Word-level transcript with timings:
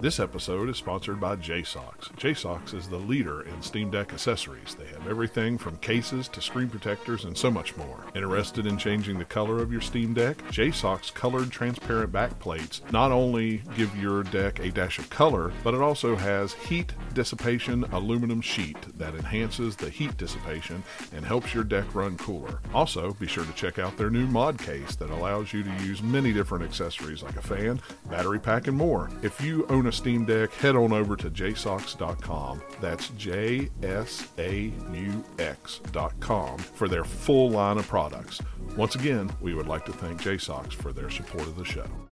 This 0.00 0.18
episode 0.18 0.70
is 0.70 0.78
sponsored 0.78 1.20
by 1.20 1.36
JSAUX. 1.36 2.12
JSAUX 2.16 2.72
is 2.72 2.88
the 2.88 2.96
leader 2.96 3.42
in 3.42 3.60
Steam 3.60 3.90
Deck 3.90 4.14
accessories. 4.14 4.74
They 4.74 4.86
have 4.86 5.06
everything 5.06 5.58
from 5.58 5.76
cases 5.76 6.26
to 6.28 6.40
screen 6.40 6.70
protectors 6.70 7.26
and 7.26 7.36
so 7.36 7.50
much 7.50 7.76
more. 7.76 8.06
Interested 8.14 8.66
in 8.66 8.78
changing 8.78 9.18
the 9.18 9.26
color 9.26 9.58
of 9.58 9.70
your 9.70 9.82
Steam 9.82 10.14
Deck? 10.14 10.38
JSAUX 10.52 11.12
colored 11.12 11.50
transparent 11.50 12.12
backplates 12.12 12.80
not 12.90 13.12
only 13.12 13.58
give 13.76 13.94
your 13.94 14.22
deck 14.22 14.60
a 14.60 14.70
dash 14.70 14.98
of 14.98 15.10
color, 15.10 15.52
but 15.62 15.74
it 15.74 15.82
also 15.82 16.16
has 16.16 16.54
heat 16.54 16.94
dissipation 17.14 17.84
aluminum 17.92 18.40
sheet 18.40 18.76
that 18.98 19.14
enhances 19.14 19.76
the 19.76 19.90
heat 19.90 20.16
dissipation 20.16 20.82
and 21.14 21.24
helps 21.24 21.54
your 21.54 21.64
deck 21.64 21.94
run 21.94 22.16
cooler. 22.16 22.60
Also, 22.74 23.12
be 23.14 23.26
sure 23.26 23.44
to 23.44 23.52
check 23.52 23.78
out 23.78 23.96
their 23.96 24.10
new 24.10 24.26
mod 24.26 24.58
case 24.58 24.96
that 24.96 25.10
allows 25.10 25.52
you 25.52 25.62
to 25.62 25.70
use 25.84 26.02
many 26.02 26.32
different 26.32 26.64
accessories 26.64 27.22
like 27.22 27.36
a 27.36 27.42
fan, 27.42 27.80
battery 28.08 28.38
pack, 28.38 28.66
and 28.66 28.76
more. 28.76 29.10
If 29.22 29.40
you 29.40 29.66
own 29.68 29.86
a 29.86 29.92
Steam 29.92 30.24
Deck, 30.24 30.52
head 30.52 30.76
on 30.76 30.92
over 30.92 31.16
to 31.16 31.30
jsaux.com. 31.30 32.62
That's 32.80 33.08
J 33.10 33.70
S 33.82 34.28
A 34.38 34.72
U 34.92 35.24
X.com 35.38 36.58
for 36.58 36.88
their 36.88 37.04
full 37.04 37.50
line 37.50 37.78
of 37.78 37.86
products. 37.88 38.40
Once 38.76 38.94
again, 38.94 39.30
we 39.40 39.54
would 39.54 39.66
like 39.66 39.84
to 39.84 39.92
thank 39.92 40.20
JSAUX 40.22 40.72
for 40.74 40.92
their 40.92 41.10
support 41.10 41.42
of 41.42 41.56
the 41.56 41.64
show. 41.64 42.09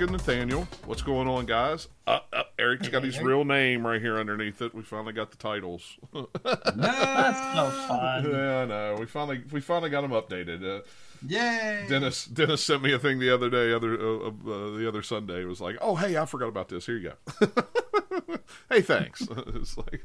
Eric 0.00 0.08
and 0.08 0.18
Nathaniel. 0.18 0.68
What's 0.86 1.02
going 1.02 1.28
on, 1.28 1.44
guys? 1.44 1.88
Uh, 2.06 2.20
uh, 2.32 2.44
Eric's 2.58 2.88
got 2.88 3.02
his 3.02 3.20
real 3.20 3.44
name 3.44 3.86
right 3.86 4.00
here 4.00 4.18
underneath 4.18 4.62
it. 4.62 4.74
We 4.74 4.80
finally 4.80 5.12
got 5.12 5.30
the 5.30 5.36
titles. 5.36 5.98
That's 6.14 7.54
no 7.54 7.70
fun. 7.86 8.30
yeah, 8.30 8.60
I 8.60 8.64
know. 8.64 8.96
We 8.98 9.04
finally 9.04 9.42
we 9.52 9.60
finally 9.60 9.90
got 9.90 10.00
them 10.00 10.12
updated. 10.12 10.64
Uh, 10.64 10.82
Yay! 11.28 11.84
Dennis 11.86 12.24
Dennis 12.24 12.64
sent 12.64 12.82
me 12.82 12.94
a 12.94 12.98
thing 12.98 13.18
the 13.18 13.28
other 13.28 13.50
day, 13.50 13.74
other 13.74 14.00
uh, 14.00 14.28
uh, 14.28 14.30
the 14.78 14.88
other 14.88 15.02
Sunday. 15.02 15.42
It 15.42 15.48
was 15.48 15.60
like, 15.60 15.76
oh 15.82 15.96
hey, 15.96 16.16
I 16.16 16.24
forgot 16.24 16.48
about 16.48 16.70
this. 16.70 16.86
Here 16.86 16.96
you 16.96 17.12
go. 17.12 17.48
hey, 18.70 18.80
thanks. 18.80 19.20
it's 19.48 19.76
like. 19.76 20.02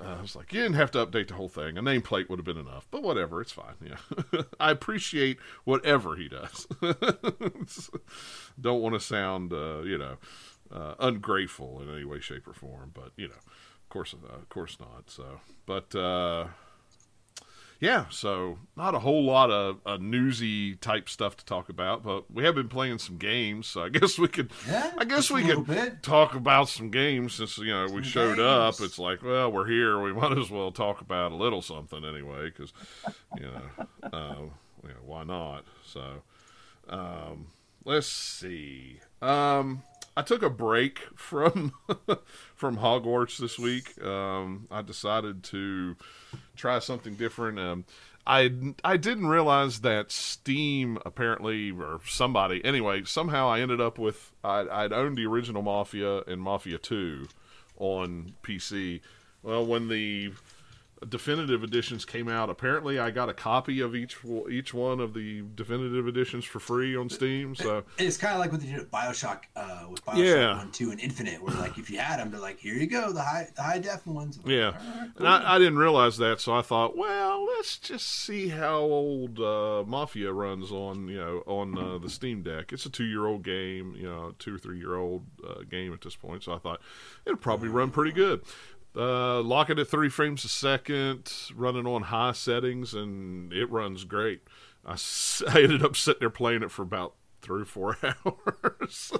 Uh, 0.00 0.16
I 0.18 0.22
was 0.22 0.34
like, 0.34 0.52
you 0.52 0.62
didn't 0.62 0.76
have 0.76 0.90
to 0.92 1.04
update 1.04 1.28
the 1.28 1.34
whole 1.34 1.48
thing. 1.48 1.76
A 1.76 1.82
nameplate 1.82 2.28
would 2.28 2.38
have 2.38 2.46
been 2.46 2.56
enough, 2.56 2.86
but 2.90 3.02
whatever, 3.02 3.40
it's 3.40 3.52
fine. 3.52 3.74
Yeah, 3.84 4.42
I 4.60 4.70
appreciate 4.70 5.38
whatever 5.64 6.16
he 6.16 6.28
does. 6.28 6.66
Don't 8.60 8.80
want 8.80 8.94
to 8.94 9.00
sound, 9.00 9.52
uh, 9.52 9.80
you 9.82 9.98
know, 9.98 10.16
uh, 10.72 10.94
ungrateful 10.98 11.82
in 11.82 11.94
any 11.94 12.04
way, 12.04 12.20
shape, 12.20 12.46
or 12.48 12.54
form, 12.54 12.92
but 12.94 13.12
you 13.16 13.28
know, 13.28 13.34
of 13.34 13.88
course, 13.90 14.12
of 14.14 14.48
course 14.48 14.78
not. 14.80 15.10
So, 15.10 15.40
but 15.66 15.94
uh, 15.94 16.46
yeah, 17.80 18.04
so 18.10 18.58
not 18.76 18.94
a 18.94 18.98
whole 18.98 19.24
lot 19.24 19.50
of 19.50 19.78
uh, 19.86 19.96
newsy 19.98 20.74
type 20.76 21.08
stuff 21.08 21.36
to 21.38 21.44
talk 21.46 21.68
about, 21.70 22.02
but 22.02 22.30
we 22.30 22.44
have 22.44 22.54
been 22.54 22.68
playing 22.68 22.98
some 22.98 23.16
games, 23.16 23.66
so 23.66 23.82
I 23.84 23.88
guess 23.90 24.18
we 24.18 24.28
could, 24.28 24.50
Yeah, 24.68 24.92
I 24.98 25.04
guess 25.04 25.30
we 25.30 25.42
could 25.42 25.66
bit. 25.66 26.02
talk 26.02 26.34
about 26.34 26.68
some 26.68 26.90
games 26.90 27.34
since 27.34 27.56
you 27.58 27.72
know 27.72 27.86
we 27.86 28.02
Some 28.02 28.04
showed 28.04 28.38
up. 28.38 28.74
It's 28.80 28.98
like, 28.98 29.22
well, 29.22 29.50
we're 29.50 29.66
here, 29.66 30.00
we 30.00 30.12
might 30.20 30.36
as 30.36 30.50
well 30.50 30.70
talk 30.72 31.00
about 31.00 31.32
a 31.32 31.36
little 31.36 31.62
something 31.62 32.04
anyway, 32.04 32.50
because 32.50 32.72
you 33.36 33.46
know, 33.46 33.86
uh, 34.12 34.36
you 34.82 34.88
know, 34.90 34.94
why 35.04 35.24
not? 35.24 35.64
So, 35.84 36.22
um, 36.88 37.46
let's 37.84 38.06
see. 38.08 39.00
Um, 39.22 39.82
I 40.16 40.22
took 40.22 40.42
a 40.42 40.50
break 40.50 40.98
from 41.16 41.72
from 42.54 42.76
Hogwarts 42.76 43.38
this 43.38 43.58
week. 43.58 44.02
Um, 44.04 44.66
I 44.70 44.82
decided 44.82 45.42
to 45.44 45.96
try 46.60 46.78
something 46.78 47.14
different. 47.14 47.58
Um, 47.58 47.84
I 48.26 48.52
I 48.84 48.96
didn't 48.96 49.26
realize 49.26 49.80
that 49.80 50.12
Steam 50.12 50.98
apparently 51.06 51.70
or 51.70 52.00
somebody 52.06 52.64
anyway 52.64 53.02
somehow 53.04 53.48
I 53.48 53.60
ended 53.60 53.80
up 53.80 53.98
with 53.98 54.30
I 54.44 54.66
I'd 54.70 54.92
owned 54.92 55.16
the 55.16 55.26
original 55.26 55.62
Mafia 55.62 56.22
and 56.22 56.40
Mafia 56.40 56.78
Two 56.78 57.28
on 57.78 58.34
PC. 58.42 59.00
Well, 59.42 59.64
when 59.64 59.88
the 59.88 60.32
definitive 61.08 61.64
editions 61.64 62.04
came 62.04 62.28
out, 62.28 62.50
apparently 62.50 62.98
I 62.98 63.10
got 63.10 63.28
a 63.28 63.34
copy 63.34 63.80
of 63.80 63.94
each 63.94 64.18
each 64.50 64.74
one 64.74 65.00
of 65.00 65.14
the 65.14 65.42
definitive 65.54 66.06
editions 66.06 66.44
for 66.44 66.60
free 66.60 66.96
on 66.96 67.08
Steam. 67.08 67.54
So 67.54 67.84
It's 67.98 68.16
kind 68.16 68.34
of 68.34 68.40
like 68.40 68.52
what 68.52 68.60
they 68.60 68.66
did 68.66 68.80
at 68.80 68.90
Bioshock 68.90 69.40
uh, 69.56 69.86
with 69.88 70.04
Bioshock 70.04 70.24
Yeah. 70.24 70.58
One, 70.58 70.70
Two, 70.72 70.90
and 70.90 71.00
Infinite, 71.00 71.42
where 71.42 71.54
like 71.56 71.78
if 71.78 71.88
you 71.90 71.98
had 71.98 72.20
them, 72.20 72.30
they're 72.30 72.40
like, 72.40 72.58
here 72.58 72.74
you 72.74 72.86
go, 72.86 73.12
the 73.12 73.22
high 73.22 73.48
the 73.54 73.62
high 73.62 73.78
def 73.78 74.06
ones. 74.06 74.38
Like, 74.38 74.46
Yeah, 74.48 74.66
"All 74.66 74.72
right, 74.72 75.10
and. 75.16 75.28
I, 75.28 75.54
I 75.54 75.58
didn't 75.58 75.78
realize 75.78 76.18
that, 76.18 76.40
so 76.40 76.54
I 76.54 76.62
thought, 76.62 76.96
well, 76.96 77.46
let's 77.46 77.78
just 77.78 78.06
see 78.06 78.48
how 78.48 78.78
old 78.78 79.40
uh, 79.40 79.84
Mafia 79.86 80.32
runs 80.32 80.70
on 80.70 81.08
you 81.08 81.16
know 81.18 81.42
on 81.46 81.78
uh, 81.78 81.98
the 81.98 82.10
Steam 82.10 82.42
Deck. 82.42 82.72
It's 82.72 82.86
a 82.86 82.90
two-year-old 82.90 83.42
game, 83.42 83.94
you 83.96 84.04
know, 84.06 84.34
two 84.38 84.54
or 84.54 84.58
three-year-old 84.58 85.24
uh, 85.48 85.62
game 85.68 85.92
at 85.92 86.00
this 86.02 86.16
point, 86.16 86.42
so 86.42 86.52
I 86.52 86.58
thought 86.58 86.80
it'll 87.24 87.38
probably 87.38 87.68
run 87.68 87.90
pretty 87.90 88.12
good. 88.12 88.42
Uh, 88.96 89.40
lock 89.40 89.70
it 89.70 89.78
at 89.78 89.86
three 89.88 90.08
frames 90.08 90.44
a 90.44 90.48
second, 90.48 91.32
running 91.54 91.86
on 91.86 92.02
high 92.02 92.32
settings, 92.32 92.92
and 92.94 93.52
it 93.52 93.70
runs 93.70 94.04
great. 94.04 94.42
I, 94.84 94.94
s- 94.94 95.42
I 95.48 95.62
ended 95.62 95.84
up 95.84 95.96
sitting 95.96 96.20
there 96.20 96.30
playing 96.30 96.62
it 96.62 96.70
for 96.72 96.82
about 96.82 97.14
three 97.40 97.62
or 97.62 97.66
four 97.66 97.96
hours. 98.02 99.12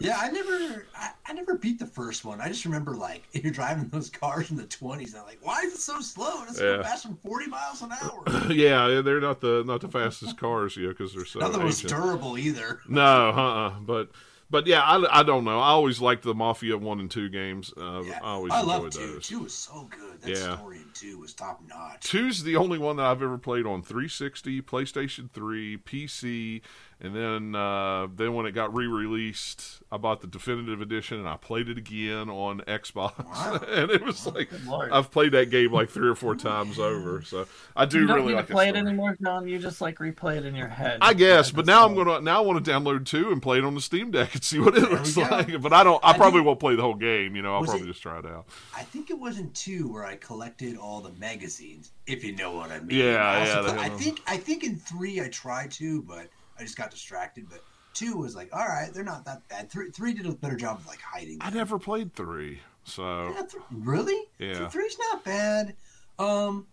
yeah, 0.00 0.18
I 0.20 0.30
never, 0.30 0.86
I, 0.96 1.10
I 1.26 1.32
never 1.34 1.56
beat 1.56 1.78
the 1.78 1.86
first 1.86 2.24
one. 2.24 2.40
I 2.40 2.48
just 2.48 2.64
remember 2.64 2.96
like 2.96 3.22
you're 3.32 3.52
driving 3.52 3.88
those 3.88 4.08
cars 4.08 4.50
in 4.50 4.56
the 4.56 4.64
20s, 4.64 5.08
and 5.10 5.16
I'm 5.18 5.26
like, 5.26 5.38
why 5.42 5.60
is 5.60 5.74
it 5.74 5.80
so 5.80 6.00
slow? 6.00 6.42
It's 6.48 6.58
Yeah. 6.58 6.78
so 6.78 6.82
fast 6.82 7.02
from 7.04 7.16
40 7.18 7.46
miles 7.48 7.82
an 7.82 7.92
hour. 8.02 8.24
yeah, 8.50 9.02
they're 9.02 9.20
not 9.20 9.40
the 9.42 9.62
not 9.66 9.82
the 9.82 9.88
fastest 9.88 10.38
cars, 10.38 10.76
you 10.76 10.84
know, 10.84 10.88
because 10.90 11.14
they're 11.14 11.26
so 11.26 11.40
Not 11.40 11.52
the 11.52 11.58
most 11.58 11.84
ancient. 11.84 12.02
durable 12.02 12.38
either. 12.38 12.80
No, 12.88 13.02
uh 13.30 13.32
uh, 13.68 13.80
but 13.80 14.10
but 14.50 14.66
yeah, 14.66 14.82
I, 14.82 15.20
I 15.20 15.22
don't 15.22 15.44
know. 15.44 15.58
I 15.58 15.68
always 15.68 16.00
liked 16.00 16.22
the 16.24 16.34
Mafia 16.34 16.76
one 16.76 17.00
and 17.00 17.10
two 17.10 17.28
games. 17.28 17.72
Uh, 17.76 18.02
Yeah. 18.02 18.18
I 18.22 18.30
always 18.32 18.52
I 18.52 18.60
enjoyed 18.60 18.82
love 18.82 18.92
two. 18.92 19.06
those. 19.14 19.26
Two 19.28 19.38
was 19.40 19.54
so 19.54 19.88
good. 19.90 20.20
That 20.22 20.30
Yeah. 20.30 20.56
story 20.56 20.78
in 20.78 20.90
two 20.94 21.18
was 21.18 21.32
top 21.34 21.60
notch. 21.68 22.00
Two's 22.08 22.42
the 22.42 22.56
only 22.56 22.78
one 22.78 22.96
that 22.96 23.06
I've 23.06 23.22
ever 23.22 23.38
played 23.38 23.66
on 23.66 23.82
360, 23.82 24.60
PlayStation 24.62 25.30
3, 25.30 25.76
PC, 25.78 26.62
and 27.02 27.14
then 27.16 27.54
uh, 27.54 28.08
then 28.14 28.34
when 28.34 28.46
it 28.46 28.52
got 28.52 28.74
re-released, 28.74 29.82
I 29.90 29.96
bought 29.96 30.20
the 30.20 30.26
definitive 30.26 30.80
edition 30.80 31.18
and 31.18 31.28
I 31.28 31.36
played 31.36 31.68
it 31.68 31.78
again 31.78 32.28
on 32.28 32.60
Xbox, 32.60 33.24
Wow. 33.24 33.60
and 33.68 33.90
it 33.90 34.02
was 34.04 34.26
like 34.26 34.50
I've 34.92 35.10
played 35.10 35.32
that 35.32 35.50
game 35.50 35.72
like 35.72 35.88
three 35.90 36.08
or 36.08 36.14
four 36.14 36.34
times 36.36 36.78
over. 36.78 37.22
So 37.22 37.46
I 37.76 37.86
do 37.86 38.00
you 38.00 38.06
don't 38.06 38.16
really 38.16 38.28
need 38.28 38.34
like 38.34 38.46
to 38.48 38.52
play 38.52 38.68
it 38.68 38.76
anymore, 38.76 39.16
John. 39.22 39.48
You 39.48 39.58
just 39.58 39.80
like 39.80 39.98
replay 39.98 40.36
it 40.38 40.44
in 40.44 40.54
your 40.54 40.68
head. 40.68 40.98
I 41.00 41.14
guess, 41.14 41.50
but 41.50 41.66
that's 41.66 41.74
now 41.76 41.86
I'm 41.86 41.94
gonna 41.94 42.20
now 42.20 42.38
I 42.38 42.40
want 42.46 42.64
to 42.64 42.70
download 42.70 43.06
two 43.06 43.30
and 43.32 43.40
play 43.40 43.58
it 43.58 43.64
on 43.64 43.74
the 43.74 43.80
Steam 43.80 44.10
Deck 44.10 44.34
and 44.34 44.44
see 44.44 44.58
what 44.58 44.76
it 44.76 44.80
There 44.82 44.90
looks 44.90 45.16
like. 45.16 45.60
But 45.60 45.72
I 45.72 45.82
don't. 45.84 46.02
I, 46.04 46.10
I 46.10 46.16
probably 46.16 46.38
think- 46.40 46.46
won't 46.46 46.60
play 46.60 46.74
the 46.76 46.82
whole 46.82 46.94
game. 46.94 47.34
You 47.36 47.42
know, 47.42 47.54
I'll 47.56 47.64
probably 47.64 47.82
it- 47.82 47.86
just 47.92 48.02
try 48.02 48.18
it 48.18 48.26
out. 48.26 48.46
I 48.76 48.82
think 48.82 49.10
it 49.10 49.18
was 49.18 49.38
in 49.38 49.50
two 49.52 49.90
where 49.92 50.04
I 50.04 50.16
collected 50.16 50.76
all 50.76 51.00
the 51.00 51.12
magazines, 51.18 51.92
if 52.06 52.22
you 52.24 52.34
know 52.36 52.52
what 52.52 52.70
I 52.70 52.80
mean. 52.80 52.98
Yeah, 52.98 53.16
I 53.22 53.44
yeah, 53.46 53.60
pla- 53.62 53.72
they 53.72 53.78
I 53.78 53.88
think 53.90 54.20
I 54.26 54.36
think 54.36 54.64
in 54.64 54.76
three 54.76 55.20
I 55.20 55.28
tried 55.28 55.70
to, 55.72 56.02
but 56.02 56.28
I 56.60 56.64
just 56.64 56.76
got 56.76 56.90
distracted. 56.90 57.46
But 57.50 57.64
two 57.94 58.16
was 58.16 58.36
like, 58.36 58.50
all 58.54 58.66
right, 58.66 58.92
they're 58.92 59.02
not 59.02 59.24
that 59.24 59.48
bad. 59.48 59.70
Three 59.70 59.90
three 59.90 60.12
did 60.12 60.26
a 60.26 60.32
better 60.32 60.56
job 60.56 60.78
of 60.78 60.86
like 60.86 61.00
hiding. 61.00 61.38
I 61.40 61.50
never 61.50 61.78
played 61.78 62.14
three, 62.14 62.60
so 62.84 63.28
Yeah, 63.30 63.42
th- 63.42 63.62
really? 63.70 64.26
Yeah. 64.38 64.58
Th- 64.58 64.70
Three's 64.70 64.96
not 65.10 65.24
bad. 65.24 65.74
Um, 66.18 66.66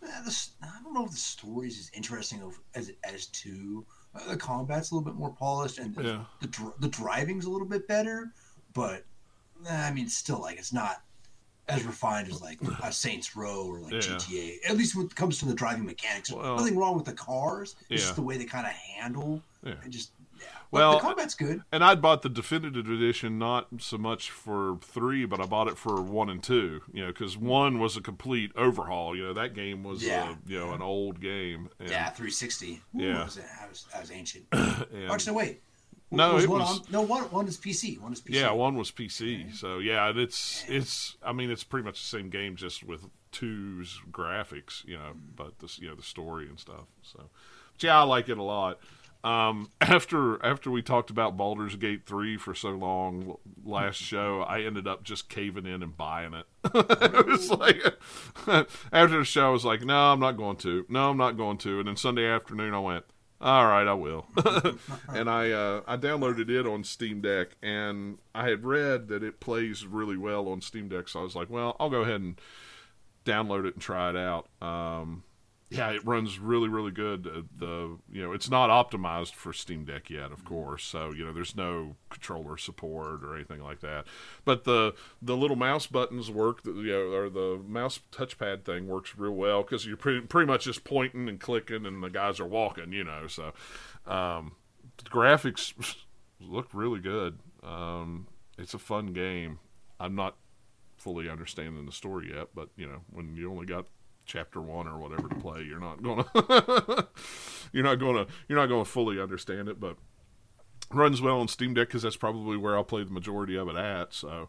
the, 0.00 0.46
I 0.62 0.68
don't 0.82 0.94
know 0.94 1.04
if 1.04 1.12
the 1.12 1.16
story's 1.16 1.78
as 1.78 1.90
interesting 1.94 2.42
of, 2.42 2.58
as 2.74 2.92
as 3.04 3.26
two. 3.26 3.86
Uh, 4.14 4.28
the 4.28 4.36
combat's 4.36 4.90
a 4.90 4.94
little 4.94 5.04
bit 5.10 5.18
more 5.18 5.30
polished, 5.32 5.78
and 5.78 5.94
the, 5.94 6.02
Yeah. 6.02 6.24
the 6.40 6.48
dr- 6.48 6.74
the 6.80 6.88
driving's 6.88 7.46
a 7.46 7.50
little 7.50 7.66
bit 7.68 7.88
better. 7.88 8.32
But 8.74 9.04
I 9.70 9.90
mean, 9.92 10.08
still, 10.08 10.40
like 10.40 10.58
it's 10.58 10.72
not 10.72 11.02
as 11.68 11.84
refined 11.84 12.28
as 12.28 12.40
like 12.42 12.58
a 12.82 12.92
Saints 13.04 13.36
Row 13.36 13.66
or 13.66 13.80
like 13.80 13.92
Yeah. 13.92 14.00
GTA. 14.00 14.56
At 14.68 14.76
least 14.76 14.96
when 14.96 15.06
it 15.06 15.14
comes 15.14 15.38
to 15.38 15.46
the 15.46 15.54
driving 15.54 15.84
mechanics. 15.84 16.30
Well- 16.32 16.56
Nothing 16.56 16.76
wrong 16.76 16.96
with 16.96 17.04
the 17.06 17.12
cars. 17.12 17.76
It's 17.82 17.90
Yeah. 17.90 17.96
just 17.98 18.16
the 18.16 18.22
way 18.22 18.36
they 18.36 18.44
kind 18.44 18.66
of 18.66 18.72
handle 18.72 19.42
Yeah. 19.64 19.74
and 19.82 19.92
just 19.92 20.12
yeah. 20.40 20.46
Well, 20.72 20.94
the 20.94 21.00
combat's 21.00 21.34
good. 21.36 21.62
And 21.70 21.84
I'd 21.84 22.02
bought 22.02 22.22
the 22.22 22.28
definitive 22.28 22.88
edition 22.90 23.38
not 23.38 23.68
so 23.78 23.96
much 23.96 24.30
for 24.30 24.76
three, 24.82 25.24
but 25.24 25.40
I 25.40 25.46
bought 25.46 25.68
it 25.68 25.78
for 25.78 26.00
one 26.02 26.28
and 26.30 26.42
two. 26.42 26.80
You 26.92 27.02
know, 27.02 27.08
because 27.12 27.36
one 27.38 27.78
was 27.78 27.96
a 27.96 28.00
complete 28.00 28.50
overhaul. 28.56 29.14
You 29.16 29.26
know, 29.26 29.34
that 29.34 29.54
game 29.54 29.84
was 29.84 30.02
Yeah. 30.02 30.30
uh, 30.30 30.34
you 30.46 30.58
know 30.58 30.72
an 30.72 30.82
old 30.82 31.20
game. 31.20 31.68
And, 31.78 31.88
Yeah, 31.90 32.06
360. 32.10 32.72
Ooh, 32.96 32.98
Yeah. 33.00 33.12
that 33.18 33.24
was, 33.26 33.34
that 33.36 33.68
was, 33.68 33.86
that 33.92 34.00
was 34.00 34.10
ancient. 34.10 34.46
and- 34.52 35.10
Actually, 35.12 35.36
wait. 35.36 35.62
No, 36.16 36.34
was 36.34 36.44
it 36.44 36.50
one 36.50 36.60
was- 36.60 36.80
on, 36.80 36.86
no 36.90 37.02
one. 37.02 37.22
One 37.24 37.48
is 37.48 37.56
PC. 37.58 38.00
One 38.00 38.12
is 38.12 38.20
PC. 38.20 38.34
yeah, 38.34 38.50
one 38.52 38.76
was 38.76 38.90
PC. 38.90 39.54
So 39.54 39.78
yeah, 39.78 40.08
and 40.08 40.18
it's 40.18 40.64
it's. 40.68 41.16
I 41.24 41.32
mean, 41.32 41.50
it's 41.50 41.64
pretty 41.64 41.84
much 41.84 42.00
the 42.00 42.08
same 42.18 42.28
game, 42.30 42.56
just 42.56 42.84
with 42.84 43.06
two's 43.32 44.00
graphics. 44.10 44.84
You 44.86 44.98
know, 44.98 45.12
but 45.36 45.58
the 45.58 45.72
you 45.80 45.88
know 45.88 45.94
the 45.94 46.02
story 46.02 46.48
and 46.48 46.58
stuff. 46.58 46.84
So, 47.02 47.30
but 47.72 47.82
yeah, 47.82 47.98
I 47.98 48.02
like 48.02 48.28
it 48.28 48.38
a 48.38 48.42
lot. 48.42 48.78
Um, 49.24 49.70
after 49.80 50.44
after 50.44 50.70
we 50.70 50.82
talked 50.82 51.10
about 51.10 51.36
Baldur's 51.36 51.76
Gate 51.76 52.04
three 52.06 52.36
for 52.36 52.54
so 52.54 52.70
long 52.70 53.36
last 53.64 53.96
show, 53.96 54.42
I 54.42 54.62
ended 54.62 54.86
up 54.88 55.04
just 55.04 55.28
caving 55.28 55.64
in 55.66 55.82
and 55.82 55.96
buying 55.96 56.34
it. 56.34 56.46
it 56.74 57.26
was 57.26 57.50
like 57.50 57.76
after 58.92 59.18
the 59.18 59.24
show, 59.24 59.46
I 59.46 59.50
was 59.50 59.64
like, 59.64 59.82
"No, 59.82 60.12
I'm 60.12 60.20
not 60.20 60.36
going 60.36 60.56
to. 60.58 60.84
No, 60.88 61.10
I'm 61.10 61.16
not 61.16 61.36
going 61.36 61.58
to." 61.58 61.78
And 61.78 61.88
then 61.88 61.96
Sunday 61.96 62.26
afternoon, 62.26 62.74
I 62.74 62.80
went, 62.80 63.04
"All 63.42 63.66
right, 63.66 63.86
I 63.86 63.94
will." 63.94 64.26
and 65.08 65.28
I 65.28 65.50
uh, 65.50 65.82
I 65.86 65.96
downloaded 65.96 66.48
it 66.48 66.66
on 66.66 66.84
Steam 66.84 67.20
Deck, 67.20 67.56
and 67.62 68.18
I 68.34 68.48
had 68.48 68.64
read 68.64 69.08
that 69.08 69.22
it 69.22 69.40
plays 69.40 69.84
really 69.86 70.16
well 70.16 70.48
on 70.48 70.60
Steam 70.60 70.88
Deck, 70.88 71.08
so 71.08 71.20
I 71.20 71.22
was 71.24 71.34
like, 71.34 71.50
"Well, 71.50 71.76
I'll 71.80 71.90
go 71.90 72.02
ahead 72.02 72.20
and 72.20 72.40
download 73.24 73.66
it 73.66 73.74
and 73.74 73.82
try 73.82 74.10
it 74.10 74.16
out." 74.16 74.48
Um, 74.62 75.24
yeah, 75.72 75.90
it 75.90 76.04
runs 76.06 76.38
really, 76.38 76.68
really 76.68 76.90
good. 76.90 77.26
Uh, 77.26 77.42
the 77.56 77.98
you 78.10 78.22
know, 78.22 78.32
it's 78.32 78.50
not 78.50 78.68
optimized 78.68 79.32
for 79.32 79.52
Steam 79.52 79.84
Deck 79.84 80.10
yet, 80.10 80.30
of 80.30 80.44
course. 80.44 80.84
So 80.84 81.12
you 81.12 81.24
know, 81.24 81.32
there's 81.32 81.56
no 81.56 81.96
controller 82.10 82.58
support 82.58 83.24
or 83.24 83.34
anything 83.34 83.62
like 83.62 83.80
that. 83.80 84.06
But 84.44 84.64
the 84.64 84.94
the 85.22 85.36
little 85.36 85.56
mouse 85.56 85.86
buttons 85.86 86.30
work. 86.30 86.62
The, 86.62 86.72
you 86.72 86.92
know, 86.92 87.12
or 87.12 87.30
the 87.30 87.60
mouse 87.66 88.00
touchpad 88.12 88.64
thing 88.64 88.86
works 88.86 89.14
real 89.16 89.32
well 89.32 89.62
because 89.62 89.86
you're 89.86 89.96
pretty 89.96 90.20
pretty 90.20 90.46
much 90.46 90.64
just 90.64 90.84
pointing 90.84 91.28
and 91.28 91.40
clicking, 91.40 91.86
and 91.86 92.02
the 92.02 92.10
guys 92.10 92.38
are 92.38 92.46
walking. 92.46 92.92
You 92.92 93.04
know, 93.04 93.26
so 93.26 93.52
um, 94.06 94.52
the 94.98 95.10
graphics 95.10 95.72
look 96.40 96.68
really 96.74 97.00
good. 97.00 97.38
Um, 97.62 98.26
it's 98.58 98.74
a 98.74 98.78
fun 98.78 99.14
game. 99.14 99.58
I'm 99.98 100.14
not 100.14 100.36
fully 100.96 101.28
understanding 101.30 101.86
the 101.86 101.92
story 101.92 102.32
yet, 102.34 102.48
but 102.54 102.68
you 102.76 102.86
know, 102.86 103.00
when 103.10 103.36
you 103.36 103.50
only 103.50 103.66
got 103.66 103.86
chapter 104.24 104.60
one 104.60 104.86
or 104.88 104.98
whatever 104.98 105.28
to 105.28 105.34
play, 105.36 105.62
you're 105.62 105.80
not 105.80 106.02
gonna 106.02 106.24
you're 107.72 107.84
not 107.84 107.96
gonna 107.98 108.26
you're 108.48 108.58
not 108.58 108.66
gonna 108.68 108.84
fully 108.84 109.20
understand 109.20 109.68
it, 109.68 109.78
but 109.80 109.96
runs 110.90 111.20
well 111.22 111.40
on 111.40 111.48
Steam 111.48 111.74
Deck 111.74 111.88
because 111.88 112.02
that's 112.02 112.16
probably 112.16 112.56
where 112.56 112.76
I'll 112.76 112.84
play 112.84 113.04
the 113.04 113.10
majority 113.10 113.56
of 113.56 113.68
it 113.68 113.76
at. 113.76 114.12
So, 114.14 114.48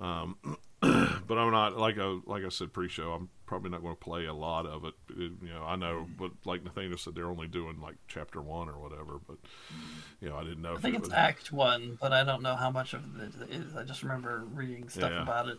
um, 0.00 0.36
but 0.80 1.38
I'm 1.38 1.50
not 1.50 1.76
like 1.78 1.98
I 1.98 2.18
like 2.26 2.44
I 2.44 2.48
said 2.50 2.72
pre-show. 2.72 3.12
I'm 3.12 3.30
probably 3.46 3.70
not 3.70 3.80
going 3.82 3.94
to 3.96 4.00
play 4.00 4.26
a 4.26 4.34
lot 4.34 4.66
of 4.66 4.84
it. 4.84 4.94
It- 5.10 5.32
You 5.42 5.54
know, 5.54 5.64
I 5.64 5.74
know, 5.76 6.06
but 6.18 6.30
like 6.44 6.62
Nathaniel 6.62 6.98
said, 6.98 7.14
they're 7.14 7.26
only 7.30 7.48
doing 7.48 7.80
like 7.80 7.96
chapter 8.06 8.40
one 8.42 8.68
or 8.68 8.78
whatever. 8.78 9.18
But 9.26 9.38
you 10.20 10.28
know, 10.28 10.36
I 10.36 10.44
didn't 10.44 10.62
know. 10.62 10.74
I 10.74 10.78
think 10.80 10.94
it 10.94 10.98
it's 10.98 11.08
was, 11.08 11.14
Act 11.14 11.50
One, 11.52 11.98
but 12.00 12.12
I 12.12 12.22
don't 12.24 12.42
know 12.42 12.54
how 12.56 12.70
much 12.70 12.92
of 12.94 13.02
it 13.20 13.50
is. 13.50 13.74
I 13.74 13.82
just 13.84 14.02
remember 14.02 14.44
reading 14.52 14.88
stuff 14.88 15.10
Yeah. 15.10 15.22
about 15.22 15.48
it, 15.48 15.58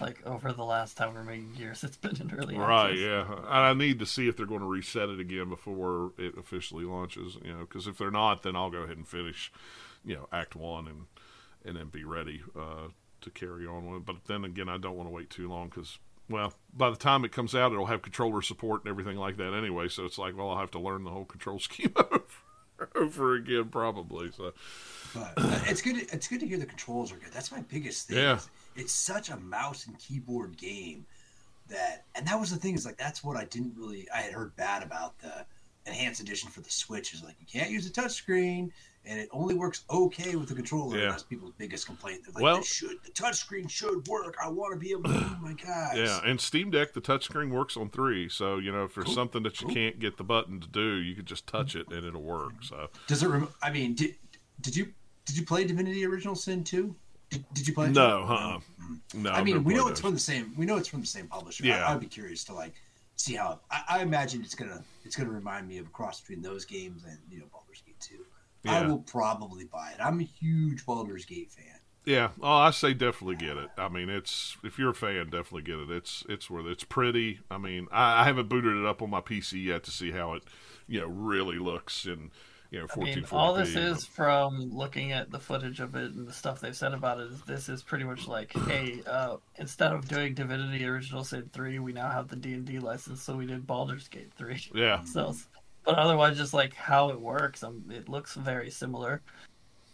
like 0.00 0.24
over 0.26 0.52
the 0.52 0.64
last 0.64 0.98
however 0.98 1.22
many 1.22 1.44
years 1.56 1.84
it's 1.84 1.96
been 1.96 2.16
in 2.20 2.32
early 2.32 2.56
Right, 2.56 2.96
yeah. 2.96 3.26
And 3.30 3.46
I 3.48 3.72
need 3.74 3.98
to 4.00 4.06
see 4.06 4.28
if 4.28 4.36
they're 4.36 4.46
going 4.46 4.60
to 4.60 4.66
reset 4.66 5.08
it 5.08 5.20
again 5.20 5.48
before 5.48 6.12
it 6.18 6.36
officially 6.36 6.84
launches. 6.84 7.36
You 7.44 7.52
know, 7.52 7.60
because 7.60 7.86
if 7.86 7.98
they're 7.98 8.10
not, 8.10 8.42
then 8.42 8.56
I'll 8.56 8.70
go 8.70 8.78
ahead 8.78 8.96
and 8.96 9.06
finish, 9.06 9.52
you 10.04 10.14
know, 10.14 10.28
Act 10.32 10.56
One 10.56 10.88
and 10.88 11.06
and 11.64 11.76
then 11.76 11.88
be 11.88 12.04
ready 12.04 12.42
uh, 12.58 12.88
to 13.22 13.30
carry 13.30 13.66
on 13.66 13.86
with. 13.86 14.00
it. 14.00 14.06
But 14.06 14.24
then 14.26 14.44
again, 14.44 14.68
I 14.68 14.78
don't 14.78 14.96
want 14.96 15.08
to 15.08 15.14
wait 15.14 15.30
too 15.30 15.48
long 15.48 15.68
because, 15.68 15.98
well, 16.28 16.52
by 16.72 16.90
the 16.90 16.96
time 16.96 17.24
it 17.24 17.32
comes 17.32 17.54
out, 17.54 17.72
it'll 17.72 17.86
have 17.86 18.02
controller 18.02 18.42
support 18.42 18.82
and 18.84 18.90
everything 18.90 19.16
like 19.16 19.36
that 19.38 19.54
anyway. 19.54 19.88
So 19.88 20.04
it's 20.04 20.18
like, 20.18 20.36
well, 20.36 20.50
I'll 20.50 20.58
have 20.58 20.70
to 20.72 20.80
learn 20.80 21.04
the 21.04 21.10
whole 21.10 21.24
control 21.24 21.58
scheme 21.60 21.92
over 21.96 22.20
over 22.94 23.34
again 23.34 23.68
probably. 23.68 24.30
So 24.32 24.52
But 25.14 25.32
uh, 25.36 25.60
it's 25.66 25.82
good. 25.82 25.96
It's 25.96 26.28
good 26.28 26.40
to 26.40 26.46
hear 26.46 26.58
the 26.58 26.66
controls 26.66 27.12
are 27.12 27.16
good. 27.16 27.32
That's 27.32 27.52
my 27.52 27.60
biggest 27.62 28.08
thing. 28.08 28.18
Yeah. 28.18 28.36
is 28.36 28.48
It's 28.76 28.92
such 28.92 29.30
a 29.30 29.36
mouse 29.36 29.86
and 29.86 29.98
keyboard 29.98 30.56
game 30.56 31.06
that, 31.68 32.04
and 32.14 32.26
that 32.26 32.38
was 32.38 32.50
the 32.50 32.56
thing 32.56 32.74
is 32.74 32.84
like 32.84 32.96
that's 32.98 33.22
what 33.24 33.36
I 33.36 33.44
didn't 33.44 33.74
really. 33.76 34.06
I 34.14 34.18
had 34.18 34.32
heard 34.32 34.54
bad 34.56 34.82
about 34.82 35.18
the 35.18 35.46
enhanced 35.86 36.20
edition 36.20 36.50
for 36.50 36.60
the 36.60 36.70
Switch. 36.70 37.14
Is 37.14 37.22
like 37.22 37.36
you 37.40 37.46
can't 37.46 37.70
use 37.70 37.86
a 37.86 37.90
touchscreen, 37.90 38.70
and 39.06 39.18
it 39.20 39.28
only 39.32 39.54
works 39.54 39.84
okay 39.90 40.34
with 40.36 40.48
the 40.48 40.54
controller. 40.54 40.98
Yeah. 40.98 41.10
That's 41.10 41.22
people's 41.22 41.52
biggest 41.56 41.86
complaint. 41.86 42.22
They're 42.24 42.34
like, 42.34 42.42
Well- 42.42 42.56
"This 42.58 42.66
should 42.66 42.96
the 43.04 43.10
touchscreen 43.12 43.68
should 43.70 44.06
work. 44.08 44.36
I 44.42 44.48
want 44.48 44.72
to 44.74 44.78
be 44.78 44.90
able 44.90 45.04
to 45.04 45.08
move 45.10 45.40
my 45.40 45.52
guys. 45.64 45.96
yeah, 45.96 46.20
and 46.24 46.40
Steam 46.40 46.70
Deck 46.70 46.92
the 46.92 47.00
touchscreen 47.00 47.50
works 47.50 47.76
on 47.76 47.88
three. 47.90 48.28
So 48.28 48.58
you 48.58 48.72
know, 48.72 48.84
if 48.84 48.94
there's 48.94 49.06
Cool. 49.06 49.14
something 49.14 49.42
that 49.44 49.60
you 49.60 49.66
Cool. 49.68 49.74
can't 49.74 49.98
get 49.98 50.16
the 50.18 50.24
button 50.24 50.60
to 50.60 50.68
do, 50.68 50.96
you 50.96 51.14
could 51.14 51.26
just 51.26 51.46
touch 51.46 51.76
it 51.76 51.86
and 51.92 52.04
it'll 52.04 52.22
work. 52.22 52.52
So. 52.62 52.88
Does 53.06 53.22
it? 53.22 53.28
Rem- 53.28 53.48
I 53.62 53.70
mean, 53.70 53.94
did 53.94 54.16
did 54.60 54.76
you 54.76 54.92
did 55.24 55.38
you 55.38 55.46
play 55.46 55.64
Divinity 55.64 56.04
Original 56.04 56.34
Sin 56.34 56.62
2? 56.64 56.94
Did, 57.34 57.54
did 57.54 57.68
you 57.68 57.74
play? 57.74 57.86
it? 57.86 57.92
No, 57.92 58.22
uh-uh. 58.22 58.58
Mm. 58.82 59.22
No, 59.22 59.30
I 59.30 59.42
mean, 59.42 59.64
we 59.64 59.74
know 59.74 59.88
it's 59.88 60.00
from 60.00 60.14
the 60.14 60.20
same. 60.20 60.54
We 60.56 60.66
know 60.66 60.76
it's 60.76 60.88
from 60.88 61.00
the 61.00 61.06
same 61.06 61.26
publisher. 61.26 61.64
Yeah. 61.64 61.86
I, 61.86 61.92
I'd 61.92 62.00
be 62.00 62.06
curious 62.06 62.44
to 62.44 62.54
like 62.54 62.74
see 63.16 63.34
how. 63.34 63.60
I, 63.70 63.82
I 63.88 64.02
imagine 64.02 64.42
it's 64.42 64.54
gonna 64.54 64.82
it's 65.04 65.16
gonna 65.16 65.30
remind 65.30 65.68
me 65.68 65.78
of 65.78 65.86
a 65.86 65.90
cross 65.90 66.20
between 66.20 66.42
those 66.42 66.64
games 66.64 67.04
and 67.04 67.18
you 67.30 67.40
know 67.40 67.46
Baldur's 67.52 67.82
Gate 67.84 68.00
2. 68.00 68.16
I 68.66 68.86
will 68.86 69.00
probably 69.00 69.64
buy 69.64 69.90
it. 69.90 70.02
I'm 70.02 70.20
a 70.20 70.24
huge 70.24 70.86
Baldur's 70.86 71.26
Gate 71.26 71.52
fan. 71.52 71.78
Yeah, 72.06 72.30
oh, 72.42 72.52
I 72.52 72.70
say 72.70 72.92
definitely 72.92 73.36
get 73.36 73.56
it. 73.56 73.70
I 73.78 73.88
mean, 73.88 74.10
it's 74.10 74.58
if 74.62 74.78
you're 74.78 74.90
a 74.90 74.94
fan, 74.94 75.30
definitely 75.30 75.62
get 75.62 75.78
it. 75.78 75.90
It's 75.90 76.24
it's 76.28 76.50
worth. 76.50 76.66
It's 76.66 76.84
pretty. 76.84 77.40
I 77.50 77.56
mean, 77.56 77.88
I, 77.90 78.22
I 78.22 78.24
haven't 78.24 78.48
booted 78.48 78.76
it 78.76 78.84
up 78.84 79.00
on 79.00 79.10
my 79.10 79.20
PC 79.20 79.64
yet 79.64 79.84
to 79.84 79.90
see 79.90 80.10
how 80.10 80.34
it, 80.34 80.42
you 80.86 81.00
know, 81.00 81.06
really 81.06 81.58
looks 81.58 82.04
in, 82.04 82.30
you 82.74 82.80
know, 82.80 82.84
I 82.90 82.94
fourteen 82.94 83.14
mean, 83.16 83.26
all 83.32 83.54
this 83.54 83.74
is 83.74 84.04
from 84.04 84.70
looking 84.72 85.12
at 85.12 85.30
the 85.30 85.38
footage 85.38 85.80
of 85.80 85.94
it 85.94 86.12
and 86.12 86.26
the 86.26 86.32
stuff 86.32 86.60
they've 86.60 86.76
said 86.76 86.92
about 86.92 87.20
it. 87.20 87.30
Is 87.32 87.40
this 87.42 87.68
is 87.68 87.82
pretty 87.82 88.04
much 88.04 88.26
like, 88.28 88.52
hey, 88.66 89.00
uh, 89.06 89.36
instead 89.56 89.92
of 89.92 90.08
doing 90.08 90.34
Divinity 90.34 90.84
Original 90.86 91.24
Sin 91.24 91.48
three, 91.52 91.78
we 91.78 91.92
now 91.92 92.10
have 92.10 92.28
the 92.28 92.36
D 92.36 92.54
and 92.54 92.64
D 92.64 92.78
license, 92.78 93.22
so 93.22 93.36
we 93.36 93.46
did 93.46 93.66
Baldur's 93.66 94.08
Gate 94.08 94.32
three. 94.36 94.60
Yeah, 94.74 95.02
So, 95.04 95.34
but 95.84 95.96
otherwise, 95.96 96.36
just 96.36 96.54
like 96.54 96.74
how 96.74 97.10
it 97.10 97.20
works, 97.20 97.62
um, 97.62 97.84
it 97.90 98.08
looks 98.08 98.34
very 98.34 98.70
similar. 98.70 99.22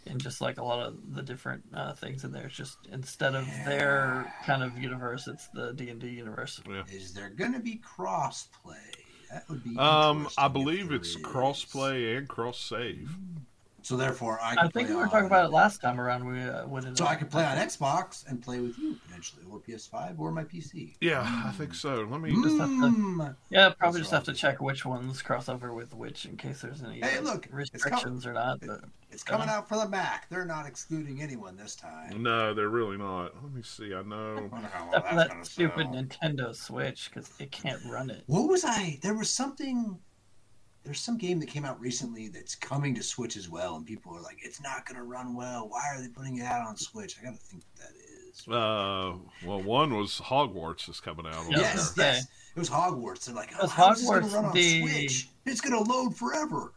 And 0.07 0.19
just 0.19 0.41
like 0.41 0.59
a 0.59 0.65
lot 0.65 0.81
of 0.81 1.15
the 1.15 1.23
different 1.23 1.63
uh, 1.75 1.93
things 1.93 2.25
in 2.25 2.33
there, 2.33 2.47
it's 2.47 2.57
just 2.57 2.79
instead 2.91 3.35
of 3.35 3.47
their 3.67 4.33
kind 4.47 4.63
of 4.63 4.79
universe, 4.79 5.29
it's 5.29 5.49
the 5.49 5.75
D 5.75 5.91
and 5.91 6.01
D 6.01 6.09
universe. 6.09 6.59
yeah. 6.67 6.83
Is 6.91 7.13
there 7.13 7.29
gonna 7.29 7.61
be 7.61 7.77
cross 7.77 8.49
play? 8.65 9.00
That 9.33 9.49
would 9.49 9.65
be. 9.65 9.77
Um, 9.77 10.29
I 10.37 10.49
believe 10.49 10.93
it's 10.93 11.11
is. 11.11 11.17
cross-play 11.23 12.17
and 12.17 12.29
cross-save. 12.29 13.17
So 13.83 13.97
therefore, 13.97 14.39
I. 14.41 14.53
I 14.53 14.63
think 14.69 14.73
play 14.73 14.85
we 14.87 14.95
were 14.95 15.03
on- 15.05 15.11
talking 15.11 15.27
about 15.27 15.47
it 15.47 15.53
last 15.53 15.81
time 15.81 16.01
around. 16.01 16.27
We 16.27 16.41
uh, 16.43 16.67
went 16.67 16.97
So 16.99 17.07
I 17.07 17.15
could 17.17 17.31
play 17.31 17.45
on 17.45 17.57
Xbox 17.57 18.27
and 18.29 18.43
play 18.43 18.61
with 18.61 18.79
you 18.79 18.97
potentially, 19.07 19.43
or 19.51 19.59
PS5, 19.61 20.19
or 20.19 20.31
my 20.33 20.45
PC. 20.45 20.95
Yeah, 21.01 21.23
I 21.47 21.51
think 21.53 21.75
so. 21.75 22.07
Let 22.11 22.21
me. 22.21 22.31
Just 22.43 22.59
have 22.59 22.69
to- 22.69 22.91
Mm. 22.91 23.35
Yeah, 23.51 23.71
probably 23.71 24.01
Those 24.01 24.09
just 24.11 24.13
are 24.13 24.17
have 24.17 24.25
to 24.25 24.33
check 24.35 24.61
which 24.61 24.85
ones 24.85 25.23
cross 25.23 25.49
over 25.49 25.73
with 25.73 25.95
which 25.95 26.27
in 26.27 26.37
case 26.37 26.61
there's 26.61 26.83
any 26.83 27.01
Hey, 27.01 27.19
uh, 27.19 27.23
look, 27.23 27.47
it's 27.47 27.55
restrictions 27.55 28.27
or 28.27 28.33
not. 28.33 28.61
But 28.61 28.85
It's 29.11 29.23
coming 29.23 29.49
out 29.49 29.69
for 29.69 29.77
the 29.77 29.89
Mac. 29.89 30.29
They're 30.29 30.45
not 30.45 30.67
excluding 30.67 31.21
anyone 31.23 31.57
this 31.57 31.75
time. 31.75 32.23
No, 32.23 32.55
they're 32.55 32.69
really 32.69 32.97
not. 32.97 33.35
Let 33.43 33.53
me 33.53 33.63
see. 33.63 33.95
I 33.95 34.03
know. 34.03 34.51
I 34.53 34.59
well 34.91 34.93
except 34.95 35.17
that 35.17 35.47
stupid 35.47 35.87
sell. 35.87 35.95
Nintendo 35.95 36.55
Switch 36.55 37.11
because 37.11 37.31
it 37.39 37.51
can't 37.51 37.81
run 37.87 38.11
it. 38.11 38.23
What 38.27 38.49
was 38.49 38.65
I? 38.65 38.99
There 39.03 39.15
was 39.15 39.31
something. 39.31 39.99
There's 40.85 41.01
some 41.01 41.19
game 41.19 41.39
that 41.41 41.47
came 41.47 41.65
out 41.65 41.79
recently 41.81 42.29
that's 42.29 42.55
coming 42.55 42.95
to 42.95 43.03
Switch 43.03 43.37
as 43.37 43.49
well, 43.49 43.77
and 43.77 43.85
people 43.85 44.17
are 44.17 44.21
like, 44.21 44.39
"It's 44.43 44.63
not 44.63 44.87
going 44.87 44.97
to 44.97 45.03
run 45.03 45.35
well. 45.35 45.69
Why 45.69 45.83
are 45.95 46.01
they 46.01 46.09
putting 46.09 46.39
it 46.39 46.45
out 46.45 46.67
on 46.67 46.77
Switch?" 46.77 47.17
I 47.21 47.25
got 47.25 47.35
to 47.35 47.41
think 47.41 47.63
what 47.63 47.87
that 47.87 47.97
is. 47.97 48.49
Uh, 48.49 49.19
well, 49.47 49.63
one 49.63 49.97
was 49.97 50.21
Hogwarts 50.25 50.89
is 50.89 51.01
coming 51.01 51.27
out. 51.27 51.45
Yeah. 51.51 51.59
yes, 51.59 51.93
there. 51.93 52.15
yes, 52.15 52.27
it 52.57 52.59
was 52.59 52.71
Hogwarts. 52.71 53.27
They're 53.27 53.35
like, 53.35 53.53
oh, 53.61 53.67
"How 53.67 53.93
is 53.93 54.01
this 54.01 54.09
going 54.09 54.23
to 54.23 54.29
Hogwarts 54.29 54.35
run 54.35 54.45
on 54.47 54.55
the- 54.55 54.81
Switch? 54.81 55.29
It's 55.45 55.61
going 55.61 55.85
to 55.85 55.91
load 55.91 56.17
forever." 56.17 56.73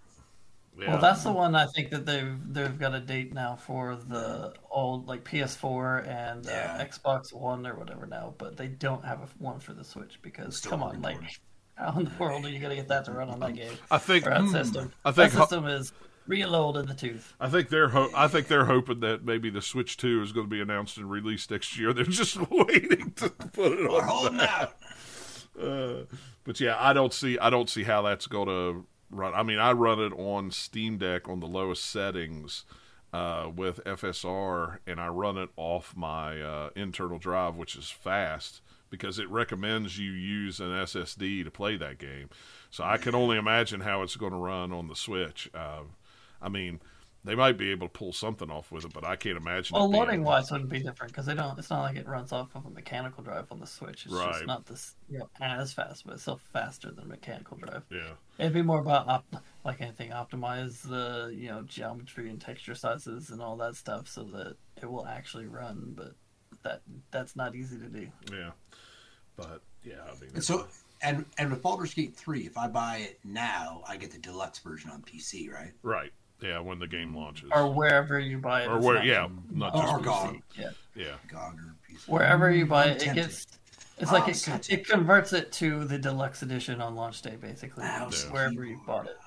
Yeah. 0.78 0.94
Well, 0.94 1.02
that's 1.02 1.24
the 1.24 1.32
one 1.32 1.56
I 1.56 1.68
think 1.68 1.92
that 1.92 2.06
they've 2.06 2.36
they've 2.52 2.78
got 2.78 2.96
a 2.96 3.00
date 3.00 3.32
now 3.32 3.56
for 3.56 3.96
the 3.96 4.54
old 4.72 5.08
like 5.08 5.24
PS4 5.24 6.08
and 6.08 6.48
uh, 6.48 6.84
Xbox 6.84 7.32
One 7.32 7.68
or 7.68 7.76
whatever 7.76 8.08
now, 8.08 8.34
but 8.38 8.58
they 8.58 8.68
don't 8.68 9.06
have 9.06 9.22
a, 9.22 9.28
one 9.38 9.60
for 9.60 9.74
the 9.74 9.84
Switch 9.84 10.20
because 10.24 10.60
come 10.62 10.82
on, 10.82 10.96
recording. 10.96 11.22
like 11.22 11.40
how 11.76 11.98
in 12.00 12.06
the 12.06 12.12
world 12.20 12.46
are 12.46 12.50
you 12.50 12.60
gonna 12.60 12.76
get 12.76 12.88
that 12.88 13.06
to 13.06 13.12
run 13.12 13.30
on 13.30 13.40
that 13.42 13.56
game 13.56 13.74
I 13.92 13.98
think. 13.98 14.26
that 14.26 14.42
Hmm. 14.42 14.48
system? 14.50 14.94
I 15.06 15.12
think 15.12 15.34
that 15.34 15.40
system 15.40 15.66
is 15.68 15.92
Real 16.26 16.56
old 16.56 16.78
in 16.78 16.86
the 16.86 16.94
tooth. 16.94 17.34
I 17.38 17.50
think 17.50 17.68
they're 17.68 17.90
ho- 17.90 18.10
I 18.16 18.30
think 18.30 18.48
they're 18.48 18.64
hoping 18.64 19.02
that 19.02 19.26
maybe 19.26 19.50
the 19.50 19.62
Switch 19.62 19.98
Two 19.98 20.22
is 20.22 20.32
going 20.32 20.46
to 20.46 20.50
be 20.50 20.62
announced 20.62 20.96
and 20.96 21.12
released 21.12 21.52
next 21.52 21.78
year. 21.78 21.92
They're 21.92 22.06
just 22.06 22.38
waiting 22.50 23.12
to 23.18 23.30
put 23.30 23.74
it 23.74 23.90
We're 23.90 23.98
on. 24.02 24.08
holding 24.08 24.40
out. 24.40 24.74
Uh, 25.62 26.04
but 26.46 26.62
yeah, 26.62 26.78
I 26.80 26.94
don't 26.94 27.12
see 27.14 27.38
I 27.38 27.50
don't 27.50 27.70
see 27.70 27.84
how 27.84 28.02
that's 28.04 28.28
going 28.28 28.48
to 28.48 28.86
run. 29.12 29.34
I 29.34 29.44
mean, 29.44 29.60
I 29.60 29.74
run 29.74 30.00
it 30.00 30.14
on 30.14 30.50
Steam 30.52 30.98
Deck 30.98 31.28
on 31.28 31.42
the 31.42 31.46
lowest 31.48 31.86
settings 31.86 32.64
uh, 33.12 33.50
with 33.54 33.84
FSR, 33.86 34.78
and 34.88 35.02
I 35.02 35.10
run 35.10 35.38
it 35.38 35.50
off 35.58 35.94
my 35.94 36.42
uh, 36.42 36.70
internal 36.76 37.20
drive, 37.20 37.56
which 37.58 37.76
is 37.76 37.90
fast 37.90 38.62
because 38.94 39.18
it 39.18 39.28
recommends 39.32 39.98
you 39.98 40.12
use 40.12 40.60
an 40.60 40.68
SSD 40.68 41.44
to 41.44 41.50
play 41.50 41.76
that 41.78 41.98
game. 41.98 42.30
So 42.70 42.84
I 42.84 42.98
can 42.98 43.16
only 43.16 43.38
imagine 43.40 43.82
how 43.82 44.04
it's 44.04 44.16
going 44.16 44.34
to 44.34 44.38
run 44.38 44.72
on 44.72 44.88
the 44.88 44.96
Switch. 44.96 45.50
Uh, 45.52 45.80
I 46.40 46.50
mean, 46.50 46.80
they 47.24 47.34
might 47.34 47.58
be 47.58 47.72
able 47.72 47.88
to 47.88 47.92
pull 47.92 48.14
something 48.14 48.52
off 48.52 48.72
with 48.72 48.86
it, 48.86 48.94
but 48.94 49.04
I 49.04 49.16
can't 49.16 49.36
imagine. 49.36 49.74
Well, 49.74 49.90
loading 49.90 50.24
wise 50.24 50.52
wouldn't 50.52 50.70
be 50.70 50.78
different 50.78 51.12
because 51.12 51.26
they 51.26 51.34
don't. 51.34 51.58
It's 51.58 51.72
not 51.72 51.82
like 51.82 51.96
it 51.96 52.08
runs 52.08 52.32
off 52.32 52.56
of 52.56 52.68
a 52.68 52.70
mechanical 52.70 53.24
drive 53.24 53.52
on 53.52 53.60
the 53.60 53.66
Switch. 53.66 54.06
It's 54.06 54.14
Right. 54.14 54.32
just 54.32 54.46
not 54.46 54.68
this 54.68 54.94
you 55.10 55.18
know, 55.18 55.30
as 55.42 55.74
fast, 55.74 56.06
but 56.06 56.14
it's 56.14 56.22
still 56.22 56.40
faster 56.52 56.92
than 56.92 57.08
mechanical 57.08 57.58
drive. 57.58 57.82
Yeah. 57.90 58.12
It'd 58.38 58.54
be 58.54 58.62
more 58.62 58.80
about 58.80 59.08
op- 59.08 59.44
like 59.66 59.82
anything, 59.82 60.12
optimize 60.12 60.84
the 60.84 61.34
you 61.36 61.48
know 61.50 61.64
geometry 61.64 62.30
and 62.30 62.40
texture 62.40 62.76
sizes 62.76 63.32
and 63.32 63.42
all 63.42 63.58
that 63.58 63.76
stuff 63.76 64.08
so 64.08 64.24
that 64.26 64.58
it 64.80 64.92
will 64.92 65.08
actually 65.08 65.48
run. 65.48 65.94
But 65.98 66.14
that 66.64 66.82
that's 67.12 67.36
not 67.36 67.56
easy 67.56 67.78
to 67.78 67.86
do. 67.88 68.08
Yeah. 68.32 68.52
But 69.36 69.62
yeah, 69.84 69.96
I 70.06 70.20
mean, 70.22 70.32
And 70.36 70.44
so, 70.44 70.68
and 71.02 71.26
and 71.38 71.52
with 71.52 71.62
Baldur's 71.62 71.94
Gate 71.94 72.16
three, 72.16 72.42
if 72.46 72.58
I 72.58 72.68
buy 72.68 72.98
it 72.98 73.20
now, 73.24 73.82
I 73.88 73.98
get 73.98 74.12
the 74.12 74.20
deluxe 74.20 74.60
version 74.60 74.90
on 74.92 75.02
PC, 75.02 75.52
right? 75.52 75.72
right. 75.84 76.12
Yeah, 76.42 76.60
when 76.60 76.78
the 76.80 76.88
game 76.88 77.16
launches. 77.16 77.50
Or 77.56 77.72
wherever 77.74 78.20
you 78.20 78.38
buy 78.38 78.64
it. 78.64 78.68
Or 78.70 78.78
where, 78.80 78.96
not- 78.96 79.06
yeah, 79.06 79.30
not 79.52 79.74
Or- 79.76 79.82
just 79.82 79.94
or 79.94 80.00
PC. 80.00 80.04
GOG. 80.04 80.42
Yeah, 80.58 80.70
yeah, 80.96 81.06
GOG 81.30 81.54
or 81.60 81.76
PC. 81.90 82.08
wherever 82.10 82.52
you 82.52 82.66
buy 82.66 82.86
it, 82.88 83.06
it 83.08 83.14
gets. 83.16 83.46
It's 84.00 84.10
Oh, 84.12 84.14
like 84.16 84.28
it, 84.28 84.32
oh, 84.32 84.34
so 84.34 84.60
it 84.70 84.88
converts 84.88 85.34
it 85.34 85.52
to 85.54 85.86
the 85.86 85.98
deluxe 86.00 86.42
edition 86.42 86.82
on 86.82 86.96
launch 86.96 87.22
day, 87.22 87.36
basically, 87.40 87.86
wherever 88.32 88.66
you 88.66 88.82
bought 88.86 89.06
it. 89.06 89.18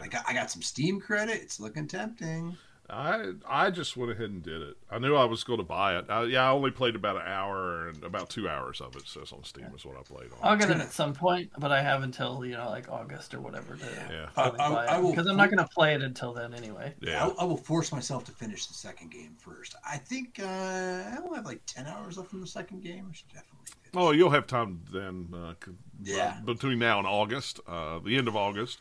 I 0.00 0.06
got 0.06 0.24
I 0.28 0.32
got 0.34 0.50
some 0.50 0.62
Steam 0.62 1.00
credit. 1.00 1.40
It's 1.42 1.58
looking 1.58 1.88
tempting. 1.88 2.56
I 2.92 3.32
I 3.46 3.70
just 3.70 3.96
went 3.96 4.10
ahead 4.12 4.30
and 4.30 4.42
did 4.42 4.62
it. 4.62 4.76
I 4.90 4.98
knew 4.98 5.14
I 5.14 5.24
was 5.24 5.44
going 5.44 5.58
to 5.58 5.64
buy 5.64 5.96
it. 5.96 6.06
I, 6.08 6.24
yeah, 6.24 6.48
I 6.48 6.50
only 6.50 6.70
played 6.70 6.96
about 6.96 7.16
an 7.16 7.22
hour 7.26 7.88
and 7.88 8.02
about 8.02 8.30
two 8.30 8.48
hours 8.48 8.80
of 8.80 8.96
it. 8.96 9.06
Says 9.06 9.32
on 9.32 9.44
Steam 9.44 9.66
is 9.76 9.84
what 9.84 9.96
I 9.96 10.02
played 10.02 10.30
on. 10.32 10.38
I'll 10.42 10.56
get 10.56 10.70
it 10.70 10.78
at 10.78 10.92
some 10.92 11.12
point, 11.14 11.50
but 11.58 11.70
I 11.72 11.82
have 11.82 12.02
until 12.02 12.44
you 12.44 12.56
know 12.56 12.68
like 12.68 12.90
August 12.90 13.32
or 13.34 13.40
whatever 13.40 13.76
to 13.76 13.84
Yeah. 14.10 14.28
finally 14.30 14.58
I- 14.60 14.66
I- 14.66 14.70
buy 14.74 14.86
I 14.86 14.98
it 14.98 15.02
will- 15.02 15.10
because 15.10 15.26
I'm 15.26 15.36
not 15.36 15.50
going 15.50 15.64
to 15.66 15.72
play 15.72 15.94
it 15.94 16.02
until 16.02 16.32
then 16.32 16.52
anyway. 16.54 16.94
Yeah, 17.00 17.26
I, 17.26 17.42
I 17.42 17.44
will 17.44 17.56
force 17.56 17.92
myself 17.92 18.24
to 18.24 18.32
finish 18.32 18.66
the 18.66 18.74
second 18.74 19.10
game 19.12 19.36
first. 19.38 19.74
I 19.88 19.96
think 19.96 20.40
uh, 20.42 20.44
I 20.46 21.16
only 21.22 21.36
have 21.36 21.46
like 21.46 21.60
ten 21.66 21.86
hours 21.86 22.18
left 22.18 22.32
in 22.32 22.40
the 22.40 22.46
second 22.46 22.82
game. 22.82 23.06
I 23.10 23.14
should 23.14 23.28
definitely. 23.28 23.56
Finish. 23.92 24.06
Oh, 24.06 24.10
you'll 24.12 24.30
have 24.30 24.46
time 24.46 24.82
then. 24.92 25.28
Uh, 25.34 25.54
Yeah. 26.02 26.36
uh, 26.40 26.44
between 26.44 26.78
now 26.78 26.98
and 26.98 27.06
August, 27.06 27.60
uh, 27.68 27.98
the 28.00 28.16
end 28.16 28.28
of 28.28 28.36
August. 28.36 28.78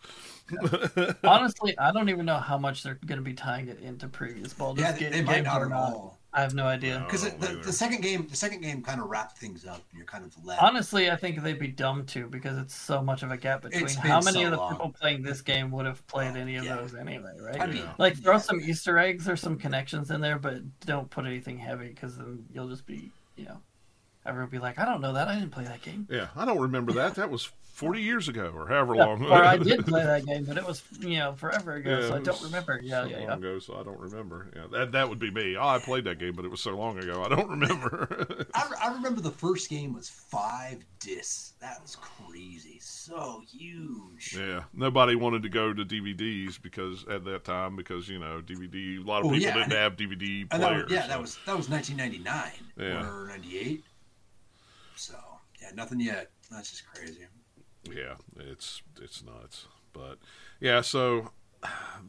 Honestly, 1.24 1.78
I 1.78 1.92
don't 1.92 2.10
even 2.10 2.26
know 2.26 2.38
how 2.38 2.58
much 2.58 2.84
they're 2.84 3.00
going 3.06 3.20
to 3.20 3.24
be 3.24 3.34
tying 3.34 3.68
it 3.68 3.80
into 3.82 4.08
previous 4.08 4.54
Baldur's 4.54 4.84
yeah, 4.84 4.98
Gate 4.98 5.12
they 5.12 5.22
might 5.22 5.36
games 5.36 5.46
not 5.46 5.62
or 5.62 5.66
at 5.66 5.70
not. 5.72 5.94
all. 5.94 6.18
I 6.32 6.42
have 6.42 6.54
no 6.54 6.66
idea. 6.66 7.00
Because 7.06 7.26
I 7.26 7.30
the, 7.32 7.56
the 7.56 7.74
second 7.74 8.02
game, 8.02 8.28
the 8.30 8.36
second 8.36 8.62
game 8.62 8.84
kind 8.84 9.02
of 9.02 9.08
wrapped 9.10 9.38
things 9.40 9.66
up, 9.66 9.82
and 9.90 9.98
you're 9.98 10.06
kind 10.06 10.24
of 10.24 10.46
left. 10.46 10.62
Honestly, 10.62 11.10
I 11.10 11.16
think 11.16 11.42
they'd 11.42 11.58
be 11.58 11.68
dumb 11.70 12.06
to 12.08 12.28
because 12.28 12.58
it's 12.60 12.76
so 12.76 13.02
much 13.02 13.24
of 13.24 13.32
a 13.32 13.38
gap 13.38 13.64
between 13.64 13.84
It's 13.84 13.96
how 13.96 14.20
been 14.22 14.26
many 14.34 14.42
so 14.42 14.46
of 14.46 14.52
the 14.52 14.58
long. 14.58 14.72
people 14.74 14.90
playing 15.00 15.24
this 15.24 15.42
game 15.42 15.72
would 15.72 15.88
have 15.88 16.06
played 16.08 16.36
any 16.36 16.56
of 16.58 16.66
Yeah. 16.66 16.76
those 16.76 16.94
anyway, 16.94 17.34
right? 17.42 17.60
I 17.60 17.66
mean, 17.66 17.84
like 17.98 18.16
throw 18.22 18.34
yeah. 18.34 18.40
some 18.40 18.62
Easter 18.62 19.00
eggs 19.00 19.28
or 19.28 19.36
some 19.36 19.58
connections 19.58 20.12
in 20.12 20.22
there, 20.22 20.38
but 20.38 20.62
don't 20.82 21.10
put 21.10 21.26
anything 21.26 21.58
heavy 21.58 21.88
because 21.90 22.16
then 22.18 22.46
you'll 22.54 22.70
just 22.70 22.86
be, 22.86 23.12
you 23.36 23.46
know, 23.46 23.58
everyone 24.30 24.50
be 24.50 24.60
like, 24.60 24.80
I 24.80 24.86
don't 24.86 25.02
know 25.02 25.14
that, 25.14 25.28
I 25.28 25.36
didn't 25.36 25.52
play 25.52 25.66
that 25.66 25.82
game. 25.82 26.08
Yeah, 26.10 26.28
I 26.36 26.46
don't 26.46 26.60
remember 26.60 26.94
that. 26.94 27.16
That 27.16 27.30
was 27.30 27.50
forty 27.74 28.02
years 28.02 28.28
ago, 28.28 28.52
or 28.54 28.68
however 28.68 28.94
Yeah, 28.96 29.06
long. 29.06 29.26
or 29.26 29.34
I 29.44 29.56
did 29.72 29.86
play 29.86 30.04
that 30.04 30.26
game, 30.26 30.44
but 30.46 30.58
it 30.58 30.66
was 30.66 30.84
you 31.00 31.18
know 31.18 31.34
forever 31.34 31.74
ago, 31.76 32.00
Yeah, 32.00 32.08
so 32.08 32.16
I 32.16 32.20
don't 32.20 32.42
remember. 32.44 32.80
Yeah, 32.84 33.04
so 33.04 33.10
yeah, 33.10 33.18
long 33.20 33.28
yeah. 33.28 33.34
ago, 33.36 33.60
so 33.60 33.76
I 33.80 33.84
don't 33.84 34.00
remember. 34.00 34.52
Yeah, 34.56 34.64
that 34.72 34.92
that 34.94 35.10
would 35.10 35.20
be 35.20 35.32
me. 35.32 35.56
Oh, 35.58 35.68
I 35.68 35.80
played 35.80 36.04
that 36.06 36.20
game, 36.20 36.34
but 36.34 36.44
it 36.46 36.52
was 36.52 36.62
so 36.62 36.76
long 36.78 36.98
ago, 36.98 37.24
I 37.24 37.30
don't 37.30 37.50
remember. 37.60 38.48
I, 38.54 38.68
re- 38.70 38.78
I 38.84 38.94
remember 38.94 39.22
the 39.22 39.32
first 39.32 39.70
game 39.70 39.94
was 39.94 40.10
five 40.10 40.84
discs. 41.00 41.54
That 41.62 41.82
was 41.82 41.96
crazy, 41.98 42.80
so 42.82 43.42
huge. 43.50 44.36
yeah, 44.38 44.64
nobody 44.74 45.16
wanted 45.16 45.44
to 45.44 45.50
go 45.50 45.74
to 45.74 45.84
DVDs 45.86 46.62
because 46.62 47.06
at 47.10 47.24
that 47.26 47.44
time, 47.46 47.76
because 47.76 48.08
you 48.10 48.20
know 48.20 48.42
DVD, 48.46 48.98
a 49.04 49.08
lot 49.08 49.20
of 49.22 49.28
Oh, 49.28 49.30
people 49.32 49.40
yeah, 49.40 49.54
didn't 49.54 49.64
and- 49.64 49.74
have 49.74 49.96
DVD 49.96 50.42
And 50.52 50.62
that 50.64 50.68
players. 50.68 50.84
was, 50.84 50.92
yeah, 50.94 51.02
so- 51.04 51.08
that 51.08 51.22
was 51.22 51.38
that 51.46 51.58
was 51.58 51.70
1999 51.70 52.52
Yeah. 52.78 53.10
or 53.10 53.28
98. 53.28 53.84
So 55.00 55.16
yeah, 55.62 55.70
nothing 55.76 56.02
yet. 56.02 56.30
That's 56.52 56.72
just 56.72 56.86
crazy. 56.86 57.26
yeah, 57.86 58.16
it's 58.36 58.82
it's 59.02 59.24
nuts. 59.24 59.66
But 59.94 60.20
yeah, 60.60 60.82
so 60.82 61.32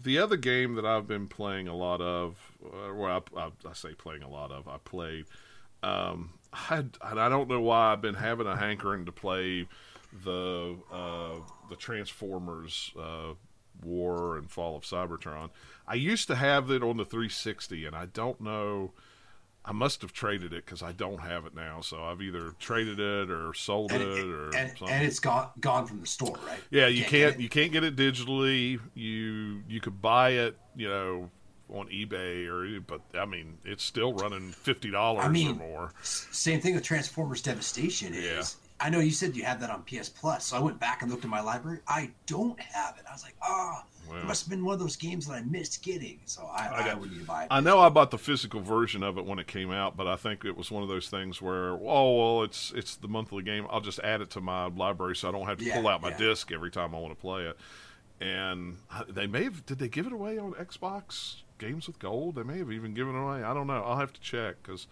the 0.02 0.18
other 0.18 0.36
game 0.36 0.74
that 0.74 0.84
I've 0.84 1.06
been 1.06 1.28
playing 1.28 1.68
a 1.68 1.76
lot 1.76 2.00
of, 2.00 2.36
well, 2.60 3.22
I, 3.36 3.40
I, 3.40 3.50
I 3.68 3.72
say 3.74 3.94
playing 3.94 4.22
a 4.22 4.28
lot 4.28 4.50
of, 4.50 4.66
I 4.66 4.78
played. 4.84 5.26
Um, 5.84 6.34
I 6.52 6.84
I 7.00 7.28
don't 7.28 7.48
know 7.48 7.60
why 7.60 7.92
I've 7.92 8.02
been 8.02 8.14
having 8.14 8.48
a 8.48 8.56
hankering 8.56 9.06
to 9.06 9.12
play 9.12 9.68
the 10.24 10.76
uh, 10.92 11.36
the 11.68 11.76
Transformers 11.76 12.90
uh, 13.00 13.34
War 13.84 14.36
and 14.36 14.50
Fall 14.50 14.76
of 14.76 14.82
Cybertron. 14.82 15.50
I 15.86 15.94
used 15.94 16.26
to 16.26 16.34
have 16.34 16.72
it 16.72 16.82
on 16.82 16.96
the 16.96 17.04
360, 17.04 17.86
and 17.86 17.94
I 17.94 18.06
don't 18.06 18.40
know. 18.40 18.92
I 19.64 19.72
must 19.72 20.00
have 20.02 20.12
traded 20.12 20.52
it 20.52 20.64
because 20.64 20.82
I 20.82 20.92
don't 20.92 21.20
have 21.20 21.44
it 21.44 21.54
now. 21.54 21.80
So 21.82 22.02
I've 22.02 22.22
either 22.22 22.54
traded 22.58 22.98
it 22.98 23.30
or 23.30 23.52
sold 23.54 23.92
And, 23.92 24.02
it, 24.02 24.08
it- 24.18 24.24
or 24.26 24.44
and, 24.56 24.70
something. 24.70 24.88
and 24.88 25.04
it's 25.06 25.18
gone 25.20 25.48
gone 25.60 25.86
from 25.86 26.00
the 26.00 26.06
store, 26.06 26.38
right? 26.46 26.58
Yeah, 26.70 26.86
you 26.86 27.02
Can't 27.02 27.10
can't 27.10 27.32
get 27.32 27.34
it? 27.34 27.42
you 27.42 27.48
can't 27.48 27.72
get 27.72 27.84
it 27.84 27.96
digitally. 27.96 28.80
You 28.94 29.62
you 29.68 29.80
could 29.80 30.00
buy 30.00 30.30
it, 30.30 30.56
you 30.76 30.88
know, 30.88 31.30
on 31.72 31.88
eBay 31.88 32.48
or 32.48 32.80
but 32.80 33.00
I 33.14 33.26
mean, 33.26 33.58
it's 33.64 33.84
still 33.84 34.14
running 34.14 34.50
fifty 34.50 34.90
dollars 34.90 35.24
I 35.24 35.28
mean, 35.28 35.50
or 35.52 35.54
more. 35.54 35.92
Same 36.02 36.60
thing 36.60 36.74
with 36.74 36.82
Transformers 36.82 37.42
Devastation 37.42 38.14
is. 38.14 38.24
Yeah. 38.24 38.42
I 38.82 38.88
know 38.88 39.00
you 39.00 39.10
said 39.10 39.36
you 39.36 39.44
had 39.44 39.60
that 39.60 39.68
on 39.68 39.82
PS 39.82 40.08
Plus, 40.08 40.46
so 40.46 40.56
I 40.56 40.60
went 40.60 40.80
back 40.80 41.02
and 41.02 41.10
looked 41.10 41.22
at 41.24 41.30
my 41.30 41.42
library. 41.42 41.80
I 41.86 42.10
don't 42.24 42.58
have 42.58 42.96
it. 42.96 43.04
I 43.06 43.12
was 43.12 43.22
like, 43.22 43.34
ah, 43.42 43.84
Well. 44.10 44.18
it 44.20 44.24
must 44.26 44.44
have 44.44 44.50
been 44.50 44.64
one 44.64 44.74
of 44.74 44.80
those 44.80 44.96
games 44.96 45.26
that 45.28 45.34
I 45.34 45.42
missed 45.42 45.82
getting. 45.82 46.18
So 46.26 46.42
I, 46.44 46.66
I 46.66 46.76
I, 46.82 46.84
got- 46.84 47.00
would 47.00 47.10
need 47.12 47.20
to 47.20 47.24
buy 47.24 47.42
it. 47.44 47.48
I 47.50 47.60
know 47.60 47.78
I 47.80 47.88
bought 47.88 48.10
the 48.10 48.18
physical 48.18 48.60
version 48.60 49.02
of 49.02 49.16
it 49.18 49.24
when 49.24 49.38
it 49.38 49.46
came 49.46 49.70
out, 49.70 49.96
but 49.96 50.06
I 50.06 50.16
think 50.16 50.44
it 50.44 50.56
was 50.56 50.70
one 50.70 50.82
of 50.82 50.88
those 50.88 51.08
things 51.08 51.40
where, 51.40 51.70
oh 51.72 52.16
well, 52.16 52.42
it's 52.42 52.72
it's 52.74 52.96
the 52.96 53.08
monthly 53.08 53.42
game. 53.42 53.66
I'll 53.70 53.80
just 53.80 54.00
add 54.00 54.20
it 54.20 54.30
to 54.30 54.40
my 54.40 54.66
library 54.66 55.16
so 55.16 55.28
I 55.28 55.32
don't 55.32 55.46
have 55.46 55.58
to 55.58 55.64
Yeah, 55.64 55.76
pull 55.80 55.88
out 55.88 56.02
my 56.02 56.10
yeah. 56.10 56.18
disc 56.18 56.50
every 56.52 56.70
time 56.70 56.94
I 56.94 56.98
want 56.98 57.12
to 57.14 57.20
play 57.20 57.44
it. 57.44 57.56
And 58.20 58.76
they 59.08 59.26
may 59.26 59.44
have 59.44 59.64
did 59.64 59.78
they 59.78 59.88
give 59.88 60.06
it 60.06 60.12
away 60.12 60.38
on 60.38 60.52
Xbox 60.54 61.36
Games 61.58 61.86
with 61.86 61.98
Gold? 61.98 62.34
They 62.34 62.42
may 62.42 62.58
have 62.58 62.70
even 62.70 62.92
given 62.94 63.14
it 63.16 63.18
away. 63.22 63.42
I 63.42 63.54
don't 63.54 63.66
know. 63.66 63.82
I'll 63.82 63.96
have 63.98 64.12
to 64.12 64.20
check 64.20 64.56
because 64.62 64.86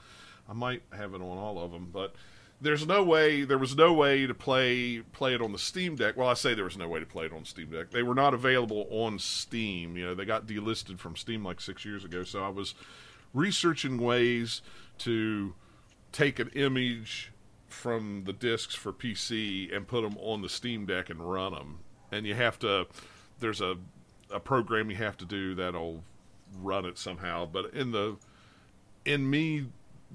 I 0.48 0.52
might 0.54 0.82
have 0.96 1.12
it 1.14 1.16
on 1.20 1.22
all 1.38 1.58
of 1.62 1.70
them, 1.72 1.88
but. 1.92 2.14
There's 2.61 2.87
no 2.87 3.05
way. 3.05 3.45
There 3.45 3.59
was 3.59 3.77
no 3.77 3.93
way 3.93 4.27
to 4.27 4.35
play 4.35 5.00
play 5.12 5.35
it 5.35 5.41
on 5.41 5.53
the 5.53 5.59
Steam 5.59 5.95
Deck. 5.95 6.17
Well, 6.17 6.29
I 6.29 6.35
say 6.35 6.55
there 6.55 6.65
was 6.65 6.77
no 6.77 6.88
way 6.88 6.99
to 6.99 7.07
play 7.07 7.27
it 7.27 7.33
on 7.33 7.45
Steam 7.45 7.71
Deck. 7.71 7.91
They 7.91 8.03
were 8.03 8.15
not 8.15 8.35
available 8.35 8.88
on 8.91 9.19
Steam. 9.21 9.97
You 9.97 10.07
know, 10.07 10.15
they 10.15 10.25
got 10.25 10.47
delisted 10.47 10.99
from 10.99 11.15
Steam 11.15 11.45
like 11.45 11.61
six 11.61 11.85
years 11.85 12.05
ago. 12.05 12.25
So 12.25 12.43
I 12.43 12.49
was 12.49 12.75
researching 13.33 13.99
ways 13.99 14.61
to 14.99 15.55
take 16.11 16.38
an 16.38 16.49
image 16.55 17.33
from 17.69 18.25
the 18.25 18.33
discs 18.33 18.75
for 18.75 18.93
PC 18.93 19.75
and 19.75 19.87
put 19.87 20.03
them 20.03 20.17
on 20.19 20.43
the 20.43 20.49
Steam 20.49 20.87
Deck 20.87 21.11
and 21.11 21.21
run 21.21 21.53
them. 21.53 21.79
And 22.11 22.27
you 22.27 22.35
have 22.35 22.59
to, 22.61 22.87
there's 23.41 23.61
a, 23.61 23.77
a 24.33 24.41
program 24.41 24.91
you 24.91 24.97
have 24.97 25.17
to 25.19 25.25
do 25.25 25.55
that'll 25.55 26.03
run 26.61 26.87
it 26.87 26.99
somehow. 26.99 27.47
But 27.47 27.75
in 27.75 27.93
the, 27.93 28.17
in 29.05 29.29
me 29.29 29.67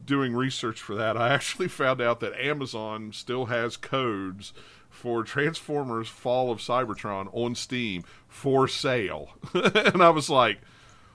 doing 0.06 0.34
research 0.34 0.80
for 0.82 0.96
that, 0.96 1.16
I 1.18 1.30
actually 1.30 1.68
found 1.70 2.02
out 2.02 2.20
that 2.22 2.34
Amazon 2.40 3.12
still 3.14 3.46
has 3.46 3.78
codes 3.78 4.54
for 4.90 5.24
Transformers 5.24 6.08
Fall 6.08 6.52
of 6.52 6.60
Cybertron 6.60 7.28
on 7.34 7.56
Steam 7.56 8.04
for 8.28 8.68
sale. 8.68 9.30
and 9.54 10.02
I 10.04 10.10
was 10.10 10.30
like, 10.30 10.60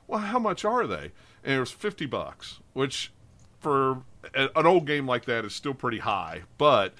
well, 0.06 0.20
how 0.20 0.38
much 0.38 0.64
are 0.64 0.86
they? 0.86 1.12
And 1.44 1.54
it 1.54 1.60
was 1.60 1.70
50 1.70 2.06
bucks, 2.06 2.58
which 2.72 3.12
for 3.60 4.02
a- 4.34 4.50
an 4.56 4.66
old 4.66 4.86
game 4.86 5.06
like 5.06 5.24
that 5.26 5.44
is 5.44 5.54
still 5.54 5.74
pretty 5.74 5.98
high, 5.98 6.42
but 6.58 6.92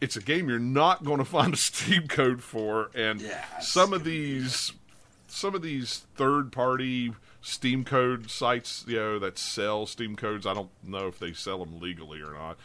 it's 0.00 0.16
a 0.16 0.20
game 0.22 0.48
you're 0.48 0.58
not 0.58 1.04
going 1.04 1.18
to 1.18 1.24
find 1.24 1.54
a 1.54 1.56
Steam 1.56 2.08
code 2.08 2.42
for. 2.42 2.90
And 2.94 3.20
Yeah, 3.20 3.44
some 3.60 3.92
of 3.92 4.02
these, 4.04 4.72
some 5.28 5.54
of 5.54 5.62
these 5.62 6.04
third 6.16 6.50
party 6.52 7.12
Steam 7.44 7.84
code 7.84 8.30
sites, 8.30 8.86
you 8.88 8.96
know, 8.96 9.18
that 9.18 9.38
sell 9.38 9.84
Steam 9.84 10.16
codes, 10.16 10.46
I 10.46 10.54
don't 10.54 10.70
know 10.82 11.08
if 11.08 11.18
they 11.18 11.34
sell 11.34 11.58
them 11.58 11.78
legally 11.78 12.22
or 12.22 12.32
not, 12.32 12.56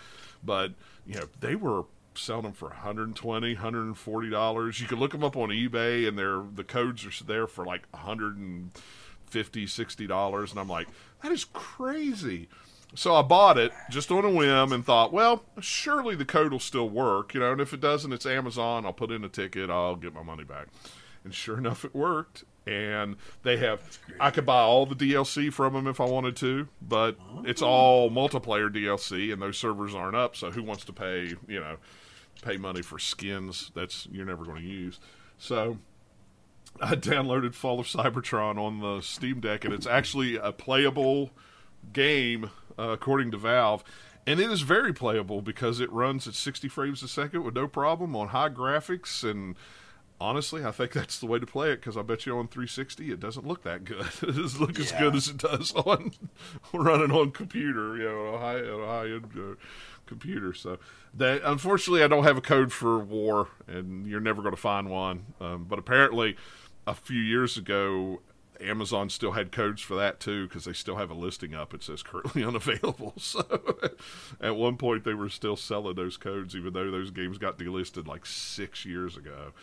but 0.41 0.71
you 1.05 1.15
know, 1.15 1.25
they 1.41 1.53
were 1.53 1.83
selling 2.15 2.43
them 2.43 2.53
for 2.53 2.69
120 2.69 3.53
140 3.55 4.29
dollars. 4.29 4.79
You 4.79 4.87
can 4.87 4.97
look 4.99 5.11
them 5.11 5.23
up 5.23 5.35
on 5.35 5.49
ebay 5.49 6.07
and 6.07 6.17
they're 6.17 6.41
the 6.55 6.63
codes 6.63 7.05
are 7.05 7.23
there 7.25 7.45
for 7.45 7.65
like 7.65 7.87
150 7.91 9.67
60 9.67 10.07
dollars 10.07 10.51
and 10.51 10.59
i'm 10.59 10.69
like 10.69 10.87
that 11.21 11.31
is 11.31 11.45
crazy. 11.45 12.47
So 12.95 13.13
i 13.15 13.21
bought 13.21 13.57
it 13.57 13.73
just 13.89 14.11
on 14.11 14.23
a 14.23 14.29
whim 14.29 14.71
and 14.71 14.85
thought 14.85 15.11
well 15.11 15.43
surely 15.59 16.15
the 16.15 16.25
code 16.25 16.53
will 16.53 16.59
still 16.59 16.89
work 16.89 17.33
you 17.33 17.41
know 17.41 17.51
and 17.51 17.61
if 17.61 17.73
it 17.73 17.81
doesn't 17.81 18.13
it's 18.13 18.25
amazon. 18.25 18.85
I'll 18.85 18.93
put 18.93 19.11
in 19.11 19.25
a 19.25 19.29
ticket. 19.29 19.69
I'll 19.69 19.97
get 19.97 20.13
my 20.13 20.23
money 20.23 20.45
back. 20.45 20.67
And 21.25 21.33
sure 21.33 21.57
enough 21.57 21.83
it 21.83 21.93
worked 21.93 22.45
and 22.69 23.15
they 23.43 23.57
have 23.57 23.99
i 24.19 24.29
could 24.29 24.45
buy 24.45 24.61
all 24.61 24.85
the 24.85 24.95
dlc 24.95 25.51
from 25.51 25.73
them 25.73 25.87
if 25.87 25.99
i 25.99 26.05
wanted 26.05 26.35
to 26.35 26.67
but 26.81 27.17
it's 27.43 27.61
all 27.61 28.11
multiplayer 28.11 28.69
dlc 28.69 29.33
and 29.33 29.41
those 29.41 29.57
servers 29.57 29.95
aren't 29.95 30.15
up 30.15 30.35
so 30.35 30.51
who 30.51 30.61
wants 30.61 30.85
to 30.85 30.93
pay 30.93 31.33
you 31.47 31.59
know 31.59 31.77
pay 32.41 32.57
money 32.57 32.81
for 32.81 32.99
skins 32.99 33.71
that's 33.75 34.07
you're 34.11 34.25
never 34.25 34.45
going 34.45 34.61
to 34.61 34.67
use. 34.67 34.99
So 35.37 35.77
i 36.81 36.95
downloaded 36.95 37.53
fall 37.53 37.79
of 37.79 37.87
cybertron 37.87 38.57
on 38.57 38.79
the 38.79 39.01
steam 39.01 39.39
deck 39.39 39.65
and 39.65 39.73
it's 39.73 39.87
actually 39.87 40.35
a 40.37 40.51
playable 40.51 41.31
game 41.91 42.51
uh, 42.77 42.89
according 42.89 43.31
to 43.31 43.37
valve 43.37 43.83
and 44.27 44.39
it 44.39 44.51
is 44.51 44.61
very 44.61 44.93
playable 44.93 45.41
because 45.41 45.79
it 45.79 45.91
runs 45.91 46.27
at 46.27 46.35
60 46.35 46.67
frames 46.67 47.01
a 47.01 47.07
second 47.07 47.43
with 47.43 47.55
no 47.55 47.67
problem 47.67 48.15
on 48.15 48.29
high 48.29 48.49
graphics 48.49 49.29
and 49.29 49.55
honestly, 50.19 50.63
I 50.65 50.71
think 50.71 50.91
that's 50.91 51.19
the 51.19 51.25
way 51.25 51.39
to 51.39 51.45
play 51.45 51.71
it 51.71 51.77
because 51.77 51.97
I 51.97 52.01
bet 52.01 52.25
you 52.25 52.37
on 52.37 52.47
360 52.47 53.11
it 53.11 53.19
doesn't 53.19 53.47
look 53.47 53.63
that 53.63 53.85
good. 53.85 54.05
it 54.21 54.35
doesn't 54.35 54.59
look 54.59 54.79
as 54.79 54.91
good 54.91 55.15
as 55.15 55.27
it 55.27 55.37
does 55.37 55.73
on 55.73 56.11
running 56.73 57.11
on 57.11 57.31
computer, 57.31 57.97
you 57.97 58.03
know, 58.03 58.25
a 58.35 58.39
high 58.39 58.57
a 58.57 58.85
high 58.85 59.05
end 59.05 59.31
uh, 59.37 59.55
computer. 60.05 60.53
So 60.53 60.77
that 61.13 61.41
unfortunately, 61.43 62.03
I 62.03 62.07
don't 62.07 62.23
have 62.23 62.37
a 62.37 62.41
code 62.41 62.71
for 62.71 62.99
War, 62.99 63.49
and 63.67 64.05
you're 64.07 64.19
never 64.19 64.41
going 64.41 64.55
to 64.55 64.61
find 64.61 64.89
one. 64.89 65.33
Um, 65.39 65.65
but 65.69 65.79
apparently, 65.79 66.35
a 66.85 66.93
few 66.93 67.21
years 67.21 67.57
ago. 67.57 68.21
Amazon 68.61 69.09
still 69.09 69.31
had 69.31 69.53
codes 69.53 69.81
for 69.81 69.95
that 69.95 70.19
too 70.19 70.45
because 70.45 70.65
they 70.65 70.73
still 70.73 70.97
have 70.97 71.09
a 71.09 71.13
listing 71.13 71.55
up. 71.55 71.73
It 71.73 71.81
says 71.81 72.03
currently 72.03 72.43
unavailable. 72.45 73.13
So 73.15 73.39
at 74.41 74.57
one 74.57 74.75
point 74.75 75.05
they 75.05 75.13
were 75.13 75.29
still 75.29 75.55
selling 75.55 75.95
those 75.95 76.17
codes, 76.17 76.57
even 76.57 76.73
though 76.73 76.91
those 76.91 77.09
games 77.09 77.37
got 77.37 77.57
delisted 77.57 78.05
like 78.05 78.25
six 78.25 78.83
years 78.83 79.15
ago. 79.15 79.53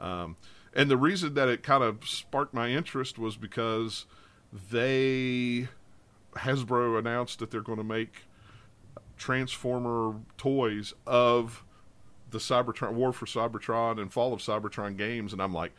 Um, 0.00 0.36
and 0.74 0.90
the 0.90 0.96
reason 0.96 1.34
that 1.34 1.48
it 1.48 1.62
kind 1.62 1.82
of 1.82 2.06
sparked 2.08 2.54
my 2.54 2.68
interest 2.68 3.18
was 3.18 3.36
because 3.36 4.06
they 4.70 5.68
Hasbro 6.36 6.98
announced 6.98 7.38
that 7.40 7.50
they're 7.50 7.60
going 7.60 7.78
to 7.78 7.84
make 7.84 8.24
Transformer 9.16 10.14
toys 10.36 10.94
of 11.06 11.64
the 12.30 12.38
Cybertron 12.38 12.92
War 12.92 13.12
for 13.12 13.26
Cybertron 13.26 14.00
and 14.00 14.12
Fall 14.12 14.32
of 14.32 14.40
Cybertron 14.40 14.96
games, 14.96 15.32
and 15.32 15.42
I'm 15.42 15.54
like, 15.54 15.72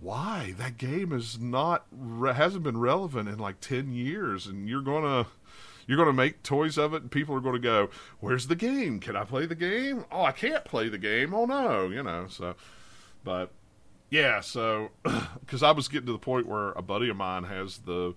why 0.00 0.54
that 0.58 0.78
game 0.78 1.12
is 1.12 1.38
not 1.38 1.86
hasn't 2.34 2.64
been 2.64 2.78
relevant 2.78 3.28
in 3.28 3.38
like 3.38 3.60
ten 3.60 3.92
years, 3.92 4.46
and 4.46 4.68
you're 4.68 4.82
gonna 4.82 5.26
you're 5.86 5.96
gonna 5.96 6.12
make 6.12 6.42
toys 6.42 6.76
of 6.76 6.92
it, 6.92 7.02
and 7.02 7.10
people 7.10 7.34
are 7.36 7.40
going 7.40 7.54
to 7.54 7.60
go, 7.60 7.88
"Where's 8.20 8.48
the 8.48 8.56
game? 8.56 8.98
Can 8.98 9.16
I 9.16 9.24
play 9.24 9.46
the 9.46 9.54
game? 9.54 10.04
Oh, 10.10 10.24
I 10.24 10.32
can't 10.32 10.64
play 10.64 10.88
the 10.88 10.98
game. 10.98 11.32
Oh 11.32 11.46
no, 11.46 11.88
you 11.88 12.02
know." 12.02 12.26
So, 12.28 12.56
but 13.24 13.50
yeah, 14.10 14.40
so 14.40 14.90
because 15.40 15.62
I 15.62 15.70
was 15.72 15.88
getting 15.88 16.06
to 16.06 16.12
the 16.12 16.18
point 16.18 16.46
where 16.46 16.70
a 16.72 16.82
buddy 16.82 17.08
of 17.08 17.16
mine 17.16 17.44
has 17.44 17.78
the 17.78 18.14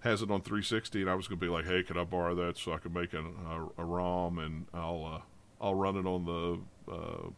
has 0.00 0.22
it 0.22 0.30
on 0.30 0.40
360, 0.40 1.02
and 1.02 1.10
I 1.10 1.14
was 1.14 1.28
going 1.28 1.38
to 1.38 1.44
be 1.46 1.50
like, 1.50 1.66
"Hey, 1.66 1.82
can 1.82 1.96
I 1.98 2.04
borrow 2.04 2.34
that 2.34 2.56
so 2.56 2.72
I 2.72 2.78
can 2.78 2.92
make 2.92 3.12
an, 3.12 3.34
a, 3.76 3.82
a 3.82 3.84
ROM 3.84 4.38
and 4.38 4.66
I'll 4.72 5.04
uh, 5.04 5.64
I'll 5.64 5.74
run 5.74 5.96
it 5.96 6.06
on 6.06 6.24
the 6.24 6.92
uh, 6.92 7.28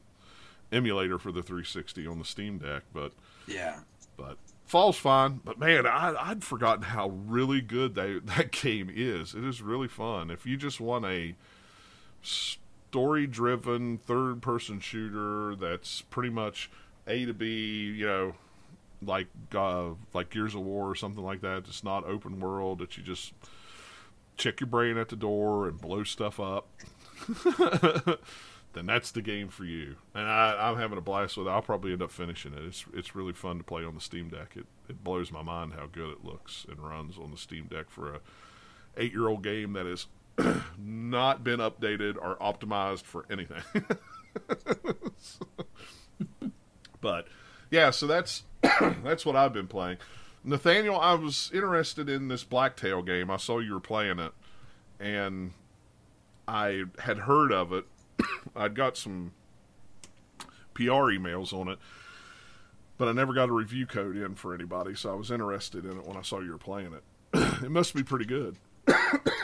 emulator 0.70 1.18
for 1.18 1.32
the 1.32 1.42
360 1.42 2.06
on 2.06 2.18
the 2.18 2.24
Steam 2.24 2.58
Deck." 2.58 2.82
But 2.92 3.12
Yeah. 3.46 3.80
but 4.16 4.36
Fall's 4.64 4.96
fine. 4.96 5.40
But 5.44 5.58
man, 5.58 5.86
I, 5.86 6.14
I'd 6.18 6.44
forgotten 6.44 6.82
how 6.82 7.08
really 7.08 7.60
good 7.60 7.94
they, 7.94 8.18
that 8.36 8.52
game 8.52 8.90
is. 8.94 9.34
It 9.34 9.44
is 9.44 9.60
really 9.60 9.88
fun. 9.88 10.30
If 10.30 10.46
you 10.46 10.56
just 10.56 10.80
want 10.80 11.04
a 11.04 11.34
story-driven 12.22 13.98
third-person 13.98 14.80
shooter 14.80 15.54
that's 15.56 16.02
pretty 16.02 16.30
much 16.30 16.70
A 17.06 17.24
to 17.24 17.34
B, 17.34 17.92
you 17.96 18.06
know, 18.06 18.34
like 19.04 19.28
uh, 19.54 19.90
like 20.12 20.30
Gears 20.30 20.54
of 20.54 20.62
War 20.62 20.88
or 20.88 20.94
something 20.94 21.22
like 21.22 21.40
that. 21.40 21.64
It's 21.68 21.84
not 21.84 22.04
open 22.04 22.40
world. 22.40 22.78
That 22.78 22.96
you 22.96 23.02
just 23.02 23.32
check 24.36 24.60
your 24.60 24.68
brain 24.68 24.96
at 24.96 25.08
the 25.08 25.16
door 25.16 25.68
and 25.68 25.80
blow 25.80 26.04
stuff 26.04 26.40
up. 26.40 26.68
then 28.72 28.86
that's 28.86 29.10
the 29.10 29.22
game 29.22 29.48
for 29.48 29.64
you. 29.64 29.96
And 30.14 30.26
I, 30.26 30.56
I'm 30.58 30.76
having 30.78 30.98
a 30.98 31.02
blast 31.02 31.36
with 31.36 31.46
it. 31.46 31.50
I'll 31.50 31.62
probably 31.62 31.92
end 31.92 32.02
up 32.02 32.10
finishing 32.10 32.54
it. 32.54 32.62
It's 32.62 32.84
it's 32.94 33.14
really 33.14 33.32
fun 33.32 33.58
to 33.58 33.64
play 33.64 33.84
on 33.84 33.94
the 33.94 34.00
Steam 34.00 34.28
Deck. 34.28 34.56
It 34.56 34.66
it 34.88 35.04
blows 35.04 35.30
my 35.32 35.42
mind 35.42 35.74
how 35.74 35.86
good 35.86 36.10
it 36.10 36.24
looks 36.24 36.66
and 36.68 36.78
runs 36.78 37.18
on 37.18 37.30
the 37.30 37.36
Steam 37.36 37.66
Deck 37.66 37.90
for 37.90 38.14
a 38.14 38.20
eight 38.96 39.12
year 39.12 39.28
old 39.28 39.42
game 39.42 39.72
that 39.74 39.86
has 39.86 40.06
not 40.78 41.44
been 41.44 41.60
updated 41.60 42.16
or 42.16 42.36
optimized 42.36 43.02
for 43.02 43.26
anything. 43.30 43.62
but 47.02 47.28
yeah, 47.70 47.90
so 47.90 48.06
that's 48.06 48.44
that's 49.04 49.26
what 49.26 49.36
I've 49.36 49.52
been 49.52 49.66
playing. 49.66 49.98
Nathaniel, 50.44 50.98
I 50.98 51.12
was 51.14 51.50
interested 51.52 52.08
in 52.08 52.28
this 52.28 52.42
Blacktail 52.44 53.02
game. 53.02 53.30
I 53.30 53.36
saw 53.36 53.58
you 53.58 53.74
were 53.74 53.80
playing 53.80 54.18
it, 54.18 54.32
and 54.98 55.52
I 56.48 56.84
had 57.00 57.18
heard 57.18 57.52
of 57.52 57.72
it. 57.74 57.84
I'd 58.56 58.74
got 58.74 58.96
some 58.96 59.32
PR 60.74 61.10
emails 61.12 61.52
on 61.52 61.68
it, 61.68 61.78
but 62.98 63.08
I 63.08 63.12
never 63.12 63.32
got 63.34 63.50
a 63.50 63.52
review 63.52 63.86
code 63.86 64.16
in 64.16 64.34
for 64.34 64.54
anybody, 64.54 64.94
so 64.94 65.12
I 65.12 65.14
was 65.14 65.30
interested 65.30 65.84
in 65.84 65.98
it 65.98 66.06
when 66.06 66.16
I 66.16 66.22
saw 66.22 66.40
you 66.40 66.52
were 66.52 66.58
playing 66.58 66.92
it. 66.94 67.02
it 67.64 67.70
must 67.70 67.94
be 67.94 68.02
pretty 68.02 68.24
good. 68.24 68.56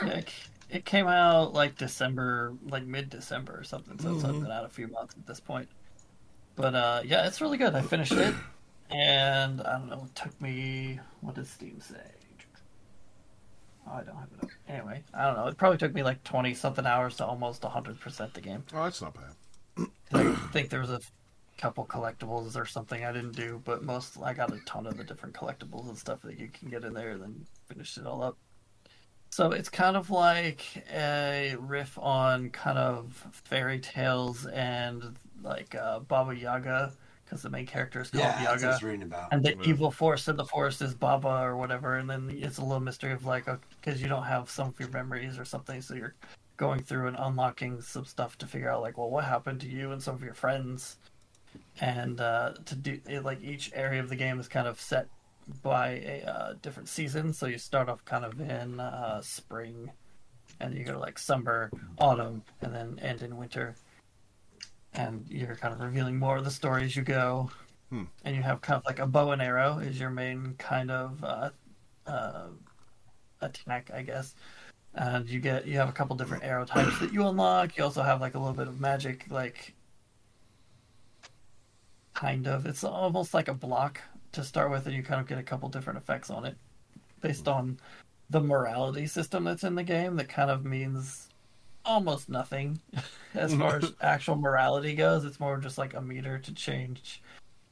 It, 0.01 0.29
it 0.69 0.85
came 0.85 1.07
out 1.07 1.53
like 1.53 1.77
December, 1.77 2.53
like 2.67 2.83
mid 2.85 3.09
December 3.09 3.57
or 3.57 3.63
something. 3.63 3.99
So 3.99 4.13
it's 4.15 4.23
Mm-hmm. 4.23 4.41
been 4.41 4.51
out 4.51 4.65
a 4.65 4.69
few 4.69 4.87
months 4.87 5.15
at 5.17 5.25
this 5.27 5.39
point. 5.39 5.67
But 6.59 6.75
uh, 6.75 7.01
yeah, 7.05 7.25
it's 7.25 7.39
really 7.39 7.57
good. 7.57 7.73
I 7.73 7.81
finished 7.81 8.11
it, 8.11 8.35
and 8.91 9.61
I 9.61 9.77
don't 9.77 9.87
know. 9.87 10.03
It 10.03 10.13
took 10.13 10.41
me. 10.41 10.99
What 11.21 11.35
does 11.35 11.49
Steam 11.49 11.79
say? 11.79 11.95
Oh, 13.87 13.93
I 13.93 14.03
don't 14.03 14.17
have 14.17 14.27
it 14.37 14.43
up. 14.43 14.49
Anyway, 14.67 15.01
I 15.13 15.25
don't 15.25 15.37
know. 15.37 15.47
It 15.47 15.55
probably 15.55 15.77
took 15.77 15.93
me 15.93 16.03
like 16.03 16.21
twenty 16.25 16.53
something 16.53 16.85
hours 16.85 17.15
to 17.15 17.25
almost 17.25 17.63
hundred 17.63 18.01
percent 18.01 18.33
the 18.33 18.41
game. 18.41 18.65
Oh, 18.73 18.83
that's 18.83 19.01
not 19.01 19.13
bad. 19.13 19.87
I 20.13 20.35
think 20.51 20.67
there 20.67 20.81
was 20.81 20.89
a 20.89 20.99
couple 21.57 21.85
collectibles 21.85 22.57
or 22.57 22.65
something 22.65 23.05
I 23.05 23.13
didn't 23.13 23.37
do, 23.37 23.61
but 23.63 23.85
most 23.85 24.17
I 24.21 24.33
got 24.33 24.51
a 24.51 24.59
ton 24.65 24.85
of 24.85 24.97
the 24.97 25.05
different 25.05 25.35
collectibles 25.35 25.87
and 25.87 25.97
stuff 25.97 26.21
that 26.23 26.37
you 26.37 26.49
can 26.49 26.67
get 26.67 26.83
in 26.83 26.93
there, 26.93 27.11
and 27.11 27.21
then 27.21 27.45
finished 27.69 27.97
it 27.97 28.05
all 28.05 28.21
up. 28.21 28.37
So 29.29 29.51
it's 29.51 29.69
kind 29.69 29.95
of 29.95 30.09
like 30.09 30.83
a 30.93 31.55
riff 31.57 31.97
on 31.97 32.49
kind 32.49 32.77
of 32.77 33.27
fairy 33.31 33.79
tales 33.79 34.45
and 34.47 35.15
like 35.43 35.75
uh, 35.75 35.99
Baba 35.99 36.35
Yaga, 36.35 36.93
because 37.25 37.41
the 37.41 37.49
main 37.49 37.65
character 37.65 38.01
is 38.01 38.09
called 38.09 38.23
Yeah, 38.23 38.31
that's 38.31 38.39
what 38.39 38.49
I 38.49 38.53
Yaga 38.53 38.67
was 38.67 38.83
reading 38.83 39.03
about. 39.03 39.31
and 39.31 39.43
the 39.43 39.51
Yeah. 39.51 39.69
evil 39.69 39.91
force 39.91 40.27
in 40.27 40.35
the 40.35 40.45
forest 40.45 40.81
is 40.81 40.93
Baba 40.93 41.41
or 41.41 41.55
whatever, 41.57 41.97
and 41.97 42.09
then 42.09 42.29
it's 42.31 42.57
a 42.57 42.63
little 42.63 42.79
mystery 42.79 43.11
of 43.11 43.25
like 43.25 43.45
because 43.81 44.01
you 44.01 44.07
don't 44.07 44.23
have 44.23 44.49
some 44.49 44.67
of 44.69 44.79
your 44.79 44.89
memories 44.89 45.37
or 45.37 45.45
something, 45.45 45.81
so 45.81 45.93
you're 45.95 46.15
going 46.57 46.81
through 46.83 47.07
and 47.07 47.15
unlocking 47.19 47.81
some 47.81 48.03
stuff 48.05 48.37
to 48.37 48.45
figure 48.45 48.69
out 48.69 48.81
like, 48.81 48.97
well, 48.97 49.09
what 49.09 49.23
happened 49.23 49.61
to 49.61 49.67
you 49.67 49.91
and 49.91 50.03
some 50.03 50.13
of 50.15 50.21
your 50.23 50.33
friends, 50.33 50.97
and 51.79 52.19
uh, 52.19 52.53
to 52.65 52.75
do 52.75 52.99
it, 53.07 53.23
like 53.23 53.41
each 53.41 53.71
area 53.73 54.01
of 54.01 54.09
the 54.09 54.15
game 54.15 54.39
is 54.39 54.47
kind 54.47 54.67
of 54.67 54.79
set 54.81 55.07
by 55.63 55.89
a 56.05 56.23
uh, 56.27 56.53
different 56.61 56.89
season. 56.89 57.31
So 57.33 57.45
you 57.47 57.57
start 57.57 57.89
off 57.89 58.03
kind 58.05 58.25
of 58.25 58.39
in 58.41 58.79
uh, 58.79 59.21
spring, 59.21 59.91
and 60.59 60.73
you 60.73 60.83
go 60.83 60.93
to 60.93 60.99
like 60.99 61.17
summer, 61.17 61.71
autumn, 61.97 62.43
and 62.61 62.75
then 62.75 62.99
end 63.01 63.21
in 63.21 63.37
winter. 63.37 63.75
And 64.93 65.25
you're 65.29 65.55
kind 65.55 65.73
of 65.73 65.79
revealing 65.79 66.17
more 66.17 66.37
of 66.37 66.45
the 66.45 66.51
story 66.51 66.83
as 66.83 66.95
you 66.95 67.03
go 67.03 67.49
and 68.23 68.35
you 68.35 68.41
have 68.41 68.61
kind 68.61 68.77
of 68.77 68.85
like 68.85 68.99
a 68.99 69.07
bow 69.07 69.31
and 69.31 69.41
arrow 69.41 69.79
is 69.79 69.99
your 69.99 70.09
main 70.09 70.55
kind 70.57 70.91
of 70.91 71.23
uh, 71.23 71.49
uh, 72.05 72.47
attack, 73.41 73.89
I 73.93 74.03
guess. 74.03 74.35
And 74.93 75.29
you 75.29 75.39
get 75.39 75.67
you 75.67 75.77
have 75.77 75.89
a 75.89 75.93
couple 75.93 76.15
different 76.15 76.43
arrow 76.43 76.65
types 76.65 76.99
that 76.99 77.13
you 77.13 77.27
unlock. 77.27 77.77
You 77.77 77.83
also 77.83 78.01
have 78.01 78.21
like 78.21 78.35
a 78.35 78.39
little 78.39 78.53
bit 78.53 78.67
of 78.67 78.79
magic, 78.79 79.25
like 79.29 79.73
kind 82.13 82.47
of. 82.47 82.65
It's 82.65 82.83
almost 82.83 83.33
like 83.33 83.47
a 83.47 83.53
block 83.53 84.01
to 84.33 84.43
start 84.43 84.71
with, 84.71 84.85
and 84.85 84.95
you 84.95 85.03
kind 85.03 85.21
of 85.21 85.27
get 85.27 85.37
a 85.37 85.43
couple 85.43 85.69
different 85.69 85.97
effects 85.97 86.29
on 86.29 86.45
it 86.45 86.55
based 87.21 87.47
on 87.47 87.79
the 88.29 88.39
morality 88.41 89.07
system 89.07 89.43
that's 89.43 89.63
in 89.63 89.75
the 89.75 89.83
game. 89.83 90.15
That 90.15 90.29
kind 90.29 90.51
of 90.51 90.65
means 90.65 91.28
almost 91.85 92.29
nothing 92.29 92.79
as 93.33 93.53
far 93.53 93.77
as 93.77 93.93
actual 94.01 94.35
morality 94.35 94.93
goes. 94.95 95.25
It's 95.25 95.39
more 95.39 95.57
just 95.57 95.77
like 95.77 95.93
a 95.93 96.01
meter 96.01 96.39
to 96.39 96.53
change 96.53 97.21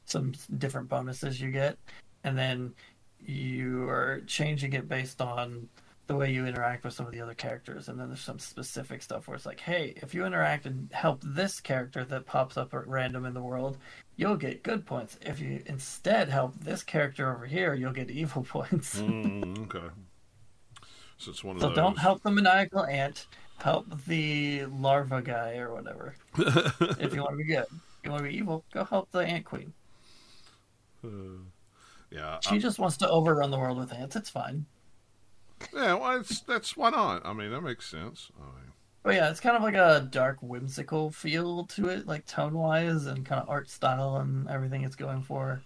some 0.04 0.32
different 0.56 0.88
bonuses 0.88 1.40
you 1.40 1.50
get, 1.50 1.78
and 2.24 2.36
then 2.36 2.74
you 3.20 3.88
are 3.88 4.22
changing 4.26 4.72
it 4.72 4.88
based 4.88 5.20
on 5.20 5.68
the 6.08 6.16
way 6.16 6.32
you 6.32 6.46
interact 6.46 6.84
with 6.84 6.94
some 6.94 7.06
of 7.06 7.12
the 7.12 7.20
other 7.20 7.34
characters, 7.34 7.88
and 7.88 8.00
then 8.00 8.08
there's 8.08 8.20
some 8.22 8.38
specific 8.38 9.02
stuff 9.02 9.28
where 9.28 9.34
it's 9.34 9.44
like, 9.44 9.60
hey, 9.60 9.92
if 9.96 10.14
you 10.14 10.24
interact 10.24 10.64
and 10.64 10.90
help 10.92 11.20
this 11.22 11.60
character 11.60 12.02
that 12.02 12.24
pops 12.24 12.56
up 12.56 12.72
at 12.72 12.88
random 12.88 13.26
in 13.26 13.34
the 13.34 13.42
world, 13.42 13.76
you'll 14.16 14.36
get 14.36 14.62
good 14.62 14.86
points. 14.86 15.18
If 15.20 15.38
you 15.38 15.62
instead 15.66 16.30
help 16.30 16.58
this 16.58 16.82
character 16.82 17.34
over 17.34 17.44
here, 17.44 17.74
you'll 17.74 17.92
get 17.92 18.10
evil 18.10 18.42
points. 18.48 18.98
Mm, 18.98 19.58
okay. 19.64 19.88
So 21.18 21.30
it's 21.30 21.44
one 21.44 21.56
of 21.56 21.62
so 21.62 21.68
those. 21.68 21.76
don't 21.76 21.98
help 21.98 22.22
the 22.22 22.30
maniacal 22.30 22.86
ant. 22.86 23.26
Help 23.58 24.04
the 24.06 24.64
larva 24.66 25.20
guy 25.20 25.56
or 25.56 25.72
whatever. 25.74 26.14
if 26.38 27.12
you 27.14 27.20
want 27.22 27.32
to 27.32 27.36
be 27.36 27.44
good, 27.44 27.64
if 27.68 28.04
you 28.04 28.10
want 28.10 28.22
to 28.22 28.28
be 28.30 28.36
evil, 28.36 28.64
go 28.72 28.84
help 28.84 29.10
the 29.10 29.18
ant 29.20 29.44
queen. 29.44 29.72
Uh, 31.04 31.08
yeah. 32.10 32.38
She 32.40 32.56
I- 32.56 32.58
just 32.58 32.78
wants 32.78 32.96
to 32.98 33.08
overrun 33.10 33.50
the 33.50 33.58
world 33.58 33.78
with 33.78 33.92
ants. 33.92 34.16
It's 34.16 34.30
fine. 34.30 34.66
yeah. 35.74 35.94
Well, 35.94 36.20
it's, 36.20 36.40
that's 36.40 36.76
why 36.76 36.90
not. 36.90 37.24
I 37.26 37.32
mean, 37.32 37.50
that 37.50 37.60
makes 37.62 37.88
sense. 37.90 38.30
I 38.40 38.44
mean, 38.44 38.72
But 39.02 39.14
yeah, 39.16 39.28
it's 39.30 39.40
kind 39.40 39.56
of 39.56 39.62
like 39.62 39.74
a 39.74 40.06
dark, 40.10 40.38
whimsical 40.40 41.10
feel 41.10 41.64
to 41.66 41.88
it, 41.88 42.06
like 42.06 42.26
tone 42.26 42.54
wise 42.54 43.06
and 43.06 43.26
kind 43.26 43.42
of 43.42 43.48
art 43.48 43.68
style 43.68 44.16
and 44.16 44.48
everything 44.48 44.84
it's 44.84 44.96
going 44.96 45.22
for. 45.22 45.60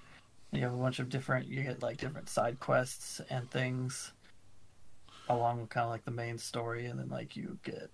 You 0.51 0.63
have 0.63 0.75
a 0.75 0.79
bunch 0.79 0.99
of 0.99 1.09
different, 1.09 1.47
you 1.47 1.63
get 1.63 1.83
like 1.83 1.97
different 1.99 2.29
side 2.29 2.59
quests 2.61 3.21
and 3.31 3.51
things 3.51 4.13
along 5.37 5.61
with 5.61 5.71
kind 5.71 5.85
of 5.85 5.91
like 5.91 6.05
the 6.05 6.11
main 6.11 6.39
story, 6.39 6.87
and 6.87 6.99
then 6.99 7.09
like 7.09 7.37
you 7.37 7.59
get 7.65 7.91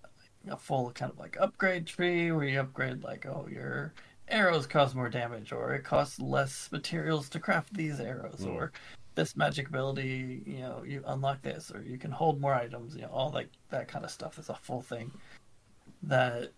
a 0.49 0.57
full 0.57 0.91
kind 0.91 1.11
of 1.11 1.19
like 1.19 1.37
upgrade 1.39 1.85
tree 1.85 2.31
where 2.31 2.45
you 2.45 2.59
upgrade 2.59 3.03
like, 3.03 3.25
oh, 3.25 3.47
your 3.51 3.93
arrows 4.27 4.67
cause 4.67 4.93
more 4.95 5.09
damage, 5.09 5.51
or 5.51 5.73
it 5.73 5.83
costs 5.83 6.19
less 6.19 6.71
materials 6.71 7.29
to 7.29 7.39
craft 7.39 7.73
these 7.73 7.99
arrows, 7.99 8.41
Mm. 8.41 8.53
or 8.53 8.71
this 9.15 9.35
magic 9.35 9.67
ability, 9.67 10.43
you 10.45 10.59
know, 10.59 10.83
you 10.83 11.03
unlock 11.07 11.41
this, 11.41 11.71
or 11.71 11.81
you 11.81 11.97
can 11.97 12.11
hold 12.11 12.39
more 12.39 12.53
items, 12.53 12.95
you 12.95 13.01
know, 13.01 13.09
all 13.09 13.31
like 13.31 13.49
that 13.69 13.87
kind 13.87 14.05
of 14.05 14.11
stuff 14.11 14.37
is 14.39 14.49
a 14.49 14.55
full 14.55 14.81
thing. 14.81 15.11
That 16.03 16.51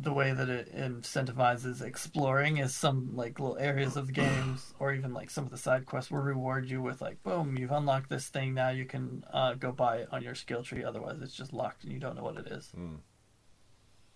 the 0.00 0.12
way 0.12 0.32
that 0.32 0.48
it 0.48 0.74
incentivizes 0.74 1.82
exploring 1.82 2.58
is 2.58 2.74
some 2.74 3.16
like 3.16 3.40
little 3.40 3.58
areas 3.58 3.96
of 3.96 4.06
the 4.06 4.12
games, 4.12 4.72
or 4.78 4.92
even 4.92 5.12
like 5.12 5.28
some 5.28 5.44
of 5.44 5.50
the 5.50 5.58
side 5.58 5.86
quests 5.86 6.10
will 6.10 6.20
reward 6.20 6.70
you 6.70 6.80
with 6.80 7.00
like, 7.00 7.22
boom, 7.22 7.56
you've 7.58 7.72
unlocked 7.72 8.08
this 8.08 8.28
thing. 8.28 8.54
Now 8.54 8.70
you 8.70 8.84
can 8.84 9.24
uh, 9.32 9.54
go 9.54 9.72
buy 9.72 9.98
it 9.98 10.08
on 10.12 10.22
your 10.22 10.34
skill 10.34 10.62
tree. 10.62 10.84
Otherwise, 10.84 11.18
it's 11.20 11.34
just 11.34 11.52
locked 11.52 11.82
and 11.84 11.92
you 11.92 11.98
don't 11.98 12.16
know 12.16 12.22
what 12.22 12.36
it 12.36 12.46
is. 12.46 12.70
Mm. 12.78 12.98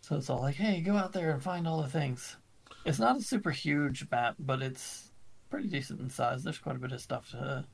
So 0.03 0.17
it's 0.17 0.31
all 0.31 0.41
like, 0.41 0.57
hey, 0.57 0.81
go 0.81 0.97
out 0.97 1.13
there 1.13 1.31
and 1.31 1.43
find 1.43 1.67
all 1.67 1.83
the 1.83 1.89
things. 1.89 2.37
It's 2.85 2.99
not 2.99 3.17
a 3.17 3.23
super 3.23 3.51
huge 3.51 4.07
map, 4.11 4.37
but 4.39 4.63
it's 4.63 5.11
pretty 5.51 5.69
decent 5.69 6.01
in 6.01 6.11
size. 6.11 6.43
There's 6.43 6.59
quite 6.59 6.77
a 6.77 6.81
bit 6.81 6.93
of 6.93 7.01
stuff 7.01 7.31
to 7.31 7.65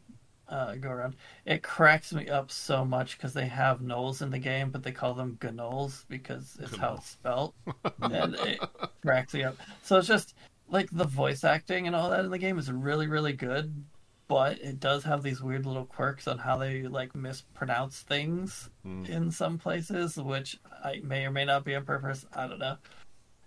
uh, 0.49 0.75
go 0.77 0.91
around. 0.91 1.17
It 1.45 1.63
cracks 1.63 2.13
me 2.13 2.29
up 2.29 2.51
so 2.51 2.85
much 2.85 3.17
because 3.17 3.33
they 3.35 3.47
have 3.47 3.81
gnolls 3.81 4.23
in 4.23 4.31
the 4.31 4.39
game, 4.39 4.71
but 4.71 4.83
they 4.83 4.93
call 4.93 5.15
them 5.15 5.37
gnolls 5.41 6.05
because 6.09 6.57
it's 6.61 6.77
how 6.77 6.95
it's 6.95 7.11
spelled, 7.11 7.55
and 8.01 8.35
it 8.37 8.61
cracks 9.03 9.35
me 9.35 9.45
up. 9.45 9.57
So 9.83 9.99
it's 9.99 10.09
just 10.09 10.35
like 10.69 10.89
the 10.93 11.05
voice 11.05 11.45
acting 11.45 11.87
and 11.87 11.95
all 11.97 12.11
that 12.11 12.25
in 12.25 12.31
the 12.31 12.39
game 12.39 12.59
is 12.59 12.71
really, 12.71 13.07
really 13.07 13.33
good, 13.33 13.85
but 14.27 14.59
it 14.61 14.81
does 14.81 15.05
have 15.05 15.23
these 15.23 15.41
weird 15.43 15.65
little 15.67 15.87
quirks 15.87 16.29
on 16.29 16.39
how 16.39 16.57
they 16.59 16.83
like 16.83 17.15
mispronounce 17.15 18.01
things 18.01 18.69
Mm. 18.87 19.09
in 19.09 19.31
some 19.31 19.59
places, 19.59 20.17
which 20.17 20.59
I 20.85 21.01
may 21.03 21.27
or 21.27 21.31
may 21.31 21.45
not 21.45 21.65
be 21.65 21.75
on 21.75 21.85
purpose. 21.85 22.25
I 22.35 22.47
don't 22.47 22.59
know. 22.59 22.77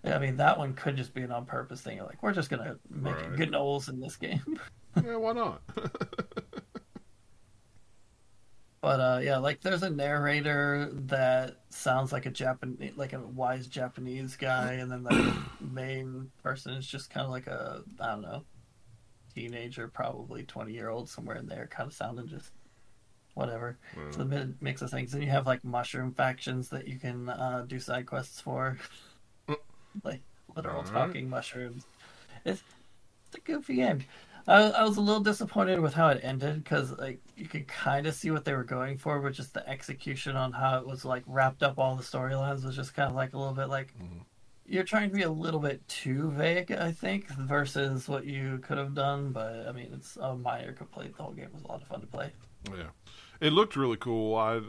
I 0.04 0.18
mean, 0.18 0.36
that 0.38 0.58
one 0.58 0.74
could 0.74 0.96
just 0.96 1.14
be 1.14 1.22
an 1.22 1.30
on 1.30 1.46
purpose 1.46 1.80
thing. 1.80 1.98
Like, 2.02 2.22
we're 2.22 2.32
just 2.32 2.50
gonna 2.50 2.76
make 2.90 3.14
Right. 3.14 3.36
good 3.36 3.52
gnolls 3.52 3.88
in 3.88 4.00
this 4.00 4.16
game. 4.16 4.58
yeah. 5.04 5.14
Why 5.16 5.32
not? 5.32 5.62
But 8.82 9.00
uh, 9.00 9.20
yeah, 9.22 9.38
like 9.38 9.60
there's 9.60 9.84
a 9.84 9.90
narrator 9.90 10.90
that 10.92 11.58
sounds 11.70 12.10
like 12.10 12.26
a 12.26 12.30
Japanese, 12.30 12.96
like 12.96 13.12
a 13.12 13.20
wise 13.20 13.68
Japanese 13.68 14.34
guy, 14.34 14.72
and 14.74 14.90
then 14.90 15.04
the 15.04 15.36
main 15.60 16.32
person 16.42 16.74
is 16.74 16.86
just 16.86 17.08
kind 17.08 17.24
of 17.24 17.30
like 17.30 17.46
a 17.46 17.84
I 18.00 18.08
don't 18.08 18.22
know, 18.22 18.42
teenager, 19.34 19.86
probably 19.86 20.42
twenty 20.42 20.72
year 20.72 20.88
old 20.88 21.08
somewhere 21.08 21.36
in 21.36 21.46
there, 21.46 21.68
kind 21.68 21.86
of 21.86 21.94
sounding 21.94 22.26
just 22.26 22.50
whatever. 23.34 23.78
It's 24.08 24.16
a 24.16 24.24
mi- 24.24 24.54
mix 24.60 24.82
of 24.82 24.90
things. 24.90 25.14
And 25.14 25.22
you 25.22 25.30
have 25.30 25.46
like 25.46 25.64
mushroom 25.64 26.12
factions 26.12 26.68
that 26.70 26.88
you 26.88 26.98
can 26.98 27.28
uh, 27.28 27.64
do 27.66 27.78
side 27.78 28.06
quests 28.06 28.40
for, 28.40 28.78
like 30.04 30.20
literal 30.54 30.78
Alright. 30.78 30.92
talking 30.92 31.30
mushrooms. 31.30 31.84
It's, 32.44 32.62
it's 33.26 33.36
a 33.36 33.40
goofy 33.40 33.76
game. 33.76 34.04
I, 34.48 34.62
I 34.70 34.82
was 34.84 34.96
a 34.96 35.00
little 35.00 35.20
disappointed 35.22 35.80
with 35.80 35.94
how 35.94 36.08
it 36.08 36.20
ended 36.22 36.64
because 36.64 36.90
like 36.98 37.20
you 37.36 37.46
could 37.46 37.68
kind 37.68 38.06
of 38.06 38.14
see 38.14 38.30
what 38.30 38.44
they 38.44 38.54
were 38.54 38.64
going 38.64 38.98
for, 38.98 39.20
but 39.20 39.32
just 39.32 39.54
the 39.54 39.68
execution 39.68 40.36
on 40.36 40.52
how 40.52 40.78
it 40.78 40.86
was 40.86 41.04
like 41.04 41.22
wrapped 41.26 41.62
up 41.62 41.78
all 41.78 41.94
the 41.96 42.02
storylines 42.02 42.64
was 42.64 42.74
just 42.76 42.94
kind 42.94 43.08
of 43.08 43.14
like 43.16 43.32
a 43.34 43.38
little 43.38 43.54
bit 43.54 43.68
like 43.68 43.94
Mhm. 43.98 44.24
you're 44.66 44.84
trying 44.84 45.10
to 45.10 45.14
be 45.14 45.22
a 45.22 45.30
little 45.30 45.60
bit 45.60 45.86
too 45.88 46.30
vague, 46.32 46.72
I 46.72 46.92
think, 46.92 47.28
versus 47.28 48.08
what 48.08 48.24
you 48.26 48.58
could 48.58 48.78
have 48.78 48.94
done. 48.94 49.32
But 49.32 49.66
I 49.68 49.72
mean, 49.72 49.90
it's 49.92 50.16
a 50.16 50.34
minor 50.34 50.72
complaint. 50.72 51.16
The 51.16 51.22
whole 51.22 51.32
game 51.32 51.50
was 51.52 51.62
a 51.62 51.66
lot 51.68 51.82
of 51.82 51.88
fun 51.88 52.00
to 52.00 52.06
play. 52.06 52.32
Yeah, 52.70 52.90
it 53.40 53.52
looked 53.52 53.76
really 53.76 53.96
cool. 53.96 54.36
I, 54.36 54.60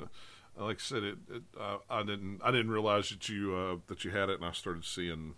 like 0.56 0.78
I 0.78 0.80
said, 0.80 1.04
it. 1.04 1.18
it 1.32 1.44
uh, 1.60 1.78
I 1.90 2.04
didn't. 2.04 2.42
I 2.44 2.52
didn't 2.52 2.72
realize 2.72 3.10
that 3.10 3.28
you 3.30 3.56
uh, 3.56 3.78
that 3.88 4.04
you 4.04 4.12
had 4.12 4.30
it, 4.30 4.36
and 4.36 4.46
I 4.46 4.52
started 4.52 4.84
seeing. 4.86 5.36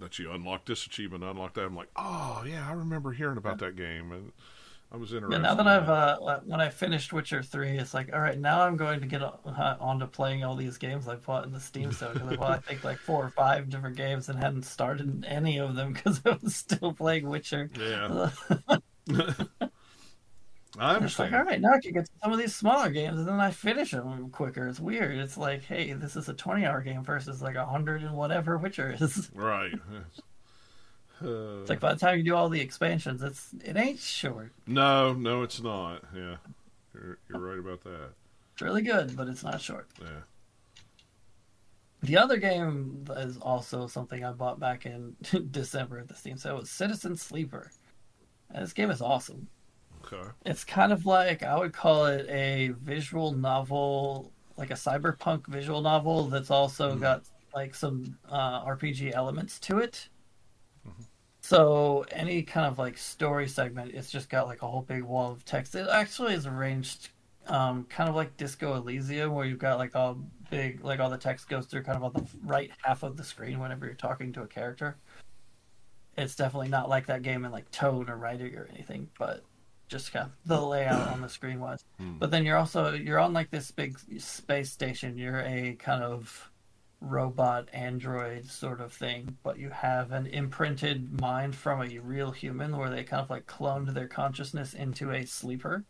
That 0.00 0.18
you 0.18 0.30
unlock 0.30 0.64
this 0.64 0.86
achievement, 0.86 1.24
unlock 1.24 1.54
that. 1.54 1.64
I'm 1.64 1.76
like, 1.76 1.90
oh 1.96 2.44
yeah, 2.46 2.68
I 2.68 2.72
remember 2.72 3.12
hearing 3.12 3.38
about 3.38 3.58
that 3.58 3.76
game, 3.76 4.12
and 4.12 4.32
I 4.90 4.96
was 4.96 5.12
interested. 5.12 5.36
Yeah, 5.36 5.42
now 5.42 5.54
that 5.54 5.62
in 5.62 5.66
I've 5.66 5.88
uh, 5.88 6.40
when 6.46 6.60
I 6.60 6.70
finished 6.70 7.12
Witcher 7.12 7.42
three, 7.42 7.76
it's 7.76 7.92
like, 7.92 8.10
all 8.12 8.20
right, 8.20 8.38
now 8.38 8.62
I'm 8.62 8.76
going 8.76 9.00
to 9.00 9.06
get 9.06 9.22
on, 9.22 9.38
uh, 9.44 9.76
onto 9.80 10.06
playing 10.06 10.44
all 10.44 10.56
these 10.56 10.78
games 10.78 11.06
I 11.08 11.16
bought 11.16 11.44
in 11.44 11.52
the 11.52 11.60
Steam 11.60 11.92
sale. 11.92 12.12
Because 12.14 12.28
I 12.28 12.36
bought, 12.36 12.50
I 12.52 12.58
think, 12.58 12.84
like 12.84 12.98
four 12.98 13.22
or 13.24 13.30
five 13.30 13.68
different 13.68 13.96
games 13.96 14.28
and 14.30 14.38
hadn't 14.38 14.64
started 14.64 15.26
any 15.28 15.58
of 15.58 15.74
them 15.74 15.92
because 15.92 16.22
I 16.26 16.38
was 16.42 16.56
still 16.56 16.92
playing 16.94 17.28
Witcher. 17.28 17.70
yeah, 17.78 18.30
I 20.78 20.96
It's 21.04 21.18
like, 21.18 21.32
all 21.32 21.42
right, 21.44 21.60
now 21.60 21.72
I 21.72 21.80
can 21.80 21.92
get 21.92 22.08
some 22.22 22.32
of 22.32 22.38
these 22.38 22.54
smaller 22.54 22.90
games, 22.90 23.18
and 23.18 23.26
then 23.28 23.40
I 23.40 23.50
finish 23.50 23.90
them 23.90 24.30
quicker. 24.30 24.66
It's 24.68 24.80
weird. 24.80 25.18
It's 25.18 25.36
like, 25.36 25.64
hey, 25.64 25.92
this 25.92 26.16
is 26.16 26.28
a 26.28 26.34
twenty-hour 26.34 26.82
game 26.82 27.02
versus 27.04 27.42
like 27.42 27.56
a 27.56 27.66
hundred 27.66 28.02
and 28.02 28.14
whatever 28.14 28.56
Witcher 28.58 28.96
is. 29.00 29.30
Right. 29.34 29.74
Uh, 31.20 31.60
It's 31.62 31.70
like 31.70 31.80
by 31.80 31.94
the 31.94 31.98
time 31.98 32.16
you 32.18 32.24
do 32.24 32.34
all 32.36 32.48
the 32.48 32.60
expansions, 32.60 33.22
it's 33.22 33.48
it 33.64 33.76
ain't 33.76 33.98
short. 33.98 34.52
no, 34.66 35.12
no, 35.14 35.42
it's 35.42 35.60
not. 35.60 36.04
Yeah, 36.14 36.36
you're, 36.94 37.18
you're 37.28 37.40
right 37.40 37.58
about 37.58 37.82
that. 37.82 38.10
It's 38.52 38.62
really 38.62 38.82
good, 38.82 39.16
but 39.16 39.26
it's 39.28 39.42
not 39.42 39.60
short. 39.60 39.88
Yeah. 40.00 40.06
The 42.02 42.16
other 42.16 42.36
game 42.36 43.04
is 43.16 43.36
also 43.38 43.88
something 43.88 44.24
I 44.24 44.30
bought 44.32 44.60
back 44.60 44.86
in 44.86 45.16
December 45.50 45.98
at 45.98 46.06
the 46.08 46.14
Steam 46.14 46.36
sale 46.36 46.56
was 46.56 46.70
Citizen 46.70 47.16
Sleeper. 47.16 47.72
And 48.50 48.62
this 48.62 48.72
game 48.72 48.90
is 48.90 49.02
awesome. 49.02 49.48
Okay. 50.04 50.22
It's 50.46 50.64
kind 50.64 50.92
of 50.92 51.06
like 51.06 51.42
I 51.42 51.58
would 51.58 51.72
call 51.72 52.06
it 52.06 52.28
a 52.28 52.68
visual 52.82 53.32
novel, 53.32 54.32
like 54.56 54.70
a 54.70 54.74
cyberpunk 54.74 55.46
visual 55.46 55.80
novel 55.80 56.28
that's 56.28 56.50
also 56.50 56.94
Mhm. 56.96 57.00
got 57.00 57.22
like 57.54 57.74
some 57.74 58.18
uh, 58.28 58.64
RPG 58.64 59.12
elements 59.14 59.58
to 59.60 59.78
it. 59.78 60.08
So 61.40 62.04
any 62.10 62.42
kind 62.42 62.66
of 62.66 62.78
like 62.78 62.98
story 62.98 63.48
segment, 63.48 63.94
it's 63.94 64.10
just 64.10 64.28
got 64.28 64.46
like 64.46 64.62
a 64.62 64.66
whole 64.66 64.82
big 64.82 65.02
wall 65.02 65.32
of 65.32 65.44
text. 65.44 65.74
It 65.74 65.88
actually 65.88 66.34
is 66.34 66.46
arranged 66.46 67.10
um, 67.46 67.84
kind 67.84 68.10
of 68.10 68.14
like 68.14 68.36
Disco 68.36 68.74
Elysium, 68.76 69.32
where 69.32 69.46
you've 69.46 69.58
got 69.58 69.78
like 69.78 69.96
all 69.96 70.18
big, 70.50 70.84
like 70.84 71.00
all 71.00 71.08
the 71.08 71.16
text 71.16 71.48
goes 71.48 71.64
through 71.64 71.82
kind 71.84 71.96
of 71.96 72.04
on 72.04 72.12
the 72.12 72.28
right 72.44 72.70
half 72.82 73.02
of 73.02 73.16
the 73.16 73.24
screen 73.24 73.58
whenever 73.58 73.86
you're 73.86 73.94
talking 73.94 74.32
to 74.34 74.42
a 74.42 74.46
character. 74.46 74.96
It's 76.18 76.34
definitely 76.34 76.68
not 76.68 76.90
like 76.90 77.06
that 77.06 77.22
game 77.22 77.46
in 77.46 77.50
like 77.52 77.70
tone 77.70 78.10
or 78.10 78.16
writing 78.18 78.54
or 78.54 78.68
anything, 78.70 79.08
but 79.18 79.42
just 79.88 80.12
kind 80.12 80.26
of 80.26 80.32
the 80.46 80.60
layout 80.60 81.08
on 81.08 81.20
the 81.20 81.28
screen 81.28 81.60
was. 81.60 81.84
Hmm. 81.98 82.18
But 82.18 82.30
then 82.30 82.44
you're 82.44 82.56
also 82.56 82.92
you're 82.92 83.18
on 83.18 83.32
like 83.32 83.50
this 83.50 83.70
big 83.70 83.98
space 84.20 84.70
station. 84.70 85.16
You're 85.16 85.40
a 85.40 85.76
kind 85.78 86.02
of 86.02 86.50
robot 87.00 87.68
android 87.72 88.46
sort 88.46 88.80
of 88.80 88.92
thing, 88.92 89.36
but 89.42 89.58
you 89.58 89.70
have 89.70 90.12
an 90.12 90.26
imprinted 90.26 91.20
mind 91.20 91.54
from 91.54 91.82
a 91.82 91.98
real 91.98 92.30
human 92.30 92.76
where 92.76 92.90
they 92.90 93.04
kind 93.04 93.22
of 93.22 93.30
like 93.30 93.46
cloned 93.46 93.92
their 93.94 94.08
consciousness 94.08 94.74
into 94.74 95.10
a 95.10 95.24
sleeper. 95.24 95.84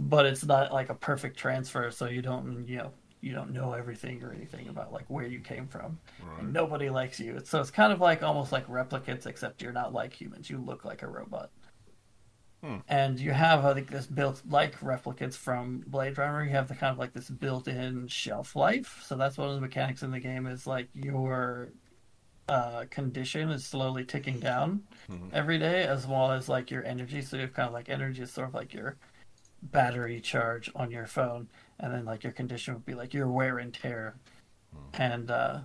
But 0.00 0.26
it's 0.26 0.44
not 0.44 0.72
like 0.72 0.90
a 0.90 0.94
perfect 0.94 1.38
transfer, 1.38 1.90
so 1.90 2.06
you 2.06 2.22
don't 2.22 2.66
you 2.68 2.78
know 2.78 2.92
you 3.20 3.32
don't 3.32 3.52
know 3.52 3.72
everything 3.72 4.22
or 4.22 4.32
anything 4.32 4.68
about 4.68 4.92
like 4.92 5.06
where 5.08 5.26
you 5.26 5.40
came 5.40 5.66
from. 5.66 5.98
Right. 6.22 6.40
And 6.40 6.52
nobody 6.52 6.90
likes 6.90 7.18
you. 7.18 7.40
So 7.44 7.58
it's 7.60 7.70
kind 7.70 7.92
of 7.92 8.00
like 8.00 8.22
almost 8.22 8.52
like 8.52 8.68
replicants, 8.68 9.26
except 9.26 9.62
you're 9.62 9.72
not 9.72 9.94
like 9.94 10.12
humans. 10.12 10.50
You 10.50 10.58
look 10.58 10.84
like 10.84 11.02
a 11.02 11.06
robot. 11.06 11.50
Hmm. 12.64 12.76
And 12.88 13.20
you 13.20 13.32
have 13.32 13.62
I 13.66 13.74
think 13.74 13.90
this 13.90 14.06
built 14.06 14.40
like 14.48 14.78
replicants 14.80 15.34
from 15.34 15.84
Blade 15.86 16.16
Runner. 16.16 16.42
You 16.44 16.50
have 16.50 16.68
the 16.68 16.74
kind 16.74 16.92
of 16.92 16.98
like 16.98 17.12
this 17.12 17.28
built-in 17.28 18.08
shelf 18.08 18.56
life. 18.56 19.02
So 19.04 19.16
that's 19.16 19.36
one 19.36 19.48
of 19.50 19.54
the 19.54 19.60
mechanics 19.60 20.02
in 20.02 20.10
the 20.10 20.18
game 20.20 20.46
is 20.46 20.66
like 20.66 20.88
your 20.94 21.68
uh, 22.48 22.84
condition 22.90 23.50
is 23.50 23.66
slowly 23.66 24.04
ticking 24.04 24.38
down 24.40 24.82
Mhm. 25.10 25.30
every 25.32 25.58
day, 25.58 25.84
as 25.84 26.06
well 26.06 26.30
as 26.32 26.48
like 26.48 26.70
your 26.70 26.84
energy. 26.84 27.20
So 27.20 27.36
you 27.36 27.42
have 27.42 27.52
kind 27.52 27.68
of 27.68 27.74
like 27.74 27.88
energy 27.90 28.22
is 28.22 28.32
sort 28.32 28.48
of 28.48 28.54
like 28.54 28.72
your 28.72 28.96
battery 29.62 30.20
charge 30.20 30.70
on 30.74 30.90
your 30.90 31.06
phone, 31.06 31.48
and 31.80 31.92
then 31.92 32.04
like 32.06 32.22
your 32.22 32.32
condition 32.32 32.74
would 32.74 32.86
be 32.86 32.94
like 32.94 33.12
your 33.12 33.28
wear 33.28 33.58
and 33.58 33.74
tear, 33.74 34.14
and 34.94 35.30
uh, 35.30 35.60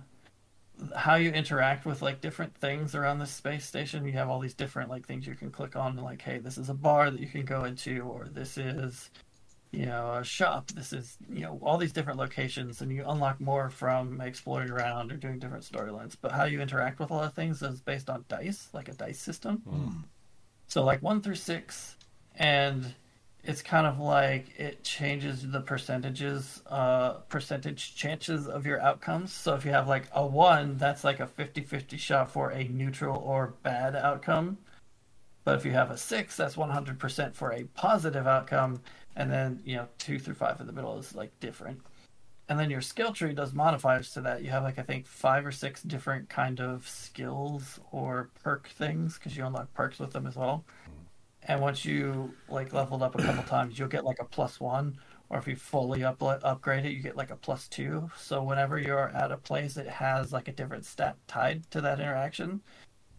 how 0.96 1.16
you 1.16 1.30
interact 1.30 1.84
with 1.86 2.02
like 2.02 2.20
different 2.20 2.54
things 2.56 2.94
around 2.94 3.18
the 3.18 3.26
space 3.26 3.64
station. 3.64 4.04
You 4.04 4.12
have 4.12 4.28
all 4.28 4.40
these 4.40 4.54
different 4.54 4.90
like 4.90 5.06
things 5.06 5.26
you 5.26 5.34
can 5.34 5.50
click 5.50 5.76
on, 5.76 5.96
like 5.96 6.22
hey, 6.22 6.38
this 6.38 6.58
is 6.58 6.68
a 6.68 6.74
bar 6.74 7.10
that 7.10 7.20
you 7.20 7.26
can 7.26 7.44
go 7.44 7.64
into, 7.64 8.00
or 8.02 8.28
this 8.30 8.58
is 8.58 9.10
you 9.72 9.86
know 9.86 10.14
a 10.14 10.24
shop. 10.24 10.70
This 10.72 10.92
is 10.92 11.16
you 11.28 11.42
know 11.42 11.58
all 11.62 11.78
these 11.78 11.92
different 11.92 12.18
locations, 12.18 12.80
and 12.80 12.92
you 12.92 13.04
unlock 13.06 13.40
more 13.40 13.70
from 13.70 14.20
exploring 14.20 14.70
around 14.70 15.12
or 15.12 15.16
doing 15.16 15.38
different 15.38 15.64
storylines. 15.64 16.16
But 16.20 16.32
how 16.32 16.44
you 16.44 16.60
interact 16.60 16.98
with 16.98 17.10
a 17.10 17.14
lot 17.14 17.24
of 17.24 17.34
things 17.34 17.62
is 17.62 17.80
based 17.80 18.10
on 18.10 18.24
dice, 18.28 18.68
like 18.72 18.88
a 18.88 18.94
dice 18.94 19.18
system. 19.18 19.58
Hmm. 19.58 19.88
So 20.66 20.84
like 20.84 21.02
one 21.02 21.20
through 21.20 21.36
six, 21.36 21.96
and 22.36 22.94
it's 23.42 23.62
kind 23.62 23.86
of 23.86 23.98
like 23.98 24.58
it 24.58 24.84
changes 24.84 25.50
the 25.50 25.60
percentages, 25.60 26.62
uh, 26.66 27.14
percentage 27.28 27.94
chances 27.94 28.46
of 28.46 28.66
your 28.66 28.80
outcomes. 28.80 29.32
So 29.32 29.54
if 29.54 29.64
you 29.64 29.70
have 29.70 29.88
like 29.88 30.08
a 30.12 30.26
one, 30.26 30.76
that's 30.76 31.04
like 31.04 31.20
a 31.20 31.26
50-50 31.26 31.98
shot 31.98 32.30
for 32.30 32.50
a 32.50 32.64
neutral 32.64 33.16
or 33.16 33.54
bad 33.62 33.96
outcome. 33.96 34.58
But 35.44 35.56
if 35.56 35.64
you 35.64 35.72
have 35.72 35.90
a 35.90 35.96
six, 35.96 36.36
that's 36.36 36.56
100% 36.56 37.34
for 37.34 37.52
a 37.52 37.64
positive 37.64 38.26
outcome. 38.26 38.82
And 39.16 39.30
then, 39.30 39.60
you 39.64 39.76
know, 39.76 39.88
two 39.98 40.18
through 40.18 40.34
five 40.34 40.60
in 40.60 40.66
the 40.66 40.72
middle 40.72 40.98
is 40.98 41.14
like 41.14 41.38
different. 41.40 41.80
And 42.48 42.58
then 42.58 42.68
your 42.68 42.80
skill 42.80 43.12
tree 43.12 43.32
does 43.32 43.54
modifiers 43.54 44.12
to 44.14 44.20
that. 44.22 44.42
You 44.42 44.50
have 44.50 44.64
like, 44.64 44.78
I 44.78 44.82
think, 44.82 45.06
five 45.06 45.46
or 45.46 45.52
six 45.52 45.82
different 45.82 46.28
kind 46.28 46.60
of 46.60 46.86
skills 46.86 47.80
or 47.90 48.30
perk 48.42 48.68
things 48.68 49.14
because 49.14 49.36
you 49.36 49.46
unlock 49.46 49.72
perks 49.72 49.98
with 49.98 50.12
them 50.12 50.26
as 50.26 50.36
well. 50.36 50.64
And 51.50 51.60
once 51.60 51.84
you 51.84 52.32
like 52.48 52.72
leveled 52.72 53.02
up 53.02 53.16
a 53.16 53.22
couple 53.22 53.42
times, 53.42 53.76
you'll 53.76 53.88
get 53.88 54.04
like 54.04 54.20
a 54.20 54.24
plus 54.24 54.60
one. 54.60 54.96
Or 55.30 55.38
if 55.38 55.48
you 55.48 55.56
fully 55.56 56.04
up- 56.04 56.22
upgrade 56.22 56.86
it, 56.86 56.92
you 56.92 57.02
get 57.02 57.16
like 57.16 57.32
a 57.32 57.36
plus 57.36 57.66
two. 57.66 58.08
So 58.16 58.40
whenever 58.40 58.78
you're 58.78 59.08
at 59.08 59.32
a 59.32 59.36
place, 59.36 59.76
it 59.76 59.88
has 59.88 60.32
like 60.32 60.46
a 60.46 60.52
different 60.52 60.84
stat 60.86 61.16
tied 61.26 61.68
to 61.72 61.80
that 61.80 61.98
interaction. 61.98 62.60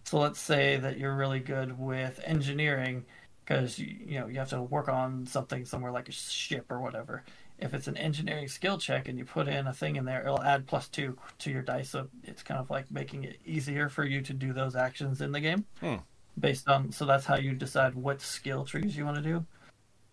So 0.05 0.17
let's 0.17 0.39
say 0.39 0.77
that 0.77 0.97
you're 0.97 1.13
really 1.17 1.41
good 1.41 1.77
with 1.77 2.21
engineering 2.23 3.05
because 3.43 3.77
you, 3.77 3.97
you 3.99 4.19
know 4.21 4.27
you 4.27 4.39
have 4.39 4.49
to 4.51 4.61
work 4.61 4.87
on 4.87 5.25
something 5.25 5.65
somewhere 5.65 5.91
like 5.91 6.07
a 6.07 6.13
ship 6.13 6.71
or 6.71 6.79
whatever. 6.79 7.25
If 7.59 7.73
it's 7.73 7.87
an 7.87 7.97
engineering 7.97 8.47
skill 8.47 8.77
check 8.77 9.09
and 9.09 9.17
you 9.19 9.25
put 9.25 9.49
in 9.49 9.67
a 9.67 9.73
thing 9.73 9.97
in 9.97 10.05
there, 10.05 10.21
it'll 10.21 10.41
add 10.41 10.67
plus 10.67 10.87
two 10.87 11.17
to 11.39 11.51
your 11.51 11.63
dice. 11.63 11.89
So 11.89 12.07
it's 12.23 12.43
kind 12.43 12.61
of 12.61 12.69
like 12.69 12.89
making 12.91 13.25
it 13.25 13.41
easier 13.45 13.89
for 13.89 14.05
you 14.05 14.21
to 14.21 14.33
do 14.33 14.53
those 14.53 14.77
actions 14.77 15.19
in 15.19 15.33
the 15.33 15.41
game 15.41 15.65
Hmm. 15.81 15.97
Based 16.39 16.67
on. 16.67 16.91
So 16.91 17.05
that's 17.05 17.25
how 17.25 17.37
you 17.37 17.53
decide 17.53 17.95
what 17.95 18.21
skill 18.21 18.65
trees 18.65 18.95
you 18.95 19.05
want 19.05 19.17
to 19.17 19.23
do. 19.23 19.45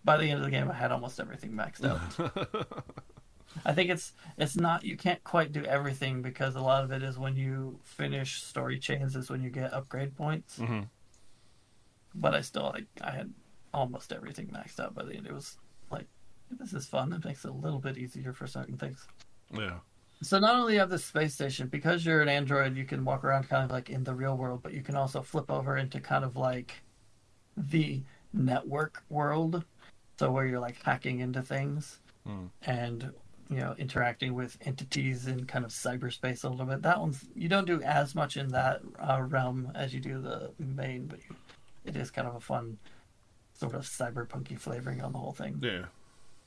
By 0.05 0.17
the 0.17 0.31
end 0.31 0.39
of 0.39 0.45
the 0.45 0.51
game, 0.51 0.71
I 0.71 0.75
had 0.75 0.93
almost 0.93 1.21
everything 1.21 1.53
maxed 1.53 1.85
out. 1.85 2.01
I 3.65 3.73
think 3.73 3.91
it's 3.91 4.13
it's 4.37 4.57
not 4.57 4.85
you 4.85 4.97
can't 4.97 5.23
quite 5.25 5.53
do 5.53 5.65
everything 5.65 6.23
because 6.23 6.55
a 6.55 6.61
lot 6.61 6.85
of 6.85 6.93
it 6.93 7.03
is 7.03 7.19
when 7.19 7.37
you 7.37 7.79
finish 7.83 8.43
story 8.43 8.79
chains 8.79 9.17
is 9.17 9.31
when 9.31 9.43
you 9.43 9.51
get 9.51 9.73
upgrade 9.73 10.17
points. 10.17 10.59
Mhm. 10.59 10.89
But 12.15 12.35
I 12.35 12.41
still 12.41 12.71
like 12.75 12.87
I 13.03 13.11
had 13.11 13.33
almost 13.75 14.13
everything 14.13 14.47
maxed 14.49 14.81
out 14.81 14.95
by 14.95 15.05
the 15.05 15.15
end. 15.15 15.27
It 15.27 15.33
was 15.33 15.57
like 15.91 16.07
this 16.51 16.73
is 16.73 16.87
fun. 16.87 17.13
It 17.13 17.25
makes 17.25 17.45
it 17.45 17.51
a 17.51 17.55
little 17.55 17.81
bit 17.81 17.99
easier 17.99 18.33
for 18.33 18.47
certain 18.47 18.77
things. 18.77 19.07
Yeah. 19.53 19.79
So 20.21 20.39
not 20.39 20.57
only 20.57 20.75
you 20.75 20.81
have 20.81 20.91
this 20.91 21.05
space 21.05 21.35
station 21.35 21.69
because 21.69 22.05
you're 22.05 22.23
an 22.23 22.29
android, 22.29 22.77
you 22.77 22.85
can 22.85 23.05
walk 23.05 23.23
around 23.25 23.49
kind 23.49 23.65
of 23.65 23.71
like 23.71 23.89
in 23.89 24.03
the 24.03 24.15
real 24.15 24.37
world, 24.37 24.61
but 24.63 24.75
you 24.75 24.83
can 24.83 24.97
also 24.97 25.23
flip 25.23 25.51
over 25.51 25.77
into 25.77 26.01
kind 26.01 26.25
of 26.25 26.37
like 26.37 26.83
the 27.57 28.03
network 28.33 29.05
world. 29.09 29.65
So 30.19 30.33
where 30.33 30.47
you're 30.47 30.59
like 30.61 30.83
hacking 30.83 31.21
into 31.21 31.43
things 31.43 32.01
Hmm. 32.27 32.47
and 32.63 33.13
you 33.49 33.57
know 33.57 33.75
interacting 33.79 34.35
with 34.35 34.59
entities 34.63 35.29
in 35.29 35.47
kind 35.47 35.65
of 35.65 35.71
cyberspace 35.71 36.45
a 36.45 36.49
little 36.49 36.67
bit. 36.67 36.83
That 36.83 37.01
one's 37.01 37.25
you 37.35 37.49
don't 37.49 37.65
do 37.67 37.81
as 37.83 38.15
much 38.15 38.37
in 38.37 38.49
that 38.49 38.83
uh, 38.99 39.23
realm 39.23 39.71
as 39.75 39.95
you 39.95 40.01
do 40.01 40.21
the 40.21 40.51
main, 40.59 41.07
but 41.07 41.21
you, 41.21 41.37
it 41.87 41.97
is 41.97 42.11
kind 42.11 42.29
of 42.29 42.35
a 42.35 42.41
fun 42.41 42.77
sort 43.55 43.75
of 43.75 43.83
cyberpunky 43.83 44.59
flavoring 44.59 45.01
on 45.01 45.13
the 45.13 45.19
whole 45.19 45.33
thing. 45.33 45.59
Yeah. 45.63 45.85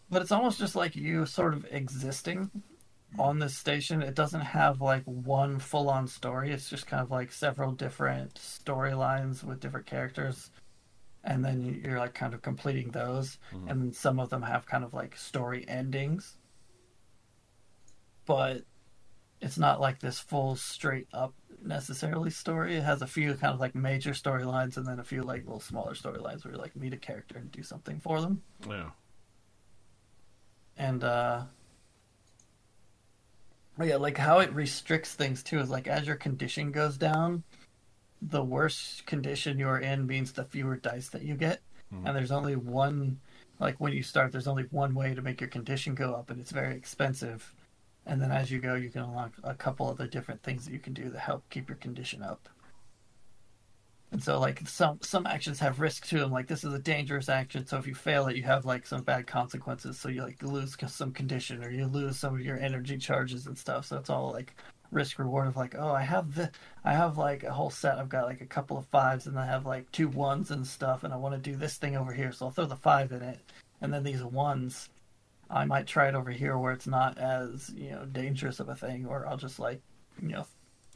But 0.10 0.22
it's 0.22 0.32
almost 0.32 0.60
just 0.60 0.76
like 0.76 0.96
you 0.96 1.26
sort 1.26 1.54
of 1.54 1.66
existing 1.72 2.52
on 3.20 3.40
this 3.40 3.58
station. 3.58 4.02
It 4.02 4.16
doesn't 4.16 4.42
have 4.42 4.82
like 4.82 5.04
one 5.04 5.60
full 5.60 5.90
on 5.90 6.08
story. 6.08 6.52
It's 6.52 6.70
just 6.70 6.88
kind 6.88 7.02
of 7.02 7.12
like 7.12 7.32
several 7.32 7.72
different 7.74 8.36
storylines 8.36 9.44
with 9.44 9.60
different 9.60 9.86
characters. 9.86 10.50
And 11.24 11.44
then 11.46 11.62
you- 11.62 11.82
you're 11.84 12.00
like 12.00 12.14
kind 12.14 12.34
of 12.34 12.42
completing 12.42 12.92
those. 12.92 13.38
And 13.52 13.68
then 13.82 13.94
some 13.94 14.20
of 14.20 14.30
them 14.30 14.42
have 14.44 14.66
kind 14.66 14.84
of 14.84 14.94
like 14.94 15.16
story 15.18 15.68
endings. 15.68 16.38
But 18.26 18.64
it's 19.42 19.58
not 19.58 19.82
like 19.82 20.00
this 20.00 20.20
full 20.20 20.56
straight 20.56 21.08
up 21.14 21.34
necessarily 21.64 22.30
story. 22.30 22.76
It 22.78 22.84
has 22.84 23.02
a 23.02 23.08
few 23.08 23.34
kind 23.36 23.54
of 23.54 23.60
like 23.60 23.76
major 23.76 24.12
storylines 24.12 24.78
and 24.78 24.86
then 24.88 25.00
a 25.00 25.04
few 25.04 25.22
like 25.24 25.44
little 25.44 25.60
smaller 25.60 25.94
storylines 25.94 26.44
where 26.46 26.54
you 26.54 26.60
like 26.60 26.76
meet 26.76 26.94
a 26.94 26.98
character 26.98 27.38
and 27.38 27.52
do 27.52 27.62
something 27.64 28.00
for 28.00 28.22
them 28.22 28.42
Yeah. 28.68 28.90
and 30.78 31.04
uh 31.04 31.44
yeah 33.84 33.96
like 33.96 34.18
how 34.18 34.40
it 34.40 34.52
restricts 34.54 35.14
things 35.14 35.44
too 35.44 35.60
is 35.60 35.70
like 35.70 35.88
as 35.88 36.08
your 36.08 36.16
condition 36.16 36.72
goes 36.72 36.98
down 36.98 37.44
the 38.22 38.44
worse 38.44 39.02
condition 39.06 39.58
you're 39.58 39.80
in 39.80 40.06
means 40.06 40.32
the 40.32 40.44
fewer 40.46 40.76
dice 40.76 41.10
that 41.10 41.24
you 41.24 41.36
get. 41.36 41.62
Mm-hmm. 41.94 42.08
And 42.08 42.16
there's 42.16 42.32
only 42.32 42.56
one 42.56 43.20
like 43.60 43.80
when 43.80 43.94
you 43.94 44.04
start 44.04 44.32
there's 44.32 44.48
only 44.48 44.64
one 44.72 44.94
way 44.94 45.14
to 45.14 45.22
make 45.22 45.42
your 45.42 45.50
condition 45.50 45.96
go 45.96 46.14
up 46.14 46.30
and 46.30 46.40
it's 46.40 46.52
very 46.52 46.76
expensive. 46.76 47.54
And 48.06 48.22
then 48.22 48.32
as 48.32 48.52
you 48.52 48.60
go 48.60 48.76
you 48.76 48.90
can 48.90 49.02
unlock 49.02 49.34
a 49.44 49.56
couple 49.56 49.88
other 49.88 50.08
different 50.08 50.44
things 50.44 50.66
that 50.66 50.74
you 50.74 50.80
can 50.80 50.94
do 50.94 51.10
that 51.10 51.20
help 51.20 51.50
keep 51.50 51.68
your 51.68 51.78
condition 51.78 52.22
up 52.22 52.48
and 54.12 54.22
so 54.22 54.40
like 54.40 54.68
some 54.68 55.00
some 55.02 55.26
actions 55.26 55.60
have 55.60 55.80
risk 55.80 56.06
to 56.08 56.20
them 56.20 56.32
like 56.32 56.48
this 56.48 56.64
is 56.64 56.74
a 56.74 56.80
dangerous 56.80 57.30
action 57.30 57.66
so 57.66 57.78
if 57.78 57.88
you 57.88 57.96
fail 57.96 58.28
it 58.28 58.36
you 58.36 58.44
have 58.44 58.66
like 58.66 58.86
some 58.86 59.02
bad 59.02 59.26
consequences 59.26 59.98
so 60.00 60.10
you 60.10 60.22
like 60.22 60.42
lose 60.44 60.76
some 60.88 61.12
condition 61.12 61.64
or 61.64 61.72
you 61.72 61.86
lose 61.86 62.18
some 62.18 62.36
of 62.36 62.42
your 62.42 62.60
energy 62.60 62.98
charges 62.98 63.48
and 63.48 63.58
stuff 63.58 63.86
so 63.86 63.98
it's 63.98 64.10
all 64.10 64.32
like 64.32 64.54
risk 64.92 65.20
reward 65.20 65.48
of 65.48 65.56
like 65.56 65.76
oh 65.78 65.92
i 65.92 66.02
have 66.02 66.36
the 66.36 66.52
i 66.84 66.94
have 66.94 67.18
like 67.18 67.44
a 67.44 67.54
whole 67.54 67.70
set 67.70 67.98
i've 67.98 68.10
got 68.10 68.26
like 68.26 68.42
a 68.42 68.46
couple 68.46 68.78
of 68.78 68.86
fives 68.88 69.26
and 69.26 69.40
i 69.40 69.46
have 69.46 69.66
like 69.66 69.90
two 69.92 70.10
ones 70.10 70.52
and 70.52 70.68
stuff 70.68 71.04
and 71.04 71.14
i 71.14 71.18
want 71.18 71.34
to 71.34 71.50
do 71.52 71.56
this 71.56 71.78
thing 71.78 71.96
over 71.96 72.12
here 72.12 72.32
so 72.32 72.46
i'll 72.46 72.52
throw 72.52 72.66
the 72.66 72.76
five 72.76 73.12
in 73.12 73.22
it. 73.22 73.40
And 73.84 73.92
then 73.92 74.04
these 74.04 74.24
ones 74.24 74.90
i 75.50 75.64
might 75.64 75.88
try 75.88 76.10
it 76.10 76.16
over 76.16 76.30
here 76.30 76.58
where 76.58 76.74
it's 76.74 76.88
not 76.88 77.18
as 77.18 77.72
you 77.76 77.92
know 77.92 78.06
dangerous 78.06 78.60
of 78.60 78.68
a 78.68 78.76
thing 78.76 79.06
or 79.06 79.26
i'll 79.26 79.38
just 79.38 79.60
like 79.60 79.82
you 80.22 80.28
know 80.28 80.46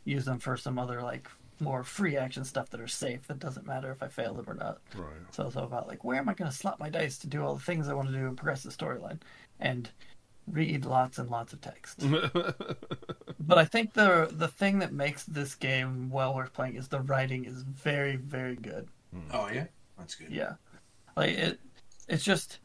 use 0.03 0.25
them 0.25 0.39
for 0.39 0.57
some 0.57 0.77
other 0.77 1.01
like 1.01 1.29
more 1.59 1.83
free 1.83 2.17
action 2.17 2.43
stuff 2.43 2.69
that 2.69 2.81
are 2.81 2.87
safe 2.87 3.25
that 3.27 3.39
doesn't 3.39 3.65
matter 3.65 3.91
if 3.91 4.03
i 4.03 4.07
fail 4.07 4.33
them 4.33 4.45
or 4.47 4.53
not 4.55 4.79
Right. 4.95 5.07
so 5.31 5.47
it's 5.47 5.55
all 5.55 5.63
about 5.63 5.87
like 5.87 6.03
where 6.03 6.17
am 6.17 6.27
I 6.29 6.33
going 6.33 6.49
to 6.51 6.55
slot 6.55 6.79
my 6.79 6.89
dice 6.89 7.17
to 7.19 7.27
do 7.27 7.43
all 7.43 7.55
the 7.55 7.63
things 7.63 7.87
I 7.87 7.93
want 7.93 8.09
to 8.09 8.13
do 8.13 8.27
and 8.27 8.35
progress 8.37 8.63
the 8.63 8.69
storyline, 8.71 9.19
and 9.59 9.89
read 10.47 10.85
lots 10.85 11.17
and 11.17 11.29
lots 11.29 11.53
of 11.53 11.61
text. 11.61 11.99
but 13.39 13.57
I 13.57 13.65
think 13.65 13.93
the 13.93 14.29
the 14.31 14.47
thing 14.47 14.79
that 14.79 14.93
makes 14.93 15.23
this 15.23 15.55
game 15.55 16.09
well 16.09 16.33
worth 16.35 16.53
playing 16.53 16.75
is 16.75 16.87
the 16.87 16.99
writing 17.01 17.45
is 17.45 17.61
very 17.63 18.15
very 18.15 18.55
good. 18.55 18.87
Oh 19.31 19.47
yeah, 19.47 19.65
that's 19.97 20.15
good. 20.15 20.29
Yeah, 20.29 20.53
like 21.15 21.31
it, 21.31 21.59
it's 22.07 22.23
just 22.23 22.59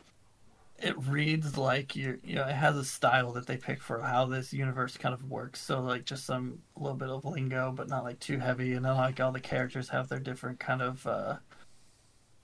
it 0.80 0.96
reads 1.06 1.58
like 1.58 1.94
you 1.94 2.18
you 2.24 2.36
know 2.36 2.46
it 2.46 2.54
has 2.54 2.76
a 2.76 2.84
style 2.84 3.32
that 3.32 3.46
they 3.46 3.56
pick 3.56 3.82
for 3.82 4.00
how 4.00 4.24
this 4.26 4.52
universe 4.52 4.96
kind 4.96 5.14
of 5.14 5.22
works. 5.30 5.60
So 5.60 5.80
like 5.80 6.04
just 6.04 6.24
some 6.24 6.60
little 6.76 6.96
bit 6.96 7.10
of 7.10 7.24
lingo, 7.24 7.72
but 7.72 7.88
not 7.88 8.04
like 8.04 8.18
too 8.18 8.38
heavy, 8.38 8.72
and 8.72 8.84
then 8.84 8.96
like 8.96 9.20
all 9.20 9.32
the 9.32 9.40
characters 9.40 9.90
have 9.90 10.08
their 10.08 10.18
different 10.18 10.58
kind 10.58 10.80
of 10.80 11.06
uh, 11.06 11.36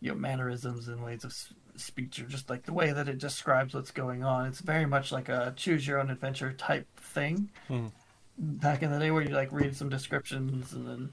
you 0.00 0.10
know 0.10 0.18
mannerisms 0.18 0.88
and 0.88 1.02
ways 1.02 1.24
of 1.24 1.34
speech, 1.76 2.20
or 2.20 2.26
just 2.26 2.50
like 2.50 2.64
the 2.64 2.74
way 2.74 2.92
that 2.92 3.08
it 3.08 3.18
describes 3.18 3.74
what's 3.74 3.90
going 3.90 4.22
on. 4.22 4.46
It's 4.46 4.60
very 4.60 4.86
much 4.86 5.12
like 5.12 5.28
a 5.28 5.54
choose 5.56 5.86
your 5.86 5.98
own 5.98 6.10
adventure 6.10 6.52
type 6.52 6.86
thing. 7.00 7.50
Hmm. 7.68 7.86
Back 8.38 8.82
in 8.82 8.90
the 8.90 8.98
day, 8.98 9.10
where 9.10 9.22
you 9.22 9.30
like 9.30 9.50
read 9.50 9.74
some 9.74 9.88
descriptions 9.88 10.74
and 10.74 10.86
then 10.86 11.10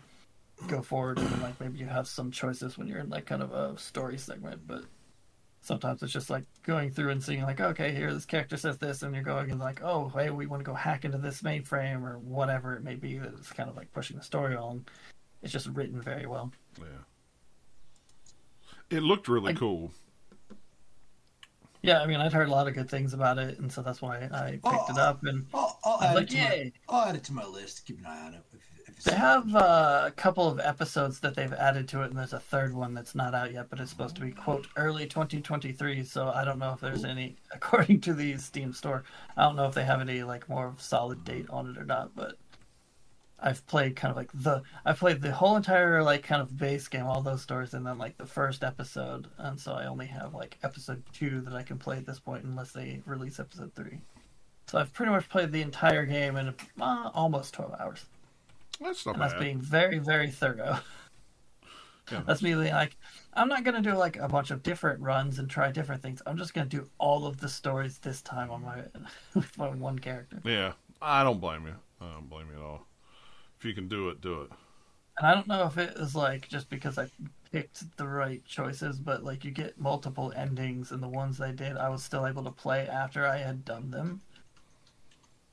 go 0.67 0.81
forward, 0.81 1.19
and 1.19 1.29
then 1.29 1.41
like 1.41 1.59
maybe 1.61 1.79
you 1.79 1.85
have 1.85 2.07
some 2.07 2.31
choices 2.31 2.77
when 2.77 2.87
you're 2.87 2.99
in 2.99 3.09
like 3.09 3.25
kind 3.25 3.41
of 3.41 3.53
a 3.53 3.77
story 3.77 4.17
segment, 4.17 4.67
but 4.67 4.83
sometimes 5.65 6.03
it's 6.03 6.11
just 6.11 6.29
like 6.29 6.43
going 6.63 6.91
through 6.91 7.09
and 7.09 7.23
seeing 7.23 7.41
like 7.41 7.61
okay 7.61 7.93
here 7.93 8.13
this 8.13 8.25
character 8.25 8.57
says 8.57 8.77
this 8.77 9.01
and 9.01 9.15
you're 9.15 9.23
going 9.23 9.49
and 9.49 9.59
like 9.61 9.81
oh 9.81 10.09
hey 10.09 10.29
we 10.29 10.45
want 10.45 10.59
to 10.59 10.65
go 10.65 10.73
hack 10.73 11.05
into 11.05 11.17
this 11.17 11.41
mainframe 11.41 12.03
or 12.03 12.19
whatever 12.19 12.75
it 12.75 12.83
may 12.83 12.95
be 12.95 13.17
that 13.17 13.33
it's 13.37 13.51
kind 13.51 13.69
of 13.69 13.75
like 13.77 13.91
pushing 13.93 14.17
the 14.17 14.23
story 14.23 14.55
on 14.57 14.83
it's 15.41 15.53
just 15.53 15.67
written 15.67 16.01
very 16.01 16.25
well 16.27 16.51
Yeah. 16.79 16.85
It 18.97 19.03
looked 19.03 19.27
really 19.29 19.53
I- 19.53 19.55
cool. 19.55 19.91
yeah 21.81 22.01
i 22.01 22.05
mean 22.07 22.19
i'd 22.19 22.33
heard 22.33 22.49
a 22.49 22.51
lot 22.51 22.67
of 22.67 22.73
good 22.73 22.89
things 22.89 23.13
about 23.13 23.37
it 23.37 23.57
and 23.59 23.71
so 23.71 23.81
that's 23.81 24.01
why 24.01 24.17
i 24.33 24.51
picked 24.51 24.89
it 24.89 24.97
Oh. 24.97 25.01
up 25.01 25.19
and 25.23 25.45
Oh, 25.53 25.62
I'll 25.83 26.01
add, 26.01 26.17
it 26.17 26.29
to 26.29 26.37
my! 26.37 26.71
I'll 26.89 27.09
add 27.09 27.15
it 27.15 27.23
to 27.25 27.33
my 27.33 27.45
list. 27.45 27.85
Keep 27.85 27.99
an 27.99 28.05
eye 28.05 28.25
on 28.25 28.33
it. 28.35 28.41
If, 28.53 28.97
if 28.97 29.03
They 29.03 29.15
have 29.15 29.53
uh, 29.55 30.03
a 30.05 30.11
couple 30.11 30.47
of 30.47 30.59
episodes 30.59 31.19
that 31.19 31.35
they've 31.35 31.51
added 31.53 31.87
to 31.89 32.03
it, 32.03 32.07
and 32.07 32.17
there's 32.17 32.33
a 32.33 32.39
third 32.39 32.73
one 32.73 32.93
that's 32.93 33.15
not 33.15 33.33
out 33.33 33.51
yet, 33.51 33.69
but 33.69 33.79
it's 33.79 33.89
supposed 33.89 34.15
to 34.15 34.21
be 34.21 34.31
quote 34.31 34.67
early 34.77 35.05
2023. 35.07 36.03
So 36.03 36.29
I 36.29 36.45
don't 36.45 36.59
know 36.59 36.73
if 36.73 36.79
there's 36.79 37.03
any, 37.03 37.35
according 37.51 38.01
to 38.01 38.13
the 38.13 38.37
Steam 38.37 38.73
store, 38.73 39.03
I 39.35 39.43
don't 39.43 39.55
know 39.55 39.65
if 39.65 39.73
they 39.73 39.83
have 39.83 40.01
any 40.01 40.23
like 40.23 40.47
more 40.47 40.73
solid 40.77 41.23
date 41.25 41.47
on 41.49 41.69
it 41.69 41.77
or 41.77 41.85
not. 41.85 42.15
But 42.15 42.37
I've 43.43 43.65
played 43.67 43.97
kind 43.97 44.09
of 44.09 44.15
like 44.15 44.31
the 44.33 44.63
I 44.85 44.93
played 44.93 45.21
the 45.21 45.33
whole 45.33 45.57
entire 45.57 46.01
like 46.01 46.23
kind 46.23 46.41
of 46.41 46.57
base 46.57 46.87
game, 46.87 47.05
all 47.05 47.21
those 47.21 47.41
stories, 47.41 47.73
and 47.73 47.85
then 47.85 47.97
like 47.97 48.17
the 48.17 48.25
first 48.25 48.63
episode, 48.63 49.27
and 49.37 49.59
so 49.59 49.73
I 49.73 49.85
only 49.87 50.05
have 50.05 50.33
like 50.33 50.57
episode 50.63 51.03
two 51.11 51.41
that 51.41 51.53
I 51.53 51.63
can 51.63 51.77
play 51.77 51.97
at 51.97 52.05
this 52.05 52.19
point, 52.21 52.45
unless 52.45 52.71
they 52.71 53.01
release 53.05 53.41
episode 53.41 53.73
three. 53.75 53.99
So 54.73 54.79
I've 54.79 54.91
pretty 54.91 55.11
much 55.11 55.29
played 55.29 55.51
the 55.51 55.61
entire 55.61 56.03
game 56.03 56.35
in 56.35 56.51
uh, 56.81 57.11
almost 57.13 57.53
12 57.53 57.75
hours. 57.79 58.05
That's 58.81 59.05
not 59.05 59.13
And 59.13 59.21
that's 59.21 59.35
being 59.35 59.61
very, 59.61 59.99
very 59.99 60.31
thorough. 60.31 60.79
Yeah. 62.11 62.21
That's 62.27 62.41
me 62.41 62.53
being 62.53 62.73
like, 62.73 62.97
I'm 63.33 63.47
not 63.47 63.63
gonna 63.63 63.81
do 63.81 63.93
like 63.93 64.17
a 64.17 64.27
bunch 64.27 64.51
of 64.51 64.61
different 64.61 64.99
runs 64.99 65.39
and 65.39 65.49
try 65.49 65.71
different 65.71 66.01
things. 66.01 66.21
I'm 66.25 66.37
just 66.37 66.53
gonna 66.53 66.67
do 66.67 66.89
all 66.97 67.25
of 67.25 67.39
the 67.39 67.47
stories 67.47 67.97
this 67.99 68.21
time 68.21 68.51
on 68.51 68.61
my 68.61 68.83
with 69.33 69.57
my 69.57 69.69
one 69.69 69.97
character. 69.99 70.41
Yeah, 70.43 70.73
I 71.01 71.23
don't 71.23 71.39
blame 71.39 71.65
you. 71.65 71.75
I 72.01 72.11
don't 72.11 72.29
blame 72.29 72.47
you 72.51 72.57
at 72.57 72.61
all. 72.61 72.85
If 73.57 73.63
you 73.63 73.73
can 73.73 73.87
do 73.87 74.09
it, 74.09 74.19
do 74.19 74.41
it. 74.41 74.49
And 75.17 75.27
I 75.27 75.33
don't 75.33 75.47
know 75.47 75.65
if 75.65 75.77
it 75.77 75.95
is 75.95 76.13
like 76.13 76.49
just 76.49 76.69
because 76.69 76.97
I 76.97 77.07
picked 77.53 77.95
the 77.95 78.05
right 78.05 78.43
choices, 78.45 78.99
but 78.99 79.23
like 79.23 79.45
you 79.45 79.51
get 79.51 79.79
multiple 79.79 80.33
endings, 80.35 80.91
and 80.91 81.01
the 81.01 81.07
ones 81.07 81.39
I 81.39 81.51
did, 81.51 81.77
I 81.77 81.87
was 81.87 82.03
still 82.03 82.27
able 82.27 82.43
to 82.43 82.51
play 82.51 82.85
after 82.85 83.25
I 83.25 83.37
had 83.37 83.63
done 83.63 83.91
them. 83.91 84.19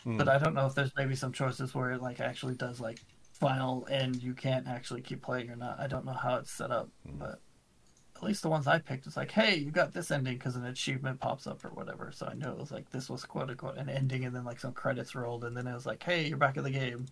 Hmm. 0.05 0.17
But 0.17 0.29
I 0.29 0.39
don't 0.39 0.55
know 0.55 0.67
if 0.67 0.75
there's 0.75 0.95
maybe 0.97 1.15
some 1.15 1.33
choices 1.33 1.75
where 1.75 1.93
it 1.93 2.03
like 2.03 2.21
actually 2.21 2.55
does 2.55 2.81
like 2.81 3.01
final 3.33 3.87
and 3.87 4.23
you 4.23 4.35
can't 4.35 4.67
actually 4.67 5.01
keep 5.01 5.23
playing 5.23 5.51
or 5.51 5.57
not. 5.57 5.81
I 5.81 5.87
don't 5.87 6.05
know 6.05 6.13
how 6.13 6.37
it's 6.37 6.51
set 6.51 6.71
up, 6.71 6.89
but 7.05 7.41
at 8.21 8.23
least 8.27 8.43
the 8.43 8.51
ones 8.51 8.67
I 8.67 8.79
picked 8.79 9.07
it's 9.07 9.17
like, 9.17 9.31
hey, 9.31 9.57
you 9.57 9.71
got 9.71 9.95
this 9.95 10.11
ending 10.11 10.35
because 10.35 10.55
an 10.55 10.67
achievement 10.67 11.21
pops 11.21 11.47
up 11.47 11.65
or 11.65 11.71
whatever. 11.71 12.13
So 12.15 12.27
I 12.27 12.35
know 12.35 12.53
it 12.53 12.59
was 12.59 12.71
like 12.71 12.91
this 12.91 13.09
was 13.09 13.25
quote 13.25 13.49
unquote 13.49 13.79
an 13.79 13.89
ending, 13.89 14.27
and 14.27 14.37
then 14.37 14.45
like 14.45 14.61
some 14.61 14.73
credits 14.73 15.15
rolled, 15.15 15.45
and 15.45 15.57
then 15.57 15.67
it 15.67 15.73
was 15.73 15.87
like, 15.87 16.03
hey, 16.03 16.27
you're 16.27 16.37
back 16.37 16.59
in 16.59 16.65
the 16.65 16.71
game. 16.71 17.07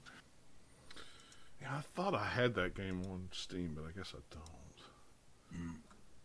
Yeah, 1.63 1.77
I 1.77 1.81
thought 1.81 2.15
I 2.15 2.27
had 2.27 2.55
that 2.57 2.75
game 2.75 3.03
on 3.11 3.29
Steam, 3.33 3.73
but 3.75 3.89
I 3.89 3.93
guess 3.97 4.15
I 4.15 4.21
don't. 4.31 5.61
Mm. 5.63 5.75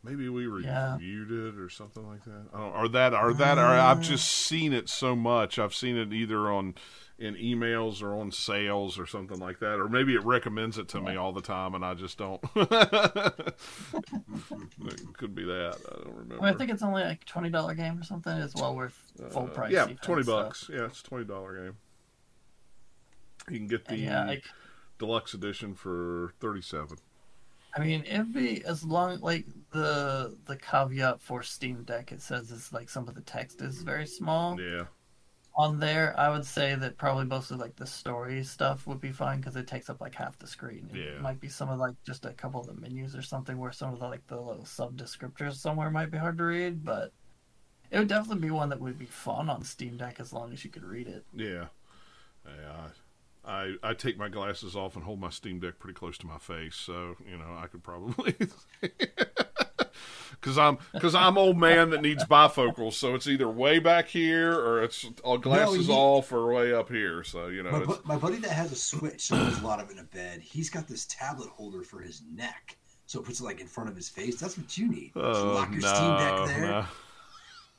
Maybe 0.03 0.27
we 0.27 0.45
Yeah. 0.63 0.93
reviewed 0.95 1.31
it 1.31 1.57
or 1.59 1.69
something 1.69 2.05
like 2.05 2.25
that. 2.25 2.47
I 2.53 2.57
don't, 2.57 2.73
or 2.75 2.87
that, 2.89 3.13
or 3.13 3.33
that, 3.35 3.57
or 3.57 3.61
I've 3.65 3.99
Uh. 3.99 4.01
just 4.01 4.27
seen 4.29 4.73
it 4.73 4.89
so 4.89 5.15
much. 5.15 5.57
I've 5.57 5.73
seen 5.73 5.95
it 5.95 6.11
either 6.11 6.51
on 6.51 6.75
in 7.17 7.35
emails 7.35 8.01
or 8.01 8.13
on 8.19 8.31
sales 8.31 8.99
or 8.99 9.05
something 9.05 9.37
like 9.39 9.59
that, 9.59 9.79
or 9.79 9.87
maybe 9.87 10.13
it 10.13 10.25
recommends 10.25 10.77
it 10.77 10.89
to 10.89 10.99
me 10.99 11.15
all 11.15 11.31
the 11.31 11.41
time, 11.41 11.73
and 11.73 11.85
I 11.85 11.93
just 11.93 12.17
don't. 12.17 12.41
it 12.55 13.55
could 15.13 15.33
be 15.35 15.43
that. 15.45 15.77
I 15.89 15.95
don't 16.03 16.15
remember. 16.15 16.41
I, 16.41 16.45
mean, 16.47 16.53
I 16.53 16.57
think 16.57 16.71
it's 16.71 16.83
only 16.83 17.03
like 17.03 17.23
twenty 17.25 17.49
dollar 17.49 17.73
game 17.75 17.97
or 17.99 18.03
something. 18.03 18.35
It's 18.39 18.55
well 18.55 18.75
worth 18.75 19.11
full 19.29 19.43
Uh, 19.43 19.47
price. 19.47 19.71
Yeah, 19.71 19.85
even, 19.85 19.97
twenty 19.97 20.23
so- 20.23 20.31
bucks. 20.43 20.69
Yeah, 20.73 20.85
it's 20.85 20.99
a 21.01 21.03
twenty 21.03 21.25
dollar 21.25 21.55
game. 21.63 21.77
You 23.49 23.57
can 23.59 23.67
get 23.67 23.85
the 23.85 23.97
yeah, 23.97 24.25
like 24.25 24.43
deluxe 24.97 25.33
edition 25.33 25.75
for 25.75 26.33
thirty 26.39 26.61
seven. 26.61 26.97
I 27.75 27.79
mean, 27.79 28.03
it'd 28.05 28.33
be 28.33 28.63
as 28.65 28.83
long 28.83 29.19
like 29.21 29.45
the 29.71 30.37
the 30.45 30.57
caveat 30.57 31.21
for 31.21 31.41
Steam 31.43 31.83
Deck. 31.83 32.11
It 32.11 32.21
says 32.21 32.51
it's 32.51 32.71
like 32.71 32.89
some 32.89 33.07
of 33.07 33.15
the 33.15 33.21
text 33.21 33.61
is 33.61 33.81
very 33.81 34.05
small 34.05 34.59
Yeah. 34.61 34.85
on 35.55 35.79
there. 35.79 36.17
I 36.19 36.29
would 36.29 36.45
say 36.45 36.75
that 36.75 36.97
probably 36.97 37.25
most 37.25 37.51
of 37.51 37.59
like 37.59 37.75
the 37.75 37.87
story 37.87 38.43
stuff 38.43 38.85
would 38.87 39.01
be 39.01 39.11
fine 39.11 39.39
because 39.39 39.55
it 39.55 39.67
takes 39.67 39.89
up 39.89 40.01
like 40.01 40.15
half 40.15 40.37
the 40.39 40.47
screen. 40.47 40.89
It 40.93 40.97
Yeah. 41.15 41.19
might 41.19 41.39
be 41.39 41.49
some 41.49 41.69
of 41.69 41.79
like 41.79 41.95
just 42.05 42.25
a 42.25 42.33
couple 42.33 42.61
of 42.61 42.67
the 42.67 42.73
menus 42.73 43.15
or 43.15 43.21
something 43.23 43.57
where 43.57 43.71
some 43.71 43.93
of 43.93 43.99
the 43.99 44.07
like 44.07 44.25
the 44.27 44.39
little 44.39 44.65
sub 44.65 44.95
descriptors 44.97 45.55
somewhere 45.55 45.89
might 45.89 46.11
be 46.11 46.17
hard 46.19 46.37
to 46.37 46.43
read, 46.45 46.83
but 46.85 47.11
it 47.91 47.99
would 47.99 48.07
definitely 48.07 48.41
be 48.41 48.51
one 48.51 48.69
that 48.69 48.79
would 48.81 48.97
be 48.99 49.05
fun 49.05 49.49
on 49.49 49.63
Steam 49.63 49.97
Deck 49.97 50.19
as 50.19 50.33
long 50.33 50.53
as 50.53 50.63
you 50.63 50.69
could 50.71 50.83
read 50.83 51.07
it. 51.07 51.25
Yeah, 51.33 51.67
yeah. 52.45 52.89
I, 53.45 53.73
I 53.83 53.93
take 53.93 54.17
my 54.17 54.29
glasses 54.29 54.75
off 54.75 54.95
and 54.95 55.03
hold 55.03 55.19
my 55.19 55.29
Steam 55.29 55.59
Deck 55.59 55.77
pretty 55.79 55.95
close 55.95 56.17
to 56.19 56.27
my 56.27 56.37
face, 56.37 56.75
so 56.75 57.15
you 57.29 57.37
know 57.37 57.57
I 57.57 57.67
could 57.67 57.83
probably. 57.83 58.35
Because 60.41 60.57
I'm 60.57 60.77
because 60.91 61.15
I'm 61.15 61.37
old 61.37 61.57
man 61.57 61.91
that 61.91 62.01
needs 62.01 62.25
bifocals, 62.25 62.93
so 62.93 63.15
it's 63.15 63.27
either 63.27 63.47
way 63.47 63.79
back 63.79 64.09
here 64.09 64.51
or 64.53 64.83
it's 64.83 65.05
all 65.23 65.37
glasses 65.37 65.87
you- 65.87 65.93
off 65.93 66.33
or 66.33 66.51
way 66.53 66.73
up 66.73 66.89
here. 66.89 67.23
So 67.23 67.47
you 67.47 67.63
know, 67.63 67.71
My, 67.71 67.85
bu- 67.85 68.01
my 68.03 68.17
buddy 68.17 68.37
that 68.37 68.51
has 68.51 68.71
a 68.71 68.75
Switch, 68.75 69.21
so 69.21 69.37
there's 69.37 69.59
a 69.61 69.65
lot 69.65 69.79
of 69.79 69.89
it 69.89 69.93
in 69.93 69.99
a 69.99 70.03
bed. 70.03 70.41
He's 70.41 70.69
got 70.69 70.87
this 70.87 71.05
tablet 71.05 71.47
holder 71.49 71.83
for 71.83 72.01
his 72.01 72.23
neck, 72.35 72.75
so 73.05 73.21
it 73.21 73.25
puts 73.25 73.39
it 73.39 73.43
like 73.45 73.61
in 73.61 73.67
front 73.67 73.89
of 73.89 73.95
his 73.95 74.09
face. 74.09 74.37
That's 74.37 74.57
what 74.57 74.77
you 74.77 74.89
need. 74.89 75.11
Oh 75.15 75.53
lock 75.53 75.71
your 75.71 75.81
no, 75.81 75.93
Steam 75.93 76.17
Deck 76.17 76.47
there. 76.47 76.67
no. 76.67 76.85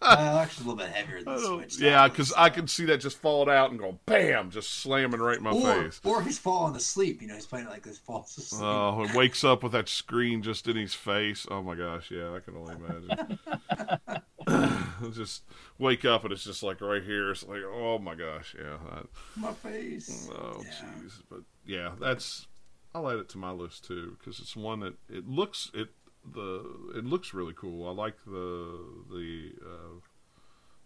Uh, 0.05 0.41
actually, 0.43 0.65
a 0.65 0.69
little 0.69 0.85
bit 0.85 0.95
heavier 0.95 1.23
than 1.23 1.35
the 1.35 1.41
Switch. 1.41 1.81
yeah, 1.81 2.09
because 2.09 2.33
I 2.37 2.51
can 2.51 2.69
see 2.69 2.85
that 2.87 2.99
just 2.99 3.17
falling 3.19 3.49
out 3.49 3.71
and 3.71 3.79
go 3.79 3.99
bam, 4.07 4.51
just 4.51 4.71
slamming 4.71 5.21
right 5.21 5.39
in 5.39 5.43
my 5.43 5.53
or, 5.53 5.85
face. 5.85 6.01
or 6.05 6.23
he's 6.23 6.39
falling 6.39 6.77
asleep. 6.77 7.23
You 7.23 7.29
know, 7.29 7.35
he's 7.35 7.47
playing 7.47 7.67
it 7.67 7.71
like 7.71 7.83
this, 7.83 7.99
falls 7.99 8.37
asleep. 8.37 8.63
Oh, 8.63 9.03
and 9.03 9.15
wakes 9.15 9.45
up 9.45 9.63
with 9.63 9.73
that 9.73 9.89
screen 9.89 10.43
just 10.43 10.69
in 10.69 10.77
his 10.77 10.93
face. 10.95 11.47
Oh 11.51 11.63
my 11.63 11.75
gosh, 11.75 12.11
yeah, 12.11 12.35
I 12.35 12.41
can 12.41 12.57
only 12.57 12.75
imagine. 12.75 13.39
just 15.13 15.45
wake 15.79 16.05
up 16.05 16.25
and 16.25 16.33
it's 16.33 16.45
just 16.45 16.63
like 16.63 16.81
right 16.81 17.03
here. 17.03 17.31
It's 17.31 17.45
like, 17.47 17.63
oh 17.65 17.99
my 17.99 18.15
gosh, 18.15 18.55
yeah. 18.59 18.77
I, 18.91 19.03
my 19.37 19.53
face. 19.53 20.29
oh 20.33 20.63
Yeah. 20.63 20.71
jeez, 20.71 21.23
but 21.31 21.41
yeah, 21.65 21.93
that's. 22.01 22.47
I'll 22.95 23.11
add 23.11 23.19
it 23.19 23.29
to 23.31 23.39
my 23.39 23.51
list 23.51 23.85
too 23.87 24.17
because 24.19 24.39
it's 24.39 24.55
one 24.55 24.81
that 24.81 24.95
it 25.09 25.27
looks 25.27 25.71
it 25.75 25.89
the 26.33 26.93
it 26.97 27.05
looks 27.05 27.35
really 27.35 27.55
cool. 27.55 27.89
I 27.89 27.93
like 27.93 28.17
the 28.25 29.05
the 29.11 29.53
uh, 29.65 30.01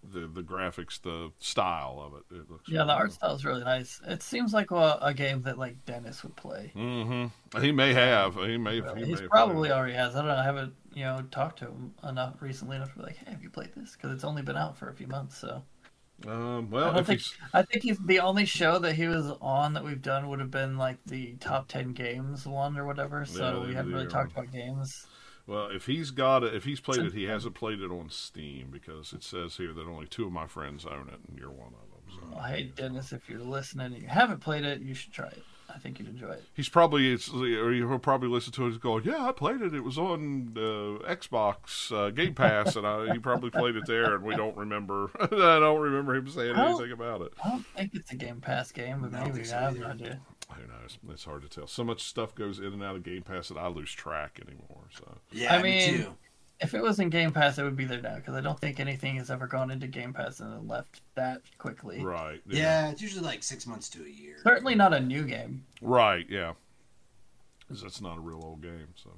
the 0.03 0.27
the 0.29 0.43
graphics, 0.43 1.01
the 1.01 1.33
style 1.39 2.01
of 2.01 2.15
it. 2.15 2.37
It 2.41 2.51
looks 2.51 2.69
Yeah, 2.69 2.85
the 2.85 2.95
really 2.95 2.95
art 2.95 3.13
style 3.13 3.35
is 3.35 3.45
really 3.45 3.65
nice. 3.65 4.01
It 4.07 4.23
seems 4.23 4.53
like 4.53 4.71
a, 4.71 4.99
a 5.03 5.15
game 5.15 5.43
that 5.43 5.59
like 5.59 5.85
Dennis 5.85 6.23
would 6.23 6.37
play. 6.37 6.77
Mm-hmm. 6.77 7.61
He 7.63 7.73
may 7.73 7.93
have. 7.95 8.35
He 8.37 8.57
may. 8.57 8.81
He 8.95 9.05
may 9.05 9.05
He's 9.05 9.21
have 9.21 9.31
probably 9.31 9.71
already 9.71 9.95
has. 9.95 10.15
I 10.15 10.19
don't 10.21 10.29
know. 10.29 10.37
I 10.37 10.45
haven't 10.45 10.75
you 10.95 11.05
know 11.05 11.23
talked 11.31 11.59
to 11.61 11.67
him 11.67 11.95
enough 12.05 12.41
recently 12.43 12.77
enough 12.77 12.93
to 12.93 12.99
be 12.99 13.05
like, 13.05 13.17
hey, 13.17 13.31
have 13.33 13.43
you 13.43 13.51
played 13.51 13.73
this? 13.75 13.93
Because 13.97 14.13
it's 14.13 14.25
only 14.25 14.43
been 14.43 14.57
out 14.57 14.77
for 14.77 14.89
a 14.89 14.95
few 14.95 15.07
months. 15.07 15.39
So 15.39 15.65
Um, 16.27 16.69
I 16.85 16.91
well, 16.91 16.93
don't 16.93 17.07
think 17.07 17.21
he's 17.21 17.37
I 17.53 17.63
think 17.63 17.83
he's 17.85 17.99
the 18.01 18.21
only 18.21 18.45
show 18.45 18.79
that 18.81 18.95
he 18.95 19.07
was 19.07 19.31
on 19.41 19.75
that 19.75 19.85
we've 19.85 20.03
done 20.03 20.29
would 20.29 20.41
have 20.41 20.51
been 20.51 20.77
like 20.77 20.99
the 21.07 21.37
top 21.37 21.69
ten 21.69 21.93
games 21.93 22.47
one 22.47 22.77
or 22.79 22.87
whatever. 22.87 23.25
So 23.25 23.61
Yeah, 23.61 23.67
we 23.67 23.75
hadn't 23.75 23.93
really 23.93 24.07
talked 24.09 24.33
about 24.33 24.51
games. 24.53 25.07
Well, 25.49 25.71
if 25.71 25.87
he's 25.87 26.11
got 26.11 26.45
it, 26.45 26.55
if 26.55 26.65
he's 26.65 26.79
played 26.79 27.01
it, 27.01 27.15
he 27.15 27.25
hasn't 27.25 27.55
played 27.55 27.81
it 27.81 27.91
on 27.91 28.11
Steam 28.11 28.69
because 28.71 29.15
it 29.15 29.25
says 29.25 29.57
here 29.57 29.73
that 29.73 29.87
only 29.87 30.07
two 30.07 30.27
of 30.27 30.33
my 30.33 30.47
friends 30.47 30.85
own 30.85 31.09
it, 31.09 31.19
and 31.27 31.39
you're 31.39 31.51
one 31.51 31.69
of 31.69 31.73
them. 31.73 32.31
So 32.31 32.37
Well, 32.37 32.45
hey 32.45 32.65
Dennis, 32.77 33.13
if 33.13 33.29
you're 33.31 33.41
listening 33.41 33.87
and 33.95 34.03
you 34.03 34.09
haven't 34.09 34.41
played 34.41 34.65
it, 34.65 34.83
you 34.83 34.95
should 34.95 35.13
try 35.13 35.29
it. 35.29 35.43
I 35.75 35.79
think 35.79 35.99
you'd 35.99 36.09
enjoy 36.09 36.31
it. 36.31 36.45
he's 36.55 36.69
probably 36.69 37.13
it's, 37.13 37.29
or 37.31 37.73
he'll 37.73 37.99
probably 37.99 38.29
listen 38.29 38.53
to 38.55 38.67
it 38.67 38.73
and 38.73 38.81
go, 38.81 38.99
"Yeah, 38.99 39.27
I 39.27 39.33
played 39.33 39.61
it. 39.61 39.75
It 39.75 39.85
was 39.85 39.99
on 39.99 40.55
uh, 40.57 41.07
Xbox 41.13 41.93
uh, 41.93 42.11
Game 42.11 42.35
Pass, 42.35 42.77
and 42.77 42.87
I, 42.87 43.13
he 43.13 43.19
probably 43.19 43.51
played 43.51 43.77
it 43.77 43.87
there." 43.87 44.15
And 44.15 44.25
we 44.25 44.35
don't 44.35 44.57
remember. 44.57 45.11
I 45.21 45.27
don't 45.27 45.81
remember 45.81 46.15
him 46.15 46.29
saying 46.29 46.57
anything 46.57 46.93
about 46.93 47.23
it. 47.23 47.33
I 47.45 47.51
don't 47.51 47.67
think 47.77 47.95
it's 47.95 48.11
a 48.13 48.17
Game 48.17 48.41
Pass 48.41 48.73
game, 48.73 49.01
but 49.03 49.13
maybe 49.13 49.51
I 49.53 49.61
have 49.61 49.79
no 49.79 49.87
idea. 49.87 50.21
Who 50.55 50.63
knows? 50.63 50.99
It's 51.11 51.25
hard 51.25 51.43
to 51.43 51.49
tell. 51.49 51.67
So 51.67 51.85
much 51.85 52.03
stuff 52.05 52.35
goes 52.35 52.59
in 52.59 52.67
and 52.73 52.83
out 52.83 52.97
of 52.97 53.03
Game 53.03 53.23
Pass 53.23 53.49
that 53.49 53.59
I 53.59 53.69
lose 53.69 53.93
track 53.93 54.41
anymore. 54.47 54.85
So 54.97 55.19
Yeah, 55.33 55.55
I 55.55 55.63
me 55.63 55.71
mean, 55.71 55.97
too. 55.99 56.15
If 56.61 56.75
it 56.75 56.83
was 56.83 56.99
in 56.99 57.11
Game 57.11 57.31
Pass, 57.33 57.59
it 57.59 57.63
would 57.63 57.77
be 57.77 57.85
there 57.85 58.01
now 58.01 58.17
because 58.17 58.35
I 58.35 58.41
don't 58.41 58.59
think 58.59 58.81
anything 58.81 59.17
has 59.17 59.31
ever 59.31 59.47
gone 59.47 59.71
into 59.71 59.87
Game 59.87 60.13
Pass 60.13 60.41
and 60.41 60.53
then 60.53 60.67
left 60.67 61.03
that 61.15 61.43
quickly. 61.59 62.03
right, 62.03 62.41
Yeah, 62.49 62.91
it's 62.91 63.01
usually 63.03 63.25
like 63.25 63.43
six 63.45 63.67
months 63.67 63.89
to 63.91 64.05
a 64.05 64.09
year. 64.09 64.37
Certainly 64.43 64.75
not 64.75 64.93
a 64.95 65.01
new 65.01 65.25
game. 65.25 65.65
right, 65.83 66.27
yeah. 66.29 66.55
Because 67.61 67.83
that's 67.83 68.01
not 68.01 68.17
a 68.17 68.21
real 68.21 68.41
old 68.43 68.63
game. 68.63 68.89
So 68.97 69.11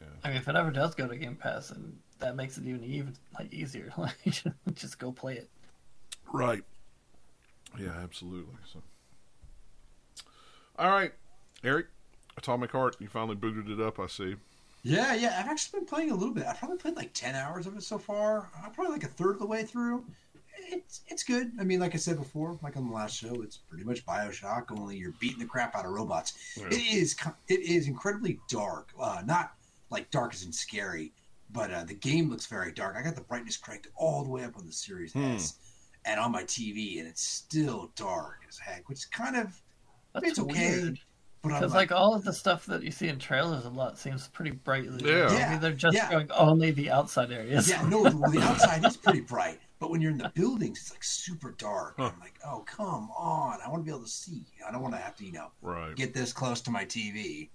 Yeah. 0.00 0.08
I 0.24 0.28
mean, 0.28 0.36
if 0.38 0.48
it 0.48 0.56
ever 0.56 0.70
does 0.72 0.94
go 0.96 1.06
to 1.06 1.16
Game 1.16 1.36
Pass, 1.36 1.70
and 1.70 1.96
that 2.18 2.34
makes 2.36 2.58
it 2.58 2.66
even 2.66 2.82
even 2.84 3.14
like 3.38 3.52
easier. 3.52 3.92
Like, 3.96 4.42
just 4.74 4.98
go 4.98 5.12
play 5.12 5.34
it. 5.36 5.48
Right. 6.32 6.64
Yeah, 7.78 7.92
absolutely. 8.02 8.56
So, 8.70 8.82
all 10.78 10.90
right, 10.90 11.12
Eric, 11.64 11.86
Atomic 12.36 12.72
Heart. 12.72 12.96
You 13.00 13.08
finally 13.08 13.36
booted 13.36 13.68
it 13.70 13.80
up. 13.80 13.98
I 14.00 14.06
see. 14.06 14.36
Yeah, 14.82 15.14
yeah. 15.14 15.36
I've 15.38 15.48
actually 15.48 15.80
been 15.80 15.86
playing 15.86 16.10
a 16.10 16.14
little 16.14 16.34
bit. 16.34 16.44
I've 16.46 16.58
probably 16.58 16.78
played 16.78 16.96
like 16.96 17.12
ten 17.12 17.34
hours 17.34 17.66
of 17.66 17.76
it 17.76 17.82
so 17.82 17.98
far. 17.98 18.50
I'm 18.64 18.72
probably 18.72 18.92
like 18.92 19.04
a 19.04 19.08
third 19.08 19.32
of 19.32 19.38
the 19.38 19.46
way 19.46 19.62
through. 19.64 20.04
It's 20.68 21.02
it's 21.08 21.22
good. 21.22 21.52
I 21.60 21.64
mean, 21.64 21.80
like 21.80 21.94
I 21.94 21.98
said 21.98 22.16
before, 22.16 22.58
like 22.62 22.76
on 22.76 22.88
the 22.88 22.94
last 22.94 23.16
show, 23.16 23.42
it's 23.42 23.56
pretty 23.58 23.84
much 23.84 24.04
Bioshock. 24.06 24.64
Only 24.76 24.96
you're 24.96 25.14
beating 25.20 25.38
the 25.38 25.44
crap 25.44 25.76
out 25.76 25.84
of 25.84 25.92
robots. 25.92 26.56
Yeah. 26.56 26.66
It 26.66 26.74
is 26.94 27.16
it 27.48 27.60
is 27.60 27.86
incredibly 27.88 28.38
dark. 28.48 28.90
Uh, 28.98 29.22
not 29.24 29.54
like 29.90 30.10
dark 30.10 30.34
as 30.34 30.44
in 30.44 30.52
scary, 30.52 31.12
but 31.52 31.70
uh, 31.70 31.84
the 31.84 31.94
game 31.94 32.28
looks 32.30 32.46
very 32.46 32.72
dark. 32.72 32.96
I 32.96 33.02
got 33.02 33.14
the 33.14 33.20
brightness 33.22 33.56
cranked 33.56 33.88
all 33.94 34.24
the 34.24 34.30
way 34.30 34.44
up 34.44 34.56
on 34.56 34.66
the 34.66 34.72
Series 34.72 35.12
Hmm. 35.12 35.32
S, 35.32 35.54
and 36.06 36.18
on 36.18 36.32
my 36.32 36.42
TV, 36.44 36.98
and 36.98 37.06
it's 37.08 37.22
still 37.22 37.92
dark 37.94 38.40
as 38.48 38.58
heck, 38.58 38.88
which 38.88 38.98
is 38.98 39.04
kind 39.04 39.36
of 39.36 39.60
That's 40.14 40.28
it's 40.28 40.38
okay. 40.38 40.80
weird. 40.80 40.98
But 41.42 41.48
Because 41.48 41.72
like, 41.74 41.90
like 41.90 42.00
all 42.00 42.14
of 42.14 42.22
the 42.22 42.32
stuff 42.32 42.66
that 42.66 42.82
you 42.84 42.92
see 42.92 43.08
in 43.08 43.18
trailers 43.18 43.64
a 43.64 43.68
lot 43.70 43.98
seems 43.98 44.28
pretty 44.28 44.52
brightly. 44.52 44.98
lit. 44.98 45.32
Yeah. 45.32 45.48
Maybe 45.48 45.60
they're 45.60 45.72
just 45.72 45.96
Yeah. 45.96 46.08
going 46.10 46.30
only 46.32 46.70
the 46.70 46.90
outside 46.90 47.32
areas. 47.32 47.68
yeah, 47.68 47.82
no, 47.88 48.02
well, 48.02 48.30
the 48.30 48.40
outside 48.40 48.84
is 48.86 48.96
pretty 48.96 49.20
bright, 49.22 49.58
but 49.80 49.90
when 49.90 50.00
you're 50.00 50.12
in 50.12 50.18
the 50.18 50.30
buildings, 50.36 50.78
it's 50.80 50.90
like 50.92 51.02
super 51.02 51.50
dark. 51.58 51.94
Huh. 51.98 52.10
I'm 52.14 52.20
like, 52.20 52.34
oh 52.46 52.60
come 52.60 53.10
on, 53.16 53.58
I 53.64 53.68
want 53.68 53.80
to 53.80 53.84
be 53.84 53.90
able 53.90 54.04
to 54.04 54.08
see. 54.08 54.44
I 54.66 54.70
don't 54.70 54.82
want 54.82 54.94
to 54.94 55.00
have 55.00 55.16
to, 55.16 55.24
you 55.26 55.32
know, 55.32 55.48
Right. 55.62 55.96
get 55.96 56.14
this 56.14 56.32
close 56.32 56.60
to 56.62 56.70
my 56.70 56.84
TV. 56.84 57.50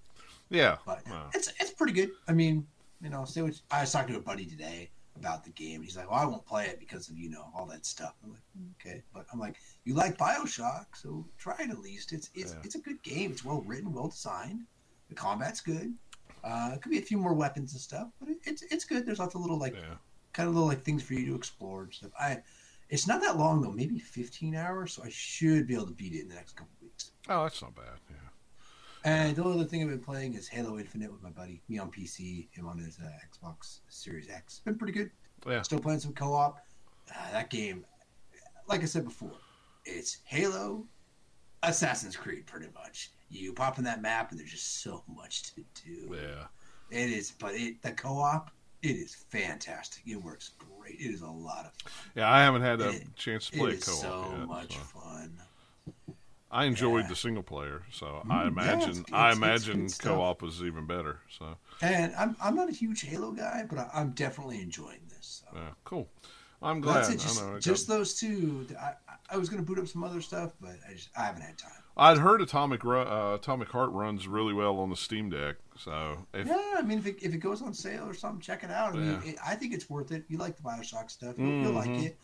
Yeah. 0.50 0.78
But 0.86 1.08
Wow. 1.08 1.30
it's 1.34 1.48
it's 1.60 1.72
pretty 1.72 1.94
good. 1.94 2.12
I 2.28 2.34
mean, 2.34 2.68
you 3.02 3.10
know, 3.10 3.24
say 3.24 3.42
what 3.42 3.54
I 3.72 3.82
was 3.82 3.92
talking 3.94 4.14
to 4.16 4.20
a 4.20 4.24
buddy 4.24 4.46
today 4.46 4.90
about 5.20 5.44
the 5.44 5.50
game. 5.52 5.82
He's 5.82 5.98
like, 5.98 6.10
"Well, 6.10 6.20
I 6.20 6.26
won't 6.26 6.46
play 6.46 6.66
it 6.68 6.80
because 6.80 7.10
of 7.10 7.18
you 7.18 7.30
know 7.30 7.50
all 7.56 7.66
that 7.68 7.86
stuff." 7.86 8.14
I'm 8.24 8.32
like, 8.32 8.42
"Okay," 8.80 9.04
but 9.14 9.26
I'm 9.32 9.40
like, 9.40 9.58
"You 9.86 9.94
like 9.94 10.18
Bioshock, 10.18 10.86
so 10.96 11.26
try 11.38 11.56
it 11.60 11.70
at 11.70 11.80
least. 11.80 12.14
It's 12.14 12.30
it's 12.34 12.54
Yeah. 12.54 12.60
it's 12.64 12.76
a 12.76 12.80
good 12.80 13.02
game. 13.04 13.32
It's 13.32 13.44
well 13.46 13.62
written, 13.62 13.92
well 13.94 14.08
designed. 14.10 14.62
The 15.10 15.16
combat's 15.16 15.62
good. 15.62 15.94
Uh, 16.44 16.72
it 16.76 16.82
could 16.82 16.92
be 16.92 17.00
a 17.00 17.02
few 17.02 17.18
more 17.18 17.34
weapons 17.34 17.74
and 17.74 17.82
stuff, 17.82 18.10
but 18.20 18.30
it, 18.30 18.38
it's 18.46 18.62
it's 18.64 18.86
good. 18.86 19.06
There's 19.06 19.20
lots 19.20 19.36
of 19.36 19.42
little 19.42 19.58
like 19.60 19.76
Yeah. 19.76 19.96
kind 20.34 20.48
of 20.50 20.56
little 20.56 20.70
like 20.70 20.84
things 20.84 21.04
for 21.04 21.14
you 21.14 21.26
to 21.28 21.36
explore 21.36 21.84
and 21.84 21.94
stuff. 21.94 22.12
I 22.20 22.42
it's 22.90 23.06
not 23.08 23.20
that 23.22 23.38
long 23.38 23.62
though, 23.62 23.72
maybe 23.72 24.00
15 24.00 24.56
hours, 24.56 24.94
so 24.94 25.04
I 25.04 25.10
should 25.10 25.68
be 25.68 25.74
able 25.74 25.88
to 25.88 25.94
beat 25.94 26.14
it 26.14 26.22
in 26.22 26.30
the 26.30 26.36
next 26.36 26.56
couple 26.56 26.72
weeks. 26.82 27.12
Oh, 27.28 27.44
that's 27.44 27.62
not 27.62 27.76
bad. 27.76 28.00
Yeah. 28.10 28.16
And 29.04 29.36
the 29.36 29.44
only 29.44 29.60
other 29.60 29.68
thing 29.70 29.82
I've 29.82 29.90
been 29.90 30.00
playing 30.00 30.34
is 30.34 30.48
Halo 30.48 30.78
Infinite 30.78 31.12
with 31.12 31.24
my 31.24 31.30
buddy, 31.30 31.62
me 31.70 31.78
on 31.80 31.92
PC, 31.92 32.48
him 32.52 32.68
on 32.68 32.78
his 32.78 33.00
uh, 33.00 33.08
Xbox 33.32 33.80
Series 33.90 34.30
X. 34.30 34.44
It's 34.56 34.60
been 34.60 34.78
pretty 34.78 34.94
good. 34.94 35.12
Yeah. 35.48 35.62
Still 35.62 35.80
playing 35.80 36.00
some 36.00 36.14
co-op. 36.14 36.58
Uh, 37.10 37.32
that 37.32 37.50
game, 37.50 37.86
like 38.68 38.82
I 38.82 38.86
said 38.86 39.06
before, 39.06 39.32
it's 39.86 40.18
Halo, 40.26 40.86
Assassin's 41.64 42.18
Creed, 42.18 42.48
pretty 42.48 42.68
much. 42.74 43.12
You 43.30 43.54
pop 43.54 43.78
in 43.78 43.84
that 43.86 44.02
map, 44.02 44.32
and 44.32 44.40
there's 44.40 44.52
just 44.52 44.82
so 44.82 45.04
much 45.08 45.44
to 45.56 45.64
do. 45.86 46.14
Yeah. 46.16 46.46
It 46.90 47.10
is, 47.10 47.32
but 47.32 47.54
it 47.54 47.82
the 47.82 47.92
co-op, 47.92 48.52
it 48.82 48.96
is 48.96 49.16
fantastic. 49.30 50.04
It 50.06 50.16
works 50.22 50.52
great. 50.58 50.96
It 51.00 51.12
is 51.14 51.22
a 51.22 51.28
lot 51.30 51.66
of 51.66 51.72
fun. 51.84 52.12
Yeah. 52.16 52.32
I 52.32 52.42
haven't 52.42 52.62
had 52.62 52.82
a 52.82 52.90
It- 52.90 53.16
chance 53.16 53.48
to 53.50 53.58
play 53.58 53.72
co-op 53.72 53.74
It's 53.74 54.02
so 54.02 54.36
yet. 54.38 54.48
much 54.48 54.74
so. 54.74 54.80
fun. 55.00 55.42
I 56.50 56.66
enjoyed 56.66 57.04
Yeah. 57.04 57.10
the 57.10 57.16
single 57.16 57.44
player, 57.44 57.84
so 57.92 58.06
Mm, 58.26 58.32
I 58.32 58.42
yeah, 58.44 58.48
imagine 58.48 58.90
it's- 58.92 59.04
I 59.12 59.32
it's- 59.32 59.38
it's 59.58 59.68
imagine 59.68 59.90
co-op 60.00 60.42
was 60.42 60.64
even 60.64 60.86
better. 60.88 61.20
So 61.38 61.58
And 61.82 62.16
I'm 62.16 62.36
I'm 62.42 62.56
not 62.56 62.70
a 62.70 62.72
huge 62.74 63.02
Halo 63.02 63.32
guy, 63.32 63.66
but 63.70 63.78
I, 63.80 63.90
I'm 63.94 64.12
definitely 64.12 64.62
enjoying 64.62 65.02
this. 65.10 65.44
So. 65.44 65.58
yeah, 65.58 65.70
cool. 65.84 66.10
I'm 66.62 66.80
glad. 66.82 67.12
It. 67.14 67.20
Just, 67.20 67.42
I 67.42 67.46
know. 67.50 67.56
I, 67.58 67.60
just 67.60 67.88
those 67.88 68.16
two. 68.20 68.66
I, 68.80 68.86
I- 68.86 68.94
I 69.30 69.36
was 69.36 69.50
going 69.50 69.62
to 69.62 69.66
boot 69.68 69.78
up 69.78 69.88
some 69.90 70.06
other 70.06 70.22
stuff, 70.22 70.54
but 70.62 70.78
I 70.90 70.94
just 70.94 71.10
I 71.18 71.24
haven't 71.26 71.42
had 71.42 71.58
time. 71.58 71.72
I'd 71.98 72.18
heard 72.18 72.42
Atomic 72.42 72.86
uh, 72.86 73.34
Atomic 73.36 73.68
Heart 73.70 73.92
runs 73.92 74.26
really 74.28 74.54
well 74.54 74.78
on 74.80 74.90
the 74.90 74.96
Steam 74.96 75.30
Deck. 75.30 75.58
So 75.78 76.26
if 76.34 76.48
Yeah, 76.48 76.76
I 76.78 76.82
mean, 76.82 77.00
if 77.00 77.08
it, 77.08 77.18
if 77.22 77.34
it 77.34 77.40
goes 77.40 77.62
on 77.62 77.74
sale 77.74 78.06
or 78.08 78.14
something, 78.14 78.40
check 78.40 78.64
it 78.64 78.72
out. 78.72 78.94
I 78.94 78.98
mean, 78.98 79.22
Yeah. 79.26 79.32
it, 79.32 79.36
I 79.46 79.56
think 79.56 79.74
it's 79.74 79.90
worth 79.90 80.12
it. 80.14 80.24
You 80.30 80.38
like 80.38 80.56
the 80.56 80.64
Bioshock 80.64 81.12
stuff, 81.12 81.36
you'll, 81.38 81.62
you'll 81.62 81.72
like 81.74 81.90
Mhm. 81.90 82.06
it. 82.06 82.20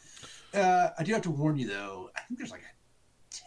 Uh, 0.57 0.91
I 0.97 1.03
do 1.03 1.11
have 1.13 1.23
to 1.23 1.31
warn 1.31 1.57
you 1.57 1.67
though. 1.67 2.09
I 2.15 2.21
think 2.21 2.37
there's 2.37 2.51
like 2.51 2.63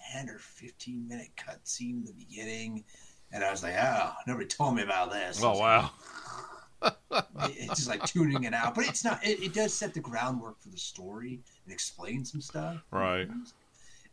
a 0.07 0.13
ten 0.13 0.29
or 0.29 0.39
fifteen 0.39 1.07
minute 1.09 1.31
cutscene 1.37 1.99
in 2.01 2.05
the 2.05 2.13
beginning, 2.13 2.85
and 3.33 3.45
I 3.45 3.51
was 3.51 3.63
like, 3.63 3.75
oh, 3.79 4.13
nobody 4.27 4.47
told 4.47 4.77
me 4.77 4.83
about 4.83 5.11
this. 5.11 5.43
oh 5.43 5.59
wow, 5.59 5.91
it's 7.41 7.77
just 7.77 7.89
like 7.89 8.05
tuning 8.05 8.45
it 8.45 8.55
out, 8.55 8.75
but 8.75 8.89
it's 8.89 9.05
not. 9.05 9.25
It, 9.25 9.43
it 9.43 9.55
does 9.55 9.73
set 9.73 9.95
the 9.95 10.01
groundwork 10.01 10.61
for 10.61 10.69
the 10.69 10.79
story 10.79 11.41
and 11.65 11.73
explain 11.73 12.25
some 12.25 12.41
stuff. 12.41 12.83
Right. 12.91 13.29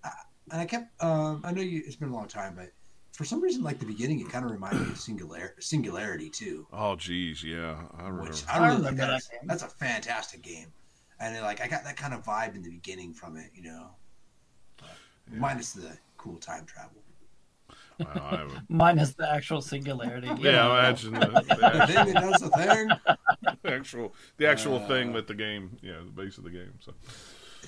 Uh, 0.04 0.10
and 0.52 0.62
I 0.62 0.66
kept. 0.66 1.02
Um, 1.02 1.42
I 1.44 1.52
know 1.52 1.62
you. 1.62 1.84
It's 1.86 1.96
been 1.96 2.10
a 2.10 2.14
long 2.14 2.28
time, 2.28 2.56
but 2.56 2.70
for 3.14 3.26
some 3.26 3.42
reason, 3.42 3.64
like 3.64 3.80
the 3.80 3.86
beginning, 3.86 4.20
it 4.20 4.30
kind 4.30 4.44
of 4.44 4.52
reminded 4.52 4.82
me 4.82 4.92
of 4.92 5.00
Singular 5.00 5.56
Singularity 5.60 6.30
too, 6.30 6.68
oh 6.74 6.96
geez, 6.96 7.44
yeah, 7.44 7.78
I 7.98 8.04
remember. 8.04 8.24
which 8.24 8.44
I 8.48 8.58
I 8.58 8.68
really 8.68 8.78
remember 8.78 8.88
like. 8.90 8.98
That. 8.98 9.08
that 9.08 9.48
That's, 9.48 9.62
that's 9.62 9.74
a 9.74 9.76
fantastic 9.78 10.42
game, 10.42 10.68
and 11.20 11.36
then, 11.36 11.44
like 11.44 11.62
I 11.62 11.68
got 11.68 11.84
that 11.84 11.96
kind 11.96 12.14
of 12.14 12.24
vibe 12.24 12.56
in 12.56 12.64
the 12.64 12.72
beginning 12.72 13.14
from 13.14 13.38
it, 13.38 13.52
you 13.54 13.64
know, 13.64 13.92
but 13.92 14.03
Yeah. 15.32 15.40
minus 15.40 15.74
the 15.74 15.98
cool 16.18 16.38
time 16.38 16.66
travel. 16.66 17.02
Wow, 18.00 18.08
I 18.32 18.36
haven't- 18.38 18.60
Minus 18.70 19.14
the 19.14 19.32
actual 19.32 19.62
singularity. 19.62 20.28
you 20.28 20.36
yeah, 20.40 20.66
imagine 20.66 21.14
the, 21.14 21.20
the 21.20 21.42
The 21.42 21.66
actual, 21.76 21.86
thing 22.04 22.14
that 22.14 22.22
does 22.22 22.42
the 22.42 22.50
thing. 22.50 23.58
the 23.64 23.74
actual 23.74 24.16
the 24.38 24.48
actual 24.48 24.76
Uh, 24.78 24.88
thing 24.88 25.14
that 25.14 25.28
the 25.28 25.36
game, 25.36 25.78
yeah, 25.82 25.98
the 26.04 26.12
base 26.12 26.38
of 26.38 26.44
the 26.44 26.50
game. 26.50 26.74
So, 26.80 26.94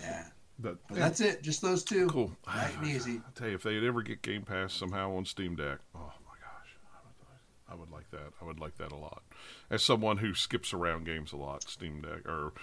Yeah, 0.02 0.26
but, 0.60 0.78
but 0.88 0.98
that's 0.98 1.22
it. 1.22 1.44
Just 1.44 1.62
those 1.62 1.84
two. 1.84 2.08
cool. 2.08 2.36
Light 2.48 2.72
and 2.78 2.88
easy. 2.96 3.22
I 3.26 3.32
tell 3.40 3.48
you, 3.50 3.56
if 3.56 3.64
they'd 3.64 3.84
ever 3.84 4.02
get 4.02 4.22
Game 4.24 4.42
Pass 4.44 4.74
somehow 4.74 5.16
on 5.16 5.26
Steam 5.26 5.56
Deck, 5.56 5.78
oh 5.96 6.00
my 6.26 6.34
gosh, 6.42 6.76
I 7.70 7.76
would, 7.76 7.78
I 7.78 7.80
would 7.80 7.92
like 7.92 8.10
that. 8.12 8.34
I 8.42 8.46
would 8.46 8.60
like 8.60 8.78
that 8.78 8.92
a 8.92 8.98
lot. 8.98 9.22
As 9.70 9.84
someone 9.84 10.18
who 10.18 10.34
skips 10.34 10.74
around 10.74 11.06
games 11.06 11.34
a 11.34 11.38
lot, 11.38 11.70
Steam 11.70 12.02
Deck 12.02 12.26
or 12.28 12.54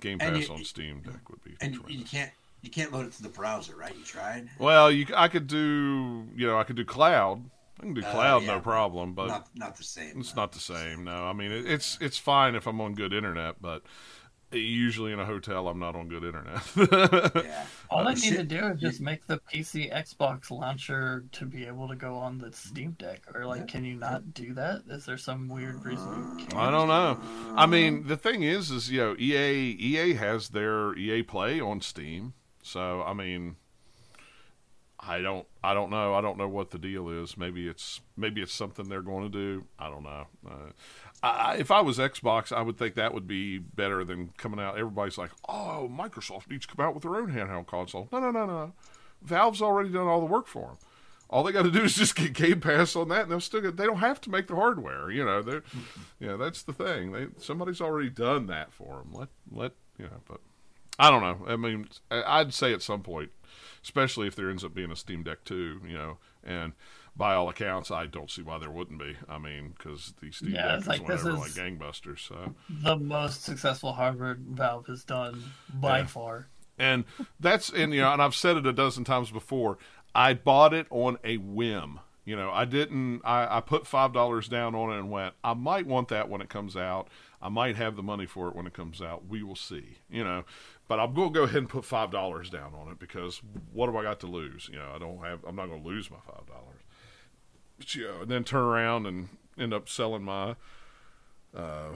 Game 0.00 0.18
Pass 0.18 0.48
you- 0.48 0.54
on 0.54 0.64
Steam 0.64 1.00
Deck 1.00 1.28
would 1.30 1.42
be 1.42 1.56
And 1.62 1.74
tremendous. 1.74 1.98
you 1.98 2.04
can't 2.04 2.32
you 2.66 2.70
can't 2.72 2.92
load 2.92 3.06
it 3.06 3.12
to 3.12 3.22
the 3.22 3.28
browser, 3.30 3.74
right? 3.76 3.94
You 3.96 4.04
tried. 4.04 4.48
Well, 4.58 4.90
you, 4.90 5.06
I 5.16 5.28
could 5.28 5.46
do, 5.46 6.26
you 6.36 6.46
know, 6.46 6.58
I 6.58 6.64
could 6.64 6.76
do 6.76 6.84
cloud. 6.84 7.48
I 7.78 7.82
can 7.82 7.94
do 7.94 8.02
Uh, 8.02 8.10
cloud, 8.10 8.42
yeah, 8.42 8.54
no 8.54 8.60
problem, 8.60 9.12
but 9.14 9.28
not 9.28 9.48
not 9.54 9.76
the 9.76 9.84
same. 9.84 10.18
it's 10.20 10.34
no. 10.34 10.42
not 10.42 10.52
the 10.52 10.60
same. 10.60 11.04
No, 11.04 11.24
I 11.26 11.32
mean 11.32 11.52
it, 11.52 11.66
it's 11.66 11.96
it's 12.00 12.18
fine 12.18 12.54
if 12.54 12.66
I'm 12.66 12.80
on 12.80 12.94
good 12.94 13.12
internet, 13.12 13.60
but 13.60 13.82
usually 14.52 15.12
in 15.12 15.18
a 15.20 15.26
hotel 15.26 15.68
I'm 15.68 15.78
not 15.78 15.94
on 15.96 16.08
good 16.08 16.24
internet. 16.24 16.62
Yeah. 17.44 17.66
All 17.90 18.00
Uh, 18.00 18.04
they 18.04 18.14
need 18.14 18.20
shit. 18.22 18.36
to 18.38 18.44
do 18.44 18.64
is 18.68 18.80
just 18.80 19.00
make 19.00 19.26
the 19.26 19.38
PC 19.52 19.92
Xbox 19.92 20.50
launcher 20.50 21.24
to 21.32 21.44
be 21.44 21.66
able 21.66 21.86
to 21.88 21.96
go 21.96 22.14
on 22.16 22.38
the 22.38 22.50
Steam 22.52 22.92
Deck. 22.92 23.22
Or 23.34 23.44
like, 23.44 23.60
Yeah. 23.60 23.66
can 23.66 23.84
you 23.84 23.96
not 23.96 24.32
do 24.32 24.54
that? 24.54 24.82
Is 24.88 25.04
there 25.04 25.18
some 25.18 25.48
weird 25.48 25.84
reason 25.84 26.08
you 26.38 26.46
can't? 26.46 26.54
I 26.54 26.70
don't 26.70 26.88
know. 26.88 27.18
I 27.56 27.66
mean, 27.66 28.06
the 28.06 28.16
thing 28.16 28.42
is, 28.42 28.70
is 28.70 28.90
you 28.90 29.00
know, 29.00 29.16
EA 29.18 29.76
EA 29.78 30.14
has 30.14 30.48
their 30.50 30.96
EA 30.96 31.22
Play 31.24 31.60
on 31.60 31.80
Steam, 31.82 32.32
so 32.66 33.02
I 33.02 33.12
mean, 33.12 33.56
I 34.98 35.20
don't 35.20 35.46
I 35.62 35.72
don't 35.72 35.90
know 35.90 36.14
I 36.14 36.20
don't 36.20 36.36
know 36.36 36.48
what 36.48 36.70
the 36.70 36.78
deal 36.78 37.08
is. 37.08 37.36
Maybe 37.36 37.68
it's 37.68 38.00
maybe 38.16 38.42
it's 38.42 38.52
something 38.52 38.88
they're 38.88 39.02
going 39.02 39.30
to 39.30 39.38
do. 39.38 39.64
I 39.78 39.88
don't 39.88 40.02
know. 40.02 40.26
Uh, 40.46 40.72
I, 41.22 41.56
if 41.56 41.70
I 41.70 41.80
was 41.80 41.98
Xbox, 41.98 42.52
I 42.52 42.62
would 42.62 42.76
think 42.76 42.94
that 42.94 43.14
would 43.14 43.26
be 43.26 43.58
better 43.58 44.04
than 44.04 44.30
coming 44.36 44.60
out. 44.60 44.78
Everybody's 44.78 45.16
like, 45.16 45.30
oh, 45.48 45.90
Microsoft 45.90 46.50
needs 46.50 46.66
to 46.66 46.74
come 46.74 46.84
out 46.84 46.94
with 46.94 47.04
their 47.04 47.16
own 47.16 47.32
handheld 47.32 47.66
console. 47.66 48.08
No, 48.12 48.18
no, 48.18 48.30
no, 48.30 48.46
no. 48.46 48.72
Valve's 49.22 49.62
already 49.62 49.90
done 49.90 50.06
all 50.06 50.20
the 50.20 50.26
work 50.26 50.46
for 50.46 50.66
them. 50.66 50.76
All 51.28 51.42
they 51.42 51.52
got 51.52 51.62
to 51.62 51.70
do 51.70 51.82
is 51.82 51.96
just 51.96 52.14
get 52.14 52.34
Game 52.34 52.60
Pass 52.60 52.94
on 52.94 53.08
that, 53.08 53.22
and 53.22 53.30
they'll 53.30 53.40
still 53.40 53.60
get. 53.60 53.76
They 53.76 53.86
don't 53.86 53.98
have 53.98 54.20
to 54.22 54.30
make 54.30 54.46
the 54.46 54.54
hardware. 54.54 55.10
You 55.10 55.24
know, 55.24 55.42
they're, 55.42 55.62
know, 56.20 56.36
that's 56.36 56.62
the 56.62 56.72
thing. 56.72 57.12
They 57.12 57.26
somebody's 57.38 57.80
already 57.80 58.10
done 58.10 58.46
that 58.46 58.72
for 58.72 58.98
them. 58.98 59.12
Let 59.12 59.28
let 59.50 59.72
you 59.98 60.04
know, 60.04 60.20
but 60.28 60.40
I 60.98 61.10
don't 61.10 61.22
know. 61.22 61.46
I 61.52 61.56
mean, 61.56 61.88
I'd 62.10 62.54
say 62.54 62.72
at 62.72 62.82
some 62.82 63.02
point, 63.02 63.30
especially 63.82 64.26
if 64.26 64.34
there 64.36 64.50
ends 64.50 64.64
up 64.64 64.74
being 64.74 64.90
a 64.90 64.96
Steam 64.96 65.22
Deck 65.22 65.44
too, 65.44 65.80
you 65.86 65.94
know, 65.94 66.18
and 66.44 66.72
by 67.14 67.34
all 67.34 67.48
accounts, 67.48 67.90
I 67.90 68.06
don't 68.06 68.30
see 68.30 68.42
why 68.42 68.58
there 68.58 68.70
wouldn't 68.70 68.98
be. 68.98 69.16
I 69.28 69.38
mean, 69.38 69.74
because 69.76 70.12
the 70.20 70.30
Steam 70.30 70.50
Yeah, 70.54 70.68
Deck 70.72 70.80
is 70.80 70.86
like, 70.86 71.06
this 71.06 71.24
whatever, 71.24 71.38
like 71.38 71.50
gangbusters. 71.52 72.20
So. 72.20 72.54
The 72.82 72.96
most 72.96 73.42
successful 73.44 73.92
hardware 73.92 74.36
Valve 74.38 74.86
has 74.86 75.04
done 75.04 75.42
by 75.72 76.00
Yeah. 76.00 76.06
far. 76.06 76.48
And 76.78 77.04
that's 77.40 77.70
and 77.70 77.94
you 77.94 78.02
know, 78.02 78.12
and 78.12 78.20
I've 78.20 78.34
said 78.34 78.56
it 78.58 78.66
a 78.66 78.72
dozen 78.72 79.04
times 79.04 79.30
before. 79.30 79.78
I 80.14 80.34
bought 80.34 80.74
it 80.74 80.86
on 80.90 81.18
a 81.24 81.38
whim. 81.38 82.00
You 82.26 82.36
know, 82.36 82.50
I 82.50 82.64
didn't. 82.66 83.22
I, 83.24 83.58
I 83.58 83.60
put 83.60 83.86
five 83.86 84.12
dollars 84.12 84.46
down 84.48 84.74
on 84.74 84.90
it 84.90 84.98
and 84.98 85.10
went. 85.10 85.34
I 85.42 85.54
might 85.54 85.86
want 85.86 86.08
that 86.08 86.28
when 86.28 86.40
it 86.42 86.48
comes 86.50 86.76
out. 86.76 87.08
I 87.40 87.48
might 87.48 87.76
have 87.76 87.96
the 87.96 88.02
money 88.02 88.26
for 88.26 88.48
it 88.48 88.56
when 88.56 88.66
it 88.66 88.72
comes 88.74 89.00
out. 89.00 89.26
We 89.26 89.42
will 89.42 89.56
see. 89.56 89.98
You 90.10 90.24
know, 90.24 90.44
but 90.88 91.00
I'm 91.00 91.14
going 91.14 91.32
to 91.32 91.34
go 91.34 91.42
ahead 91.44 91.56
and 91.56 91.68
put 91.68 91.84
five 91.84 92.10
dollars 92.10 92.50
down 92.50 92.72
on 92.74 92.90
it 92.90 92.98
because 92.98 93.40
what 93.72 93.90
do 93.90 93.96
I 93.96 94.02
got 94.02 94.20
to 94.20 94.26
lose? 94.26 94.68
You 94.70 94.78
know, 94.78 94.92
I 94.94 94.98
don't 94.98 95.18
have. 95.24 95.44
I'm 95.44 95.56
not 95.56 95.66
going 95.66 95.82
to 95.82 95.88
lose 95.88 96.10
my 96.10 96.18
five 96.26 96.46
dollars. 96.46 96.80
You 97.94 98.04
know, 98.04 98.22
and 98.22 98.30
then 98.30 98.44
turn 98.44 98.62
around 98.62 99.06
and 99.06 99.28
end 99.58 99.74
up 99.74 99.88
selling 99.88 100.22
my 100.22 100.56
uh, 101.54 101.92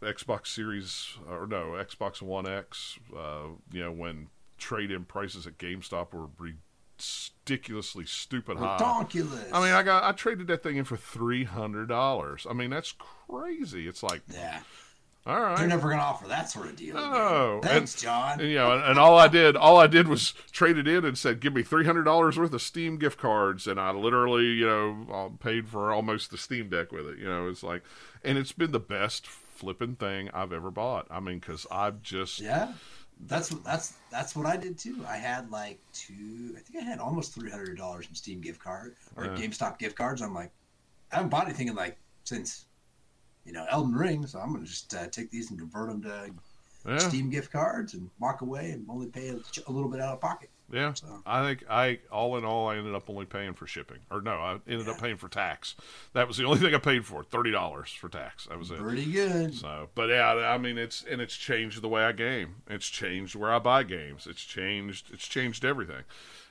Xbox 0.00 0.46
Series 0.48 1.18
or 1.28 1.46
no 1.46 1.72
Xbox 1.72 2.22
One 2.22 2.48
X. 2.48 2.98
Uh, 3.14 3.48
you 3.72 3.82
know 3.82 3.92
when 3.92 4.28
trade-in 4.58 5.04
prices 5.04 5.46
at 5.46 5.58
GameStop 5.58 6.12
were 6.12 6.28
ridiculously 6.38 8.06
stupid 8.06 8.56
high. 8.58 8.78
Redonkulous. 8.78 9.50
I 9.52 9.60
mean, 9.60 9.72
I 9.72 9.82
got 9.82 10.04
I 10.04 10.12
traded 10.12 10.46
that 10.48 10.62
thing 10.62 10.76
in 10.76 10.84
for 10.84 10.96
three 10.96 11.44
hundred 11.44 11.88
dollars. 11.88 12.46
I 12.48 12.52
mean, 12.52 12.70
that's 12.70 12.94
crazy. 13.28 13.86
It's 13.88 14.02
like, 14.02 14.22
yeah, 14.32 14.60
all 15.26 15.40
right, 15.40 15.58
they're 15.58 15.66
never 15.66 15.90
gonna 15.90 16.02
offer 16.02 16.28
that 16.28 16.48
sort 16.50 16.68
of 16.68 16.76
deal. 16.76 16.96
Oh, 16.96 17.58
again. 17.58 17.70
thanks, 17.70 17.94
John. 18.00 18.40
and, 18.40 18.48
you 18.48 18.54
know, 18.56 18.72
and, 18.72 18.84
and 18.84 18.98
all 18.98 19.18
I 19.18 19.28
did, 19.28 19.56
all 19.56 19.76
I 19.78 19.86
did 19.88 20.06
was 20.08 20.32
trade 20.52 20.78
it 20.78 20.86
in 20.86 21.04
and 21.04 21.18
said, 21.18 21.40
"Give 21.40 21.52
me 21.54 21.62
three 21.62 21.84
hundred 21.84 22.04
dollars 22.04 22.38
worth 22.38 22.52
of 22.52 22.62
Steam 22.62 22.96
gift 22.98 23.18
cards," 23.18 23.66
and 23.66 23.80
I 23.80 23.90
literally, 23.90 24.44
you 24.44 24.66
know, 24.66 25.06
uh, 25.12 25.36
paid 25.42 25.68
for 25.68 25.92
almost 25.92 26.30
the 26.30 26.38
Steam 26.38 26.68
Deck 26.68 26.92
with 26.92 27.06
it. 27.08 27.18
You 27.18 27.24
know, 27.26 27.48
it's 27.48 27.62
like, 27.62 27.82
and 28.22 28.38
it's 28.38 28.52
been 28.52 28.72
the 28.72 28.78
best 28.80 29.26
flipping 29.26 29.96
thing 29.96 30.30
I've 30.32 30.52
ever 30.52 30.70
bought. 30.70 31.06
I 31.10 31.18
mean, 31.20 31.38
because 31.40 31.66
I've 31.70 32.02
just, 32.02 32.40
yeah, 32.40 32.72
That's 33.26 33.50
what 33.50 33.64
that's 33.64 33.94
that's 34.12 34.36
what 34.36 34.46
I 34.46 34.56
did 34.56 34.78
too. 34.78 35.04
I 35.08 35.16
had 35.16 35.50
like 35.50 35.80
two. 35.92 36.54
I 36.56 36.60
think 36.60 36.84
I 36.84 36.86
had 36.86 36.98
almost 37.00 37.34
three 37.34 37.50
hundred 37.50 37.78
dollars 37.78 38.06
in 38.08 38.14
Steam 38.14 38.40
gift 38.40 38.60
card 38.62 38.94
or 39.16 39.24
Yeah. 39.24 39.30
GameStop 39.32 39.78
gift 39.78 39.96
cards. 39.96 40.20
I'm 40.22 40.34
like, 40.34 40.52
I 41.10 41.16
haven't 41.16 41.30
bought 41.30 41.46
anything 41.46 41.68
in 41.68 41.74
like 41.74 41.96
since, 42.24 42.65
you 43.46 43.52
know, 43.52 43.66
Elden 43.70 43.94
Ring. 43.94 44.26
So 44.26 44.38
I'm 44.40 44.52
gonna 44.52 44.66
just 44.66 44.94
uh, 44.94 45.06
take 45.08 45.30
these 45.30 45.50
and 45.50 45.58
convert 45.58 45.88
them 45.88 46.02
to 46.02 46.30
Yeah, 46.86 46.98
Steam 46.98 47.30
gift 47.30 47.50
cards 47.52 47.94
and 47.94 48.10
walk 48.20 48.42
away 48.42 48.70
and 48.72 48.86
only 48.88 49.06
pay 49.08 49.28
a, 49.30 49.36
a 49.66 49.72
little 49.72 49.88
bit 49.90 50.00
out 50.00 50.14
of 50.14 50.20
pocket. 50.20 50.50
yeah. 50.72 50.92
So 50.94 51.06
I 51.26 51.42
think 51.46 51.64
I 51.70 52.00
all 52.12 52.36
in 52.36 52.44
all 52.44 52.68
I 52.68 52.76
ended 52.76 52.94
up 52.94 53.08
only 53.10 53.24
paying 53.26 53.54
for 53.54 53.66
shipping, 53.66 53.98
or 54.10 54.20
no, 54.20 54.32
I 54.32 54.58
ended 54.68 54.88
up 54.88 54.98
paying 55.00 55.16
for 55.16 55.28
tax. 55.28 55.74
That 56.12 56.28
was 56.28 56.36
the 56.36 56.44
only 56.44 56.58
thing 56.58 56.74
I 56.74 56.78
paid 56.78 57.04
for 57.06 57.24
thirty 57.24 57.50
dollars 57.52 57.90
for 57.90 58.08
tax. 58.08 58.46
That 58.46 58.58
was 58.58 58.70
it. 58.70 58.78
pretty 58.78 59.10
good. 59.10 59.54
So, 59.54 59.88
but 59.94 60.08
yeah, 60.10 60.28
I 60.32 60.58
mean, 60.58 60.78
it's 60.78 61.04
and 61.08 61.20
it's 61.20 61.36
changed 61.36 61.80
the 61.82 61.88
way 61.88 62.04
I 62.04 62.12
game. 62.12 62.56
It's 62.68 62.86
changed 62.88 63.34
where 63.36 63.52
I 63.52 63.58
buy 63.58 63.82
games. 63.84 64.26
It's 64.28 64.42
changed. 64.42 65.10
It's 65.12 65.26
changed 65.26 65.64
everything. 65.64 66.04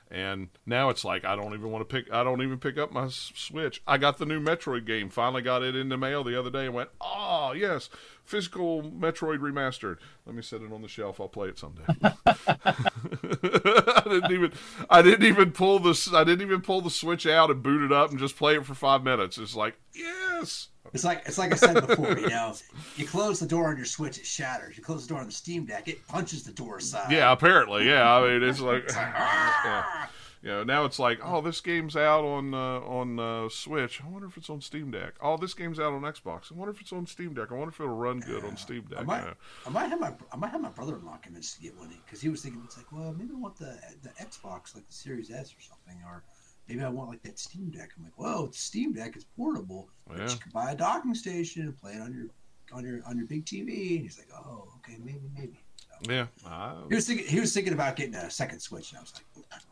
And 0.08 0.50
now 0.64 0.90
it's 0.90 1.04
like 1.04 1.24
I 1.24 1.34
don't 1.34 1.54
even 1.54 1.70
want 1.70 1.88
to 1.88 1.92
pick. 1.92 2.12
I 2.12 2.22
don't 2.22 2.40
even 2.40 2.58
pick 2.58 2.78
up 2.78 2.92
my 2.92 3.08
Switch. 3.08 3.82
I 3.86 3.98
got 3.98 4.18
the 4.18 4.26
new 4.26 4.40
Metroid 4.40 4.86
game. 4.86 5.10
Finally 5.10 5.42
got 5.42 5.64
it 5.64 5.74
in 5.74 5.88
the 5.88 5.96
mail 5.96 6.22
the 6.22 6.38
other 6.38 6.50
day 6.50 6.66
and 6.66 6.74
went, 6.74 6.90
oh 7.00 7.52
yes, 7.52 7.90
physical 8.24 8.84
Metroid 8.84 9.38
remastered. 9.38 9.96
Let 10.24 10.36
me 10.36 10.42
set 10.42 10.62
it 10.62 10.72
on 10.72 10.82
the 10.82 10.88
shelf. 10.88 11.20
I'll 11.20 11.28
play 11.28 11.48
it 11.48 11.58
someday. 11.58 11.82
I 12.02 14.02
didn't 14.04 14.32
even. 14.32 14.52
I 14.88 15.02
didn't 15.02 15.26
even 15.26 15.50
pull 15.50 15.80
this. 15.80 16.12
I 16.12 16.22
didn't 16.22 16.46
even 16.46 16.60
pull 16.60 16.82
the 16.82 16.90
Switch 16.90 17.26
out 17.26 17.50
and 17.50 17.62
boot 17.62 17.82
it 17.82 17.92
up 17.92 18.10
and 18.10 18.20
just 18.20 18.36
play 18.36 18.54
it 18.54 18.64
for 18.64 18.74
five 18.74 19.02
minutes. 19.02 19.38
It's 19.38 19.56
like 19.56 19.74
yes. 19.92 20.68
It's 20.96 21.04
like 21.04 21.24
it's 21.26 21.36
like 21.36 21.52
I 21.52 21.56
said 21.56 21.86
before. 21.86 22.18
You 22.18 22.30
know, 22.30 22.54
you 22.96 23.06
close 23.06 23.38
the 23.38 23.46
door 23.46 23.68
on 23.68 23.76
your 23.76 23.84
Switch, 23.84 24.16
it 24.16 24.24
shatters. 24.24 24.78
You 24.78 24.82
close 24.82 25.06
the 25.06 25.12
door 25.12 25.20
on 25.20 25.26
the 25.26 25.32
Steam 25.32 25.66
Deck, 25.66 25.88
it 25.88 26.08
punches 26.08 26.42
the 26.42 26.52
door 26.52 26.78
aside. 26.78 27.12
Yeah, 27.12 27.32
apparently, 27.32 27.86
yeah. 27.86 28.10
I 28.10 28.26
mean, 28.26 28.42
it's 28.42 28.60
like, 28.60 28.84
yeah. 28.88 29.12
Ah! 29.14 30.10
you 30.42 30.48
know, 30.48 30.64
now 30.64 30.86
it's 30.86 30.98
like, 30.98 31.18
oh, 31.22 31.42
this 31.42 31.60
game's 31.60 31.96
out 31.98 32.24
on 32.24 32.54
uh, 32.54 32.80
on 32.80 33.18
uh, 33.20 33.50
Switch. 33.50 34.00
I 34.02 34.08
wonder 34.08 34.26
if 34.26 34.38
it's 34.38 34.48
on 34.48 34.62
Steam 34.62 34.90
Deck. 34.90 35.12
Oh, 35.20 35.36
this 35.36 35.52
game's 35.52 35.78
out 35.78 35.92
on 35.92 36.00
Xbox. 36.00 36.50
I 36.50 36.54
wonder 36.54 36.72
if 36.72 36.80
it's 36.80 36.94
on 36.94 37.06
Steam 37.06 37.34
Deck. 37.34 37.48
I 37.50 37.54
wonder 37.56 37.72
if 37.74 37.78
it'll 37.78 37.94
run 37.94 38.20
good 38.20 38.42
on 38.46 38.56
Steam 38.56 38.84
Deck. 38.88 39.00
I 39.00 39.02
might, 39.02 39.22
Yeah. 39.22 39.34
I 39.66 39.68
might 39.68 39.90
have 39.90 40.00
my, 40.00 40.14
I 40.32 40.36
might 40.36 40.50
have 40.50 40.62
my 40.62 40.70
brother-in-law 40.70 41.18
convinced 41.18 41.56
to 41.56 41.60
get 41.60 41.76
one 41.76 41.92
because 42.06 42.22
he 42.22 42.30
was 42.30 42.40
thinking 42.40 42.62
it's 42.64 42.78
like, 42.78 42.90
well, 42.90 43.12
maybe 43.12 43.32
I 43.34 43.38
want 43.38 43.56
the 43.58 43.78
the 44.02 44.08
Xbox, 44.18 44.74
like 44.74 44.86
the 44.86 44.94
Series 44.94 45.30
S 45.30 45.52
or 45.52 45.60
something, 45.60 46.02
or 46.06 46.22
maybe 46.68 46.82
I 46.82 46.88
want 46.88 47.10
like 47.10 47.22
that 47.22 47.38
Steam 47.38 47.70
Deck. 47.70 47.90
I'm 47.96 48.04
like, 48.04 48.18
whoa, 48.18 48.46
it's 48.46 48.58
Steam 48.60 48.92
Deck, 48.92 49.12
it's 49.16 49.26
portable, 49.36 49.88
Yeah. 50.10 50.22
you 50.30 50.36
can 50.36 50.50
buy 50.52 50.72
a 50.72 50.76
docking 50.76 51.14
station 51.14 51.62
and 51.62 51.76
play 51.78 51.92
it 51.92 52.00
on 52.00 52.12
your 52.14 52.26
on 52.72 52.84
your 52.84 53.00
on 53.06 53.16
your 53.16 53.26
big 53.26 53.44
TV. 53.44 53.96
And 53.96 54.02
he's 54.02 54.18
like, 54.18 54.28
oh, 54.34 54.68
okay, 54.78 54.98
maybe, 55.04 55.20
maybe. 55.36 55.60
So, 56.04 56.12
Yeah, 56.12 56.26
I, 56.46 56.74
he 56.88 56.94
was 56.94 57.06
thinking, 57.06 57.26
he 57.26 57.40
was 57.40 57.52
thinking 57.54 57.72
about 57.72 57.96
getting 57.96 58.14
a 58.14 58.30
second 58.30 58.60
Switch, 58.60 58.90
and 58.92 58.98
I 58.98 59.02
was 59.02 59.12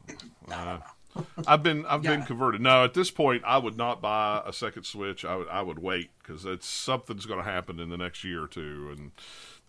like, 0.08 0.18
Uh. 0.52 0.78
I've 1.46 1.62
been 1.62 1.86
I've 1.86 2.02
been 2.02 2.22
converted. 2.24 2.60
No, 2.60 2.82
at 2.82 2.92
this 2.94 3.08
point, 3.12 3.44
I 3.46 3.56
would 3.56 3.76
not 3.76 4.02
buy 4.02 4.42
a 4.44 4.52
second 4.52 4.82
Switch. 4.82 5.24
I 5.24 5.36
would 5.36 5.46
I 5.48 5.62
would 5.62 5.78
wait 5.78 6.10
because 6.18 6.44
it's 6.44 6.66
something's 6.66 7.24
going 7.24 7.38
to 7.38 7.48
happen 7.48 7.78
in 7.78 7.88
the 7.88 7.96
next 7.96 8.24
year 8.24 8.42
or 8.42 8.48
two, 8.48 8.88
and 8.90 9.12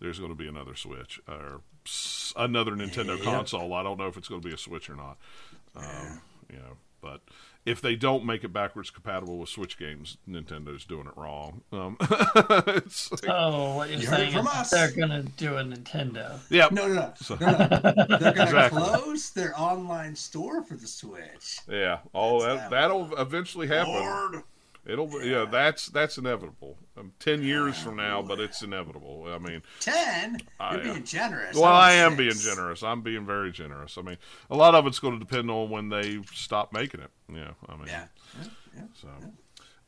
there's 0.00 0.18
going 0.18 0.32
to 0.32 0.36
be 0.36 0.48
another 0.48 0.74
Switch 0.74 1.20
or 1.28 1.60
another 2.36 2.72
Nintendo 2.72 3.16
Yeah. 3.16 3.22
console. 3.24 3.74
I 3.74 3.84
don't 3.84 3.96
know 3.96 4.08
if 4.08 4.16
it's 4.16 4.26
going 4.26 4.40
to 4.40 4.48
be 4.48 4.52
a 4.52 4.58
Switch 4.58 4.90
or 4.90 4.96
not. 4.96 5.18
Um, 5.76 6.20
you 6.52 6.58
know, 6.58 6.76
but 7.00 7.20
if 7.64 7.80
they 7.80 7.96
don't 7.96 8.24
make 8.24 8.44
it 8.44 8.52
backwards 8.52 8.90
compatible 8.90 9.38
with 9.38 9.48
Switch 9.48 9.76
games, 9.78 10.18
Nintendo's 10.28 10.84
doing 10.84 11.06
it 11.06 11.16
wrong. 11.16 11.62
Um, 11.72 11.96
it's 12.00 13.10
like- 13.10 13.24
Oh, 13.28 13.76
what 13.76 13.90
you're 13.90 13.98
You 14.00 14.06
heard 14.06 14.16
saying 14.18 14.32
from 14.34 14.46
is 14.46 14.52
us. 14.52 14.70
they're 14.70 14.92
gonna 14.92 15.22
do 15.36 15.56
a 15.56 15.64
Nintendo. 15.64 16.38
yeah, 16.48 16.68
No, 16.70 16.86
no, 16.86 16.94
no, 16.94 17.12
So- 17.16 17.36
no, 17.40 17.46
no. 17.46 17.56
They're 17.56 17.68
gonna 17.68 18.30
Exactly. 18.42 18.82
close 18.82 19.30
their 19.30 19.52
online 19.60 20.14
store 20.14 20.62
for 20.62 20.74
the 20.76 20.86
Switch. 20.86 21.58
yeah. 21.68 21.98
Oh, 22.14 22.40
That's 22.42 22.60
that, 22.62 22.70
that'll 22.70 23.16
eventually 23.16 23.66
happen. 23.66 23.92
Lord. 23.94 24.42
It'll 24.86 25.10
yeah, 25.24 25.46
that's 25.50 25.86
that's 25.86 26.16
inevitable. 26.16 26.78
Um, 26.96 27.12
Ten 27.18 27.42
years 27.42 27.76
from 27.78 27.96
now, 27.96 28.22
but 28.22 28.38
it's 28.40 28.62
inevitable. 28.62 29.26
I 29.28 29.38
mean, 29.38 29.62
Ten? 29.80 30.38
You're 30.72 30.80
being 30.80 31.04
generous. 31.04 31.54
well, 31.54 31.64
want 31.64 31.74
I 31.74 31.92
am 31.94 32.12
six. 32.12 32.18
being 32.18 32.54
generous. 32.54 32.82
I'm 32.82 33.02
being 33.02 33.26
very 33.26 33.50
generous. 33.50 33.98
I 33.98 34.02
mean, 34.02 34.16
a 34.50 34.56
lot 34.56 34.74
of 34.74 34.86
it's 34.86 34.98
going 35.00 35.14
to 35.14 35.18
depend 35.18 35.50
on 35.50 35.70
when 35.70 35.88
they 35.88 36.20
stop 36.32 36.72
making 36.72 37.00
it. 37.00 37.10
Yeah, 37.32 37.50
I 37.68 37.76
mean, 37.76 37.86
Yeah. 37.88 38.04
yeah, 38.40 38.48
yeah. 38.76 38.82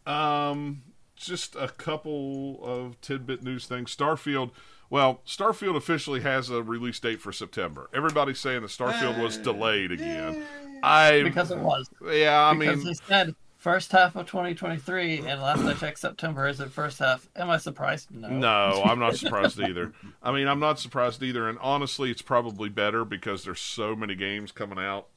So, 0.07 0.13
um, 0.13 0.83
just 1.17 1.55
a 1.57 1.69
couple 1.69 2.61
of 2.63 3.01
tidbit 3.01 3.43
news 3.43 3.67
things. 3.67 3.95
Starfield. 3.95 4.51
Well, 4.91 5.21
Starfield 5.27 5.77
officially 5.77 6.21
has 6.23 6.49
a 6.49 6.63
release 6.63 6.99
date 6.99 7.21
for 7.21 7.31
September. 7.31 7.91
Everybody's 7.95 8.41
saying 8.41 8.63
that 8.63 8.71
Starfield 8.71 9.23
was 9.23 9.37
delayed 9.37 9.93
again. 9.93 10.45
I 10.83 11.23
Because 11.25 11.51
it 11.51 11.59
was. 11.59 11.91
yeah, 12.11 12.41
I 12.43 12.55
because 12.57 12.77
mean, 12.79 12.87
they 12.87 12.95
said 12.95 13.35
first 13.59 13.93
half 13.93 14.17
of 14.17 14.27
2023, 14.27 15.19
and 15.19 15.43
last 15.43 15.65
I 15.65 15.75
checked, 15.75 15.99
September 15.99 16.47
is 16.49 16.59
the 16.59 16.71
first 16.71 17.01
half. 17.01 17.29
Am 17.37 17.51
I 17.51 17.59
surprised? 17.59 18.11
No. 18.11 18.29
No, 18.29 18.83
I'm 18.85 18.99
not 18.99 19.17
surprised 19.19 19.61
either. 19.61 19.93
I 20.23 20.33
mean, 20.33 20.49
I'm 20.49 20.61
not 20.61 20.79
surprised 20.79 21.23
either. 21.23 21.49
And 21.49 21.59
honestly, 21.61 22.11
it's 22.11 22.23
probably 22.23 22.69
better 22.69 23.05
because 23.05 23.45
there's 23.45 23.61
so 23.61 23.95
many 23.95 24.15
games 24.15 24.53
coming 24.53 24.79
out 24.79 25.09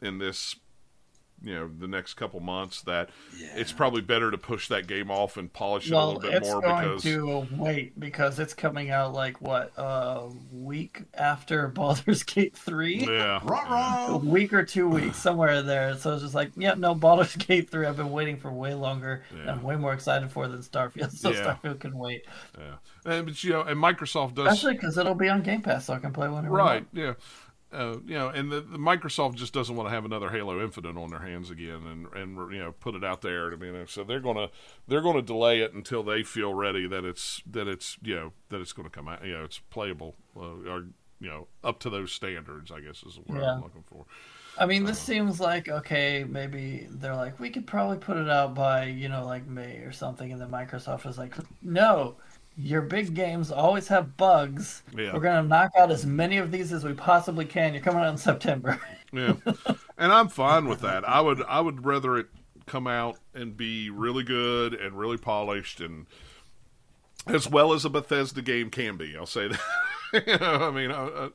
in 0.00 0.18
this, 0.18 0.56
you 1.42 1.54
know, 1.54 1.70
the 1.78 1.88
next 1.88 2.14
couple 2.14 2.38
months 2.40 2.82
that 2.82 3.08
Yeah. 3.38 3.48
it's 3.56 3.72
probably 3.72 4.02
better 4.02 4.30
to 4.30 4.36
push 4.38 4.68
that 4.68 4.86
game 4.86 5.10
off 5.10 5.36
and 5.36 5.52
polish 5.52 5.86
it 5.90 5.94
a 5.94 6.04
little 6.04 6.20
bit 6.20 6.34
it's 6.34 6.48
more 6.48 6.60
going 6.60 6.88
because 6.96 7.02
to 7.04 7.46
wait 7.56 7.98
because 7.98 8.38
it's 8.38 8.52
coming 8.54 8.90
out 8.90 9.14
like 9.14 9.40
what 9.40 9.72
a 9.76 10.28
week 10.52 11.02
after 11.14 11.68
Baldur's 11.80 12.22
Gate 12.22 12.56
3. 12.56 13.06
yeah, 13.06 13.40
Ruh-roh. 13.42 14.14
A 14.14 14.16
week 14.18 14.52
or 14.52 14.64
two 14.64 14.88
weeks, 14.88 15.16
somewhere 15.22 15.62
there. 15.62 15.96
So 15.96 16.12
it's 16.14 16.22
just 16.22 16.34
like, 16.34 16.50
yeah, 16.56 16.74
no, 16.74 16.94
Baldur's 16.94 17.36
Gate 17.36 17.70
3, 17.70 17.86
I've 17.86 17.96
been 17.96 18.10
waiting 18.12 18.36
for 18.36 18.50
way 18.52 18.74
longer. 18.74 19.22
and 19.30 19.44
Yeah. 19.46 19.52
I'm 19.52 19.62
way 19.62 19.76
more 19.76 19.92
excited 19.92 20.30
for 20.30 20.46
than 20.48 20.60
Starfield. 20.60 21.12
So 21.12 21.30
Yeah. 21.30 21.56
Starfield 21.62 21.80
can 21.80 21.96
wait. 21.96 22.24
yeah. 22.58 22.74
And, 23.06 23.24
but 23.26 23.42
you 23.42 23.50
know, 23.52 23.62
and 23.62 23.80
Microsoft 23.82 24.34
does 24.34 24.46
Especially 24.46 24.74
because 24.74 24.98
it'll 24.98 25.14
be 25.14 25.28
on 25.30 25.40
Game 25.42 25.62
Pass, 25.62 25.86
so 25.86 25.94
I 25.94 25.98
can 25.98 26.12
play 26.12 26.28
whenever 26.28 26.60
I 26.60 26.64
right, 26.64 26.74
want. 26.82 26.88
yeah. 26.92 27.14
Uh, 27.72 27.98
you 28.04 28.14
know, 28.14 28.28
and 28.28 28.50
the, 28.50 28.60
the 28.60 28.78
Microsoft 28.78 29.36
just 29.36 29.52
doesn't 29.52 29.76
want 29.76 29.88
to 29.88 29.94
have 29.94 30.04
another 30.04 30.28
Halo 30.28 30.60
Infinite 30.60 30.96
on 30.96 31.10
their 31.10 31.20
hands 31.20 31.50
again, 31.50 31.86
and 31.86 32.06
and 32.14 32.52
you 32.52 32.58
know 32.58 32.72
put 32.72 32.96
it 32.96 33.04
out 33.04 33.22
there. 33.22 33.52
I 33.52 33.56
mean, 33.56 33.86
so 33.86 34.02
they're 34.02 34.20
gonna 34.20 34.48
they're 34.88 35.00
gonna 35.00 35.22
delay 35.22 35.60
it 35.60 35.72
until 35.72 36.02
they 36.02 36.24
feel 36.24 36.52
ready 36.52 36.88
that 36.88 37.04
it's 37.04 37.42
that 37.48 37.68
it's 37.68 37.96
you 38.02 38.16
know 38.16 38.32
that 38.48 38.60
it's 38.60 38.72
going 38.72 38.88
to 38.88 38.94
come 38.94 39.06
out. 39.06 39.24
You 39.24 39.34
know, 39.34 39.44
it's 39.44 39.58
playable 39.70 40.16
uh, 40.36 40.68
or 40.68 40.86
you 41.20 41.28
know 41.28 41.46
up 41.62 41.78
to 41.80 41.90
those 41.90 42.10
standards. 42.10 42.72
I 42.72 42.80
guess 42.80 43.04
is 43.04 43.18
word 43.26 43.40
Yeah. 43.40 43.54
I'm 43.54 43.62
looking 43.62 43.84
for. 43.86 44.04
I 44.58 44.66
mean, 44.66 44.84
this 44.84 44.98
seems 44.98 45.38
like 45.38 45.68
okay. 45.68 46.24
Maybe 46.28 46.88
they're 46.90 47.14
like, 47.14 47.38
we 47.38 47.50
could 47.50 47.66
probably 47.66 47.98
put 47.98 48.16
it 48.16 48.28
out 48.28 48.54
by 48.54 48.86
you 48.86 49.08
know 49.08 49.24
like 49.24 49.46
May 49.46 49.76
or 49.78 49.92
something, 49.92 50.32
and 50.32 50.40
then 50.40 50.50
Microsoft 50.50 51.08
is 51.08 51.18
like, 51.18 51.34
no, 51.62 52.16
your 52.62 52.82
big 52.82 53.14
games 53.14 53.50
always 53.50 53.88
have 53.88 54.16
bugs. 54.16 54.82
Yeah. 54.96 55.12
We're 55.12 55.20
gonna 55.20 55.46
knock 55.46 55.72
out 55.76 55.90
as 55.90 56.04
many 56.04 56.38
of 56.38 56.50
these 56.50 56.72
as 56.72 56.84
we 56.84 56.92
possibly 56.92 57.44
can. 57.44 57.74
You're 57.74 57.82
coming 57.82 58.02
out 58.02 58.10
in 58.10 58.18
September. 58.18 58.80
Yeah, 59.12 59.34
and 59.98 60.12
I'm 60.12 60.28
fine 60.28 60.68
with 60.68 60.82
that. 60.82 61.02
I 61.08 61.20
would 61.20 61.42
I 61.42 61.60
would 61.60 61.84
rather 61.84 62.16
it 62.16 62.28
come 62.66 62.86
out 62.86 63.18
and 63.34 63.56
be 63.56 63.90
really 63.90 64.22
good 64.22 64.72
and 64.72 64.96
really 64.96 65.16
polished 65.16 65.80
and 65.80 66.06
as 67.26 67.48
well 67.48 67.72
as 67.72 67.84
a 67.84 67.90
Bethesda 67.90 68.40
game 68.40 68.70
can 68.70 68.96
be. 68.96 69.16
I'll 69.16 69.26
say 69.26 69.48
that. 69.48 69.60
you 70.26 70.38
know, 70.38 70.68
I 70.68 70.70
mean, 70.70 70.90
uh, 70.90 71.28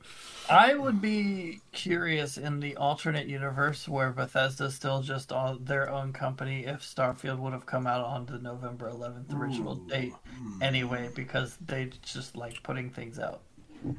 I 0.50 0.76
would 0.76 1.02
be 1.02 1.62
curious 1.72 2.38
in 2.38 2.60
the 2.60 2.76
alternate 2.76 3.28
universe 3.28 3.88
where 3.88 4.12
Bethesda's 4.12 4.76
still 4.76 5.02
just 5.02 5.32
on 5.32 5.64
their 5.66 5.90
own 5.90 6.14
company 6.14 6.66
if 6.66 6.82
Starfield 6.82 7.40
would 7.40 7.54
have 7.54 7.66
come 7.66 7.88
out 7.88 8.06
on 8.06 8.26
the 8.26 8.38
November 8.38 8.92
11th 8.92 9.34
original 9.34 9.78
Ooh. 9.78 9.88
date 9.88 10.14
anyway 10.62 11.10
because 11.16 11.58
they 11.66 11.90
just 12.02 12.36
like 12.36 12.62
putting 12.64 12.90
things 12.90 13.18
out. 13.18 13.42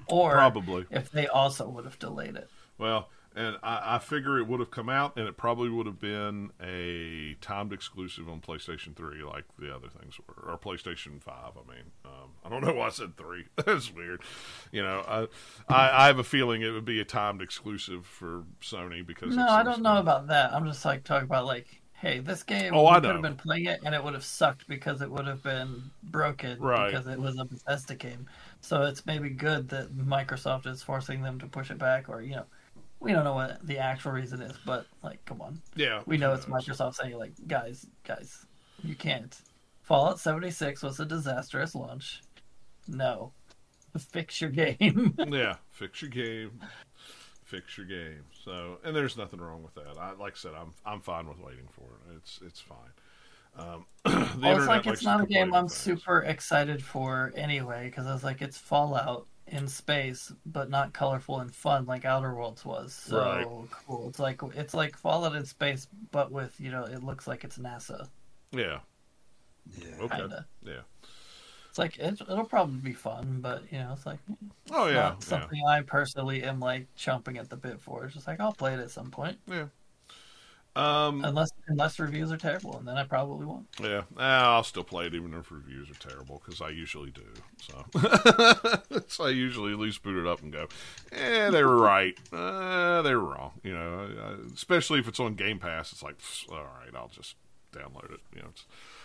Or 0.09 0.33
probably. 0.33 0.85
if 0.91 1.11
they 1.11 1.27
also 1.29 1.68
would 1.68 1.85
have 1.85 1.99
delayed 1.99 2.37
it. 2.37 2.51
Well, 2.79 3.09
and 3.37 3.57
I, 3.62 3.97
I 3.97 3.99
figure 3.99 4.39
it 4.39 4.49
would 4.49 4.61
have 4.61 4.70
come 4.70 4.89
out, 4.89 5.16
and 5.16 5.28
it 5.28 5.37
probably 5.37 5.68
would 5.70 5.87
have 5.87 6.01
been 6.01 6.51
a 6.61 7.34
timed 7.41 7.72
exclusive 7.72 8.28
on 8.28 8.41
PlayStation 8.41 8.97
Three, 8.97 9.22
like 9.22 9.45
the 9.59 9.74
other 9.74 9.89
things 9.89 10.16
were, 10.26 10.53
or 10.53 10.59
PlayStation 10.59 11.22
Five. 11.22 11.53
I 11.57 11.70
mean, 11.70 11.84
um, 12.05 12.30
I 12.45 12.49
don't 12.49 12.64
know 12.64 12.72
why 12.74 12.87
I 12.87 12.91
said 12.91 13.16
three. 13.16 13.45
That's 13.57 13.93
weird. 13.93 14.22
You 14.72 14.82
know, 14.82 15.05
I, 15.07 15.28
I 15.72 16.05
I 16.05 16.07
have 16.07 16.18
a 16.18 16.24
feeling 16.24 16.62
it 16.62 16.70
would 16.70 16.84
be 16.84 17.01
a 17.01 17.05
timed 17.05 17.43
exclusive 17.43 18.07
for 18.07 18.45
Sony 18.62 19.07
because 19.07 19.37
No, 19.37 19.47
I 19.49 19.62
don't 19.62 19.82
know 19.82 19.99
about 19.99 20.28
that. 20.28 20.53
I'm 20.53 20.66
just 20.66 20.84
like 20.84 21.05
talking 21.05 21.24
about 21.24 21.47
like, 21.47 21.66
hey, 21.95 22.20
this 22.20 22.43
game 22.43 22.74
Oh, 22.74 22.87
I 22.87 23.01
could 23.01 23.09
know. 23.09 23.12
have 23.14 23.22
been 23.22 23.37
playing 23.37 23.66
it 23.66 23.80
and 23.84 23.95
it 23.95 24.03
would 24.03 24.14
have 24.14 24.24
sucked 24.24 24.66
because 24.68 25.01
it 25.03 25.11
would 25.11 25.26
have 25.26 25.43
been 25.43 25.91
broken 26.03 26.59
Right. 26.59 26.91
because 26.91 27.07
it 27.07 27.18
was 27.20 27.39
a 27.39 27.45
Bethesda 27.45 27.95
game. 27.97 28.26
So 28.61 28.82
it's 28.82 29.05
maybe 29.07 29.30
good 29.30 29.68
that 29.70 29.93
Microsoft 29.97 30.66
is 30.66 30.82
forcing 30.82 31.22
them 31.22 31.39
to 31.41 31.47
push 31.47 31.70
it 31.70 31.78
back, 31.78 32.09
or 32.09 32.22
you 32.22 32.37
know, 32.37 32.47
we 33.07 33.13
don't 33.13 33.23
know 33.25 33.35
what 33.35 33.65
the 33.65 33.79
actual 33.79 34.11
reason 34.13 34.43
is, 34.43 34.53
but 34.67 34.85
like, 35.03 35.25
come 35.25 35.41
on, 35.41 35.63
Yeah, 35.77 36.03
we 36.07 36.17
know 36.17 36.33
it's? 36.33 36.47
Microsoft 36.47 36.97
saying 36.97 37.17
like, 37.17 37.33
guys, 37.47 37.87
guys, 38.05 38.45
you 38.83 38.97
can't. 38.97 39.35
Fallout 39.83 40.19
76 40.19 40.83
was 40.83 40.99
a 40.99 41.07
disastrous 41.07 41.77
launch. 41.77 42.23
No. 42.89 43.33
fix 43.97 44.41
your 44.41 44.51
game. 44.51 45.15
yeah, 45.29 45.55
fix 45.71 46.03
your 46.03 46.11
game, 46.11 46.61
fix 47.45 47.79
your 47.79 47.87
game. 47.87 48.25
So, 48.45 48.79
and 48.85 48.95
there's 48.95 49.17
nothing 49.17 49.41
wrong 49.41 49.63
with 49.63 49.75
that. 49.75 49.97
I 49.99 50.13
like 50.15 50.33
I 50.35 50.37
said, 50.37 50.53
I'm 50.55 50.73
I'm 50.85 51.01
fine 51.01 51.29
with 51.29 51.39
waiting 51.39 51.69
for 51.71 51.85
it. 51.85 52.17
It's 52.17 52.41
it's 52.45 52.61
fine. 52.61 52.93
Um, 53.59 53.87
the 54.05 54.39
well, 54.43 54.57
it's 54.59 54.67
like 54.67 54.87
it's 54.87 55.05
not 55.05 55.23
a 55.23 55.27
game 55.27 55.55
I'm 55.55 55.69
things. 55.69 55.77
super 55.77 56.21
excited 56.23 56.83
for 56.85 57.33
anyway, 57.37 57.87
because 57.87 58.07
I 58.07 58.13
was 58.13 58.25
like, 58.25 58.43
it's 58.43 58.59
Fallout 58.59 59.27
in 59.49 59.69
space, 59.69 60.33
but 60.45 60.71
not 60.71 60.93
colorful 60.93 61.41
and 61.41 61.55
fun 61.55 61.87
like 61.87 62.05
Outer 62.05 62.35
Worlds 62.35 62.65
was. 62.65 62.93
So 62.93 63.17
Right. 63.17 63.49
cool. 63.87 64.09
It's 64.09 64.19
like 64.19 64.41
it's 64.55 64.75
like 64.75 64.97
Fallout 64.99 65.35
in 65.37 65.45
space, 65.45 65.89
but 66.11 66.31
with 66.33 66.59
you 66.61 66.71
know, 66.71 66.85
it 66.85 67.03
looks 67.03 67.27
like 67.27 67.45
it's 67.45 67.59
NASA. 67.59 68.09
Yeah. 68.53 68.81
Yeah. 69.79 69.95
Okay. 70.03 70.17
Kinda. 70.19 70.47
Yeah. 70.63 70.83
It's 71.69 71.79
like 71.79 71.99
it, 71.99 72.21
it'll 72.21 72.45
probably 72.45 72.79
be 72.81 72.93
fun, 72.95 73.41
but 73.41 73.71
you 73.71 73.79
know, 73.79 73.93
it's 73.93 74.07
like 74.07 74.21
hmm, 74.25 74.35
Oh 74.71 74.87
yeah. 74.89 74.95
not 74.95 75.13
Yeah. 75.21 75.25
something 75.25 75.61
I 75.69 75.83
personally 75.83 76.43
am 76.43 76.59
like 76.61 76.87
chomping 76.97 77.39
at 77.39 77.51
the 77.51 77.57
bit 77.57 77.81
for. 77.81 78.05
It's 78.05 78.15
just 78.15 78.27
like 78.27 78.41
I'll 78.41 78.53
play 78.53 78.75
it 78.75 78.81
at 78.81 78.91
some 78.91 79.11
point, 79.11 79.39
Yeah. 79.47 79.67
Um. 80.77 81.24
unless 81.24 81.51
unless 81.68 81.99
reviews 81.99 82.31
are 82.31 82.37
terrible, 82.37 82.77
and 82.77 82.87
then 82.87 82.97
I 82.97 83.05
probably 83.05 83.47
won't. 83.47 83.66
Yeah, 83.81 84.03
Ah, 84.18 84.57
I'll 84.57 84.62
still 84.62 84.85
play 84.85 85.07
it 85.07 85.14
even 85.14 85.33
if 85.35 85.51
reviews 85.51 85.89
are 85.91 86.09
terrible 86.09 86.43
because 86.45 86.61
I 86.61 86.68
usually 86.68 87.11
do. 87.11 87.22
So, 87.62 87.85
so 89.09 89.24
I 89.24 89.31
usually 89.31 89.72
at 89.72 89.79
least 89.79 90.03
boot 90.03 90.18
it 90.20 90.27
up 90.29 90.43
and 90.43 90.53
go, 90.53 90.68
"Eh, 91.12 91.51
they 91.51 91.64
were 91.64 91.77
right. 91.79 92.14
Uh, 92.33 93.01
they 93.03 93.14
were 93.14 93.24
wrong." 93.24 93.53
You 93.64 93.72
know, 93.74 94.09
uh, 94.22 94.37
especially 94.55 94.99
if 95.01 95.09
it's 95.09 95.18
on 95.20 95.35
Game 95.35 95.59
Pass, 95.59 95.93
it's 95.93 96.03
like, 96.03 96.16
all 96.51 96.57
right, 96.59 96.95
I'll 96.95 97.09
just 97.09 97.37
download 97.72 98.12
it. 98.12 98.20
You 98.35 98.43
know, 98.43 98.49
it's 98.51 98.64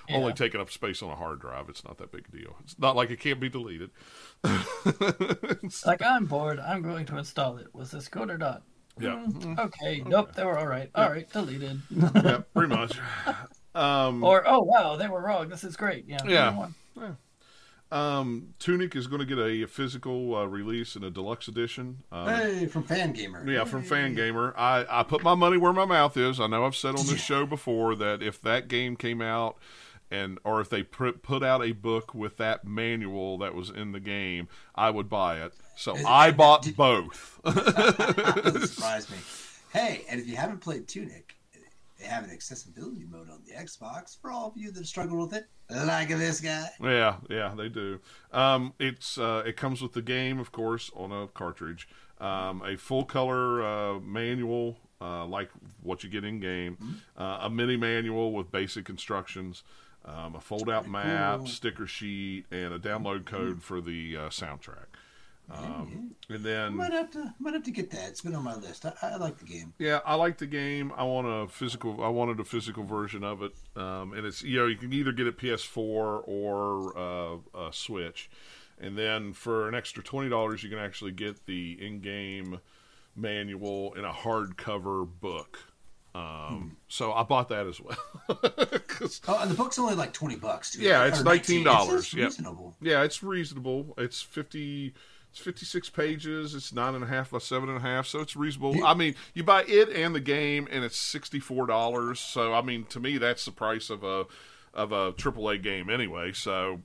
only 0.09 0.27
Yeah. 0.29 0.33
taking 0.33 0.59
up 0.61 0.71
space 0.71 1.01
on 1.01 1.09
a 1.09 1.15
hard 1.15 1.39
drive. 1.39 1.69
It's 1.69 1.83
not 1.85 1.97
that 1.99 2.11
big 2.11 2.25
a 2.33 2.37
deal. 2.37 2.55
It's 2.63 2.77
not 2.79 2.95
like 2.97 3.09
it 3.11 3.19
can't 3.19 3.39
be 3.39 3.49
deleted. 3.49 3.91
Like 5.85 6.01
I'm 6.01 6.25
bored. 6.25 6.59
I'm 6.59 6.81
going 6.81 7.05
to 7.07 7.17
install 7.17 7.57
it. 7.57 7.73
Was 7.73 7.91
this 7.91 8.07
good 8.07 8.29
or 8.29 8.37
not? 8.37 8.63
Yeah, 8.99 9.25
Mm, 9.27 9.57
okay. 9.59 10.03
Nope. 10.05 10.33
They 10.35 10.43
were 10.43 10.57
all 10.57 10.67
right. 10.67 10.89
All 10.95 11.09
right. 11.09 11.29
Deleted. 11.31 11.81
yeah, 12.15 12.41
pretty 12.53 12.75
much. 12.75 12.97
Um, 13.73 14.23
or 14.23 14.43
oh 14.47 14.59
wow, 14.61 14.95
they 14.97 15.07
were 15.07 15.21
wrong. 15.21 15.47
This 15.49 15.63
is 15.63 15.75
great. 15.77 16.05
Yeah. 16.07 16.19
Yeah. 16.27 16.47
either 16.49 16.57
one. 16.57 17.17
um, 17.91 18.53
Tunic 18.59 18.95
is 18.95 19.07
going 19.07 19.19
to 19.19 19.25
get 19.25 19.37
a 19.37 19.65
physical 19.65 20.35
uh, 20.35 20.45
release 20.45 20.95
in 20.95 21.03
a 21.03 21.09
deluxe 21.09 21.47
edition. 21.47 22.03
Um, 22.11 22.27
Hey, 22.29 22.65
from 22.67 22.83
Fangamer. 22.83 23.45
Yeah, 23.47 23.65
from 23.65 23.83
Fangamer. 23.83 24.53
I, 24.57 24.85
I 24.89 25.03
put 25.03 25.23
my 25.23 25.35
money 25.35 25.57
where 25.57 25.73
my 25.73 25.85
mouth 25.85 26.15
is. 26.15 26.39
I 26.39 26.47
know 26.47 26.65
I've 26.65 26.75
said 26.75 26.89
on 26.95 27.05
this 27.05 27.11
Yeah. 27.11 27.17
show 27.17 27.45
before 27.45 27.95
that 27.95 28.21
if 28.23 28.41
that 28.43 28.67
game 28.69 28.95
came 28.95 29.21
out 29.21 29.57
and 30.09 30.37
or 30.43 30.59
if 30.61 30.69
they 30.69 30.83
put 30.83 31.21
put 31.23 31.41
out 31.43 31.63
a 31.63 31.71
book 31.71 32.13
with 32.13 32.35
that 32.37 32.65
manual 32.65 33.37
that 33.39 33.55
was 33.55 33.69
in 33.69 33.91
the 33.93 33.99
game, 34.01 34.47
I 34.75 34.89
would 34.89 35.09
buy 35.09 35.37
it. 35.41 35.53
So 35.81 35.95
it- 35.97 36.05
I 36.05 36.31
bought 36.31 36.61
did- 36.63 36.75
both. 36.77 37.39
Doesn't 37.43 38.67
surprise 38.67 39.09
me. 39.09 39.17
Hey, 39.73 40.05
and 40.09 40.19
if 40.19 40.27
you 40.27 40.35
haven't 40.35 40.59
played 40.59 40.87
Tunic, 40.87 41.33
they 41.99 42.05
have 42.05 42.23
an 42.23 42.29
accessibility 42.31 43.05
mode 43.09 43.29
on 43.29 43.41
the 43.47 43.53
Xbox 43.53 44.19
for 44.21 44.31
all 44.31 44.47
of 44.47 44.57
you 44.57 44.71
that 44.71 44.85
struggle 44.85 45.17
with 45.19 45.33
it, 45.33 45.47
like 45.69 46.09
this 46.09 46.39
guy. 46.41 46.67
yeah, 46.81 47.15
yeah, 47.29 47.53
they 47.55 47.69
do. 47.69 47.99
Um, 48.31 48.73
it's 48.79 49.17
uh, 49.17 49.43
it 49.45 49.55
comes 49.57 49.81
with 49.81 49.93
the 49.93 50.01
game, 50.01 50.39
of 50.39 50.51
course, 50.51 50.91
on 50.95 51.11
a 51.11 51.27
cartridge. 51.27 51.87
Um, 52.19 52.61
a 52.63 52.75
full 52.77 53.05
color 53.05 53.63
uh, 53.63 53.99
manual, 53.99 54.77
uh, 54.99 55.25
like 55.25 55.49
what 55.81 56.03
you 56.03 56.09
get 56.09 56.23
in 56.23 56.39
game. 56.39 57.01
Uh, 57.17 57.39
a 57.41 57.49
mini 57.49 57.77
manual 57.77 58.33
with 58.33 58.51
basic 58.51 58.89
instructions. 58.89 59.63
Um, 60.03 60.35
a 60.35 60.39
fold 60.41 60.69
out 60.69 60.87
map, 60.87 61.37
cool. 61.39 61.47
sticker 61.47 61.85
sheet, 61.87 62.45
and 62.51 62.73
a 62.73 62.79
download 62.79 63.25
code 63.25 63.61
for 63.63 63.79
the 63.81 64.17
uh, 64.17 64.29
soundtrack. 64.29 64.90
Um, 65.53 66.15
and 66.29 66.39
I 66.39 66.49
then 66.49 66.75
might 66.77 66.93
have 66.93 67.11
to, 67.11 67.33
might 67.39 67.53
have 67.53 67.63
to 67.63 67.71
get 67.71 67.91
that. 67.91 68.07
It's 68.09 68.21
been 68.21 68.35
on 68.35 68.43
my 68.43 68.55
list. 68.55 68.85
I, 68.85 68.93
I 69.01 69.15
like 69.17 69.37
the 69.37 69.45
game. 69.45 69.73
Yeah, 69.79 69.99
I 70.05 70.15
like 70.15 70.37
the 70.37 70.47
game. 70.47 70.93
I 70.95 71.03
want 71.03 71.27
a 71.27 71.51
physical. 71.51 72.03
I 72.03 72.07
wanted 72.07 72.39
a 72.39 72.45
physical 72.45 72.83
version 72.83 73.23
of 73.23 73.41
it, 73.43 73.51
um, 73.75 74.13
and 74.13 74.25
it's 74.25 74.41
you 74.41 74.59
know 74.59 74.67
you 74.67 74.77
can 74.77 74.93
either 74.93 75.11
get 75.11 75.27
it 75.27 75.37
PS4 75.37 75.77
or 75.77 76.97
uh, 76.97 77.37
a 77.67 77.73
Switch, 77.73 78.29
and 78.79 78.97
then 78.97 79.33
for 79.33 79.67
an 79.67 79.75
extra 79.75 80.01
twenty 80.03 80.29
dollars 80.29 80.63
you 80.63 80.69
can 80.69 80.79
actually 80.79 81.11
get 81.11 81.45
the 81.47 81.77
in-game 81.85 82.59
manual 83.15 83.93
in 83.95 84.05
a 84.05 84.11
hardcover 84.13 85.07
book. 85.19 85.59
Um, 86.13 86.75
So 86.89 87.13
I 87.13 87.23
bought 87.23 87.49
that 87.49 87.67
as 87.67 87.79
well. 87.81 87.97
Oh, 89.27 89.39
and 89.41 89.49
the 89.49 89.55
book's 89.55 89.79
only 89.79 89.95
like 89.95 90.13
twenty 90.13 90.35
bucks. 90.35 90.73
Too. 90.73 90.81
Yeah, 90.83 91.05
it's 91.05 91.21
Or 91.21 91.23
$19, 91.23 91.97
It's 91.97 92.13
reasonable. 92.13 92.75
yeah, 92.79 93.01
it's 93.03 93.23
reasonable. 93.23 93.93
It's 93.97 94.21
fifty. 94.21 94.93
It's 95.31 95.39
fifty-six 95.39 95.89
pages. 95.89 96.53
It's 96.53 96.73
nine 96.73 96.93
and 96.93 97.05
a 97.05 97.07
half 97.07 97.31
by 97.31 97.37
seven 97.37 97.69
and 97.69 97.77
a 97.77 97.81
half, 97.81 98.05
so 98.05 98.19
it's 98.19 98.35
reasonable. 98.35 98.83
I 98.83 98.93
mean, 98.93 99.15
you 99.33 99.43
buy 99.43 99.63
it 99.65 99.87
and 99.89 100.13
the 100.13 100.19
game, 100.19 100.67
and 100.69 100.83
it's 100.83 100.97
sixty-four 100.97 101.67
dollars. 101.67 102.19
So, 102.19 102.53
I 102.53 102.61
mean, 102.61 102.83
to 102.89 102.99
me, 102.99 103.17
that's 103.17 103.45
the 103.45 103.51
price 103.51 103.89
of 103.89 104.03
a 104.03 104.25
of 104.73 104.91
a 104.91 105.13
AAA 105.13 105.63
game 105.63 105.89
anyway. 105.89 106.33
So, 106.33 106.81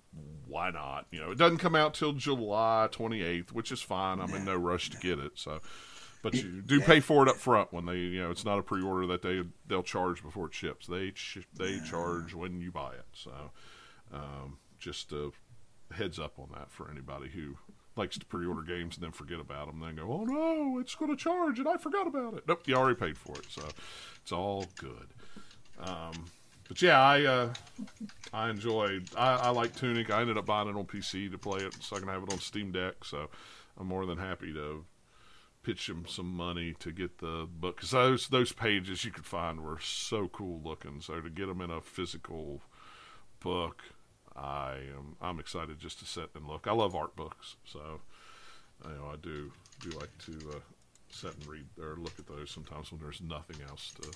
why 0.46 0.70
not? 0.70 1.06
You 1.10 1.20
know, 1.20 1.32
it 1.32 1.38
doesn't 1.38 1.58
come 1.58 1.74
out 1.74 1.94
till 1.94 2.12
July 2.12 2.88
twenty-eighth, 2.92 3.52
which 3.52 3.72
is 3.72 3.82
fine. 3.82 4.20
I'm 4.20 4.32
in 4.32 4.44
no 4.44 4.54
rush 4.54 4.90
to 4.90 4.96
get 4.98 5.18
it. 5.18 5.32
So, 5.34 5.60
but 6.22 6.34
you 6.34 6.62
do 6.62 6.80
pay 6.80 7.00
for 7.00 7.24
it 7.24 7.28
up 7.28 7.36
front 7.36 7.72
when 7.72 7.86
they, 7.86 7.96
you 7.96 8.22
know, 8.22 8.30
it's 8.30 8.44
not 8.44 8.60
a 8.60 8.62
pre-order 8.62 9.08
that 9.08 9.22
they 9.22 9.42
they'll 9.66 9.82
charge 9.82 10.22
before 10.22 10.46
it 10.46 10.54
ships. 10.54 10.86
They 10.86 11.12
they 11.58 11.80
charge 11.80 12.32
when 12.32 12.60
you 12.60 12.70
buy 12.70 12.92
it. 12.92 13.06
So, 13.12 13.32
um, 14.12 14.58
just 14.78 15.10
a 15.10 15.32
heads 15.92 16.18
up 16.18 16.38
on 16.38 16.48
that 16.52 16.70
for 16.70 16.90
anybody 16.90 17.28
who 17.28 17.56
likes 17.96 18.18
to 18.18 18.26
pre-order 18.26 18.62
games 18.62 18.96
and 18.96 19.04
then 19.04 19.12
forget 19.12 19.40
about 19.40 19.66
them. 19.66 19.80
Then 19.80 19.96
go, 19.96 20.12
oh 20.12 20.24
no, 20.24 20.78
it's 20.78 20.94
going 20.94 21.10
to 21.10 21.16
charge, 21.16 21.58
and 21.58 21.68
I 21.68 21.76
forgot 21.76 22.06
about 22.06 22.34
it. 22.34 22.44
Nope, 22.46 22.62
you 22.66 22.74
already 22.74 22.98
paid 22.98 23.16
for 23.16 23.32
it, 23.36 23.46
so 23.48 23.62
it's 24.22 24.32
all 24.32 24.66
good. 24.78 25.08
Um, 25.80 26.26
but 26.68 26.82
yeah, 26.82 27.00
I 27.00 27.24
uh, 27.24 27.54
I 28.32 28.50
enjoyed. 28.50 29.08
I, 29.16 29.36
I 29.36 29.48
like 29.50 29.74
Tunic. 29.76 30.10
I 30.10 30.20
ended 30.20 30.36
up 30.36 30.46
buying 30.46 30.68
it 30.68 30.76
on 30.76 30.84
PC 30.84 31.30
to 31.30 31.38
play 31.38 31.60
it, 31.60 31.76
so 31.80 31.96
I 31.96 32.00
can 32.00 32.08
have 32.08 32.22
it 32.22 32.32
on 32.32 32.38
Steam 32.38 32.72
Deck. 32.72 33.04
So 33.04 33.28
I'm 33.78 33.86
more 33.86 34.06
than 34.06 34.18
happy 34.18 34.52
to 34.52 34.84
pitch 35.62 35.88
him 35.88 36.04
some 36.08 36.32
money 36.32 36.74
to 36.78 36.92
get 36.92 37.18
the 37.18 37.48
book 37.50 37.76
because 37.76 37.90
those 37.90 38.28
those 38.28 38.52
pages 38.52 39.04
you 39.04 39.10
could 39.10 39.26
find 39.26 39.60
were 39.60 39.80
so 39.80 40.28
cool 40.28 40.60
looking. 40.64 41.00
So 41.00 41.20
to 41.20 41.30
get 41.30 41.46
them 41.46 41.60
in 41.60 41.70
a 41.70 41.80
physical 41.80 42.62
book, 43.40 43.82
I 44.36 44.74
am 44.96 45.16
I'm 45.20 45.40
excited 45.40 45.78
just 45.78 45.98
to 46.00 46.04
sit 46.04 46.30
and 46.34 46.46
look. 46.46 46.66
I 46.66 46.72
love 46.72 46.94
art 46.94 47.16
books, 47.16 47.56
so 47.64 48.00
you 48.84 48.90
know 48.90 49.10
I 49.12 49.16
do 49.16 49.52
do 49.80 49.90
like 49.90 50.16
to 50.26 50.32
uh, 50.50 50.60
sit 51.10 51.34
and 51.34 51.46
read 51.46 51.66
or 51.80 51.96
look 51.96 52.18
at 52.18 52.26
those 52.26 52.50
sometimes 52.50 52.92
when 52.92 53.00
there's 53.00 53.20
nothing 53.20 53.56
else 53.68 53.92
to 54.00 54.10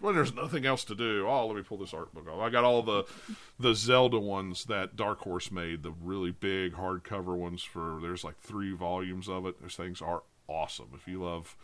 when 0.00 0.14
there's 0.14 0.34
nothing 0.34 0.66
else 0.66 0.84
to 0.84 0.94
do. 0.94 1.26
Oh, 1.26 1.46
let 1.46 1.56
me 1.56 1.62
pull 1.62 1.78
this 1.78 1.94
art 1.94 2.12
book 2.12 2.28
off. 2.28 2.40
I 2.40 2.50
got 2.50 2.64
all 2.64 2.82
the 2.82 3.04
the 3.58 3.74
Zelda 3.74 4.18
ones 4.18 4.64
that 4.64 4.96
Dark 4.96 5.20
Horse 5.20 5.50
made, 5.50 5.82
the 5.82 5.92
really 5.92 6.30
big 6.30 6.74
hardcover 6.74 7.36
ones 7.36 7.62
for 7.62 7.98
there's 8.00 8.24
like 8.24 8.38
three 8.38 8.72
volumes 8.72 9.28
of 9.28 9.46
it. 9.46 9.60
Those 9.60 9.76
things 9.76 10.00
are 10.00 10.22
awesome. 10.48 10.88
If 10.94 11.06
you 11.06 11.22
love 11.22 11.56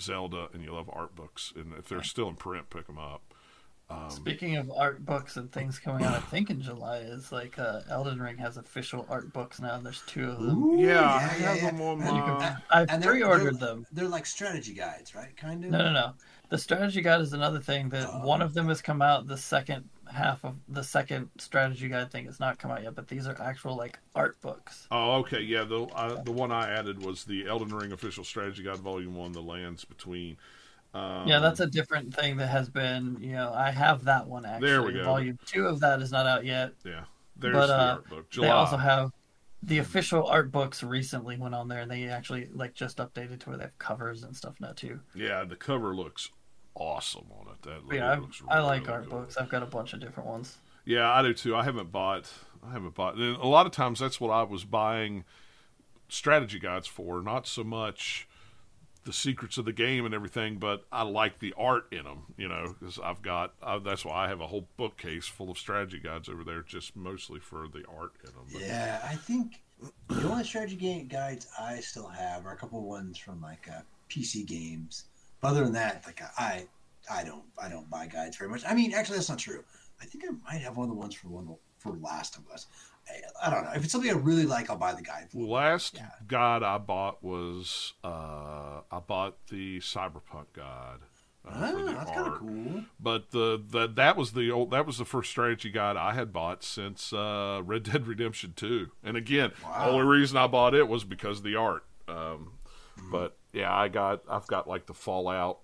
Zelda 0.00 0.48
and 0.52 0.62
you 0.62 0.72
love 0.72 0.90
art 0.92 1.14
books, 1.14 1.52
and 1.56 1.72
if 1.78 1.88
they're 1.88 2.02
still 2.02 2.28
in 2.28 2.36
print, 2.36 2.70
pick 2.70 2.86
them 2.86 2.98
up. 2.98 3.27
Um, 3.90 4.10
Speaking 4.10 4.56
of 4.56 4.70
art 4.76 5.04
books 5.06 5.38
and 5.38 5.50
things 5.50 5.78
coming 5.78 6.04
out, 6.04 6.14
I 6.14 6.20
think 6.20 6.50
in 6.50 6.60
July 6.60 6.98
is 6.98 7.32
like 7.32 7.58
uh, 7.58 7.80
Elden 7.88 8.20
Ring 8.20 8.36
has 8.36 8.58
official 8.58 9.06
art 9.08 9.32
books 9.32 9.60
now. 9.62 9.78
There's 9.78 10.02
two 10.06 10.28
of 10.30 10.42
them. 10.42 10.62
Ooh, 10.62 10.78
Yeah, 10.86 11.02
I 11.14 11.20
have 11.20 11.60
them 11.62 11.80
on 11.80 12.02
And 12.02 12.16
my- 12.18 12.56
I 12.70 12.82
and 12.82 13.02
they're- 13.02 13.12
pre-ordered 13.12 13.58
they're- 13.58 13.68
them. 13.68 13.86
They're 13.90 14.08
like 14.08 14.26
strategy 14.26 14.74
guides, 14.74 15.14
right? 15.14 15.34
Kind 15.38 15.64
of. 15.64 15.70
No, 15.70 15.78
no, 15.78 15.92
no. 15.92 16.12
The 16.50 16.58
strategy 16.58 17.00
guide 17.00 17.22
is 17.22 17.32
another 17.32 17.60
thing 17.60 17.88
that 17.90 18.08
Oh. 18.12 18.26
one 18.26 18.42
of 18.42 18.52
them 18.52 18.68
has 18.68 18.82
come 18.82 19.00
out. 19.00 19.26
The 19.26 19.38
second 19.38 19.88
half 20.12 20.44
of 20.44 20.56
the 20.68 20.82
second 20.84 21.30
strategy 21.38 21.88
guide 21.88 22.10
thing 22.10 22.26
has 22.26 22.40
not 22.40 22.58
come 22.58 22.70
out 22.70 22.82
yet, 22.82 22.94
but 22.94 23.08
these 23.08 23.26
are 23.26 23.40
actual 23.40 23.74
like 23.74 23.98
art 24.14 24.38
books. 24.42 24.86
Oh, 24.90 25.12
okay, 25.20 25.40
yeah. 25.40 25.64
The 25.64 25.82
uh, 25.84 26.22
the 26.22 26.32
one 26.32 26.52
I 26.52 26.70
added 26.70 27.02
was 27.02 27.24
the 27.24 27.46
Elden 27.46 27.74
Ring 27.74 27.92
official 27.92 28.24
strategy 28.24 28.62
guide, 28.62 28.78
volume 28.78 29.14
one, 29.14 29.32
the 29.32 29.42
lands 29.42 29.84
between. 29.86 30.36
Um, 30.94 31.28
yeah, 31.28 31.38
that's 31.38 31.60
a 31.60 31.66
different 31.66 32.14
thing 32.14 32.36
that 32.38 32.48
has 32.48 32.68
been. 32.68 33.18
You 33.20 33.32
know, 33.32 33.52
I 33.54 33.70
have 33.70 34.04
that 34.04 34.26
one 34.26 34.46
actually. 34.46 34.68
There 34.68 34.82
we 34.82 34.92
go. 34.94 35.04
Volume 35.04 35.38
two 35.46 35.66
of 35.66 35.80
that 35.80 36.00
is 36.00 36.10
not 36.10 36.26
out 36.26 36.44
yet. 36.44 36.72
yeah. 36.84 37.04
There's 37.36 37.54
but, 37.54 37.66
the 37.68 37.74
uh, 37.74 37.92
art 37.94 38.08
book. 38.08 38.30
July. 38.30 38.46
They 38.46 38.52
also 38.52 38.76
have 38.76 39.12
the 39.62 39.78
official 39.78 40.26
art 40.26 40.50
books 40.52 40.82
recently 40.82 41.36
went 41.36 41.54
on 41.54 41.68
there, 41.68 41.80
and 41.80 41.90
they 41.90 42.08
actually 42.08 42.48
like 42.52 42.74
just 42.74 42.98
updated 42.98 43.40
to 43.40 43.50
where 43.50 43.58
they 43.58 43.64
have 43.64 43.78
covers 43.78 44.22
and 44.22 44.36
stuff 44.36 44.54
now 44.60 44.72
too. 44.72 45.00
yeah, 45.14 45.44
the 45.44 45.56
cover 45.56 45.94
looks 45.94 46.30
awesome 46.74 47.26
on 47.40 47.52
it. 47.52 47.62
That 47.62 47.94
yeah, 47.94 48.18
looks 48.18 48.42
I, 48.48 48.56
I 48.56 48.60
like 48.60 48.82
really 48.82 48.92
art 48.92 49.04
good. 49.04 49.10
books. 49.10 49.36
I've 49.36 49.48
got 49.48 49.62
a 49.62 49.66
bunch 49.66 49.92
of 49.92 50.00
different 50.00 50.28
ones. 50.28 50.58
Yeah, 50.84 51.10
I 51.10 51.22
do 51.22 51.34
too. 51.34 51.54
I 51.54 51.64
haven't 51.64 51.92
bought. 51.92 52.32
I 52.66 52.72
haven't 52.72 52.94
bought. 52.94 53.16
And 53.16 53.36
a 53.36 53.46
lot 53.46 53.66
of 53.66 53.72
times, 53.72 54.00
that's 54.00 54.20
what 54.20 54.30
I 54.30 54.42
was 54.42 54.64
buying 54.64 55.24
strategy 56.08 56.58
guides 56.58 56.86
for. 56.86 57.20
Not 57.20 57.46
so 57.46 57.62
much 57.64 58.27
the 59.04 59.12
secrets 59.12 59.58
of 59.58 59.64
the 59.64 59.72
game 59.72 60.04
and 60.04 60.14
everything, 60.14 60.58
but 60.58 60.84
I 60.92 61.02
like 61.02 61.38
the 61.38 61.54
art 61.56 61.86
in 61.92 62.04
them, 62.04 62.34
you 62.36 62.48
know, 62.48 62.74
because 62.78 62.98
I've 62.98 63.22
got 63.22 63.54
I, 63.62 63.78
that's 63.78 64.04
why 64.04 64.26
I 64.26 64.28
have 64.28 64.40
a 64.40 64.46
whole 64.46 64.68
bookcase 64.76 65.26
full 65.26 65.50
of 65.50 65.58
strategy 65.58 65.98
guides 65.98 66.28
over 66.28 66.44
there, 66.44 66.62
just 66.62 66.96
mostly 66.96 67.40
for 67.40 67.68
the 67.68 67.84
art 67.88 68.12
in 68.24 68.32
them. 68.32 68.44
But, 68.52 68.62
Yeah, 68.62 69.00
I 69.04 69.14
think 69.14 69.62
the 70.08 70.28
only 70.28 70.44
strategy 70.44 70.76
game 70.76 71.06
guides 71.06 71.46
I 71.58 71.80
still 71.80 72.08
have 72.08 72.46
are 72.46 72.52
a 72.52 72.56
couple 72.56 72.82
ones 72.82 73.18
from 73.18 73.40
like 73.40 73.68
uh, 73.68 73.80
PC 74.10 74.46
games. 74.46 75.04
But 75.40 75.48
other 75.48 75.64
than 75.64 75.72
that, 75.74 76.02
like 76.04 76.20
I, 76.36 76.66
I 77.10 77.24
don't, 77.24 77.44
I 77.62 77.68
don't 77.68 77.88
buy 77.88 78.06
guides 78.06 78.36
very 78.36 78.50
much. 78.50 78.64
I 78.68 78.74
mean, 78.74 78.92
actually, 78.92 79.16
that's 79.16 79.28
not 79.28 79.38
true. 79.38 79.62
I 80.00 80.04
think 80.04 80.24
I 80.24 80.52
might 80.52 80.62
have 80.62 80.76
one 80.76 80.84
of 80.84 80.90
the 80.90 81.00
ones 81.00 81.14
for 81.14 81.28
one 81.28 81.54
for 81.78 81.92
Last 81.92 82.36
of 82.36 82.48
Us. 82.52 82.66
I, 83.44 83.50
don't 83.50 83.64
know. 83.64 83.70
If 83.74 83.84
it's 83.84 83.92
something 83.92 84.10
I 84.10 84.14
really 84.14 84.46
like, 84.46 84.68
I'll 84.70 84.76
buy 84.76 84.92
the 84.94 85.02
guide. 85.02 85.28
The 85.32 85.40
last 85.40 85.94
Yeah. 85.96 86.08
guide 86.26 86.62
I 86.62 86.78
bought 86.78 87.22
was 87.22 87.94
uh, 88.04 88.80
I 88.90 89.00
bought 89.06 89.36
the 89.48 89.78
Cyberpunk 89.80 90.46
god. 90.54 91.00
uh, 91.48 91.72
the 91.72 91.84
that's 91.92 92.10
kind 92.10 92.26
of 92.26 92.38
cool. 92.40 92.82
But 93.00 93.30
the, 93.30 93.62
the 93.64 93.86
that 93.94 94.16
was 94.16 94.32
the 94.32 94.50
old 94.50 94.70
that 94.72 94.86
was 94.86 94.98
the 94.98 95.04
first 95.04 95.30
strategy 95.30 95.70
guide 95.70 95.96
I 95.96 96.12
had 96.14 96.32
bought 96.32 96.62
since 96.64 97.12
uh, 97.12 97.62
Red 97.64 97.84
Dead 97.84 98.06
Redemption 98.06 98.52
Two. 98.56 98.88
And 99.04 99.16
again, 99.16 99.52
Wow. 99.62 99.90
only 99.90 100.06
reason 100.06 100.36
I 100.36 100.46
bought 100.48 100.74
it 100.74 100.88
was 100.88 101.04
because 101.04 101.38
of 101.38 101.44
the 101.44 101.56
art. 101.56 101.84
Um, 102.08 102.52
Hmm. 102.98 103.12
But 103.12 103.36
yeah, 103.52 103.72
I 103.72 103.86
got 103.86 104.22
I've 104.28 104.48
got 104.48 104.66
like 104.68 104.86
the 104.86 104.94
Fallout 104.94 105.60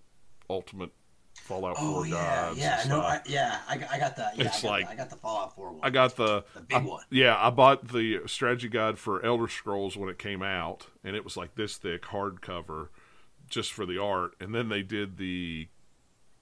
Ultimate 0.48 0.92
Fallout 1.44 1.76
Oh 1.78 1.92
Four 1.94 2.06
yeah, 2.06 2.14
guides. 2.14 2.58
yeah, 2.58 2.80
and 2.80 2.90
no. 2.90 3.00
I, 3.00 3.20
yeah. 3.26 3.58
I, 3.68 3.76
got- 3.76 3.90
I 3.90 3.98
got 3.98 4.16
that. 4.16 4.36
Yeah, 4.38 4.44
It's 4.46 4.58
I 4.58 4.62
got 4.62 4.70
like- 4.70 4.86
the, 4.86 4.92
I 4.92 4.96
got 4.96 5.10
the 5.10 5.16
Fallout 5.16 5.54
Four 5.54 5.72
one. 5.72 5.80
I 5.82 5.90
got 5.90 6.16
the 6.16 6.44
the 6.54 6.60
big 6.62 6.78
I- 6.78 6.80
one. 6.80 7.04
Yeah, 7.10 7.36
I 7.38 7.50
bought 7.50 7.88
the 7.88 8.20
strategy 8.26 8.68
guide 8.68 8.98
for 8.98 9.24
Elder 9.24 9.48
Scrolls 9.48 9.96
when 9.96 10.08
it 10.08 10.18
came 10.18 10.42
out, 10.42 10.86
and 11.04 11.14
it 11.16 11.22
was 11.24 11.36
like 11.36 11.54
this 11.54 11.76
thick 11.76 12.02
hardcover, 12.04 12.88
just 13.48 13.72
for 13.72 13.84
the 13.86 13.98
art. 14.00 14.34
And 14.40 14.54
then 14.54 14.68
they 14.68 14.82
did 14.82 15.16
the 15.18 15.68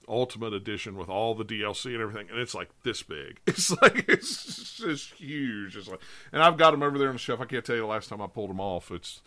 Ultimate 0.07 0.53
Edition 0.53 0.97
with 0.97 1.07
all 1.09 1.33
the 1.33 1.45
DLC 1.45 1.93
and 1.93 2.01
everything, 2.01 2.29
and 2.29 2.37
it's 2.39 2.53
like 2.53 2.69
this 2.83 3.03
big. 3.03 3.39
It's 3.47 3.71
like 3.81 4.05
it's 4.09 4.75
just 4.77 5.13
huge. 5.13 5.77
It's 5.77 5.87
like, 5.87 6.01
and 6.31 6.43
I've 6.43 6.57
got 6.57 6.71
them 6.71 6.83
over 6.83 6.97
there 6.97 7.07
on 7.09 7.15
the 7.15 7.19
shelf. 7.19 7.39
I 7.39 7.45
can't 7.45 7.63
tell 7.63 7.75
you 7.75 7.81
the 7.83 7.87
last 7.87 8.09
time 8.09 8.21
I 8.21 8.27
pulled 8.27 8.49
them 8.49 8.59
off. 8.59 8.91
It's 8.91 9.21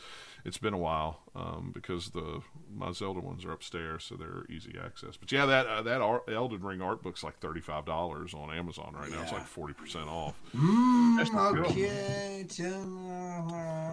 it's 0.44 0.58
been 0.58 0.74
a 0.74 0.78
while 0.78 1.20
um, 1.34 1.70
because 1.74 2.10
the 2.10 2.42
my 2.74 2.92
Zelda 2.92 3.20
ones 3.20 3.44
are 3.44 3.52
upstairs, 3.52 4.04
so 4.04 4.16
they're 4.16 4.44
easy 4.48 4.74
access. 4.82 5.16
But 5.16 5.32
yeah, 5.32 5.46
that 5.46 5.66
uh, 5.66 5.82
that 5.82 6.00
art, 6.00 6.24
Elden 6.28 6.62
Ring 6.62 6.82
art 6.82 7.02
book's 7.02 7.22
like 7.22 7.38
thirty 7.38 7.60
five 7.60 7.84
dollars 7.84 8.34
on 8.34 8.52
Amazon 8.52 8.94
right 8.98 9.10
now. 9.10 9.22
It's 9.22 9.32
like 9.32 9.46
forty 9.46 9.74
percent 9.74 10.08
off. 10.08 10.34
Mm, 10.54 11.18
okay. 11.60 12.40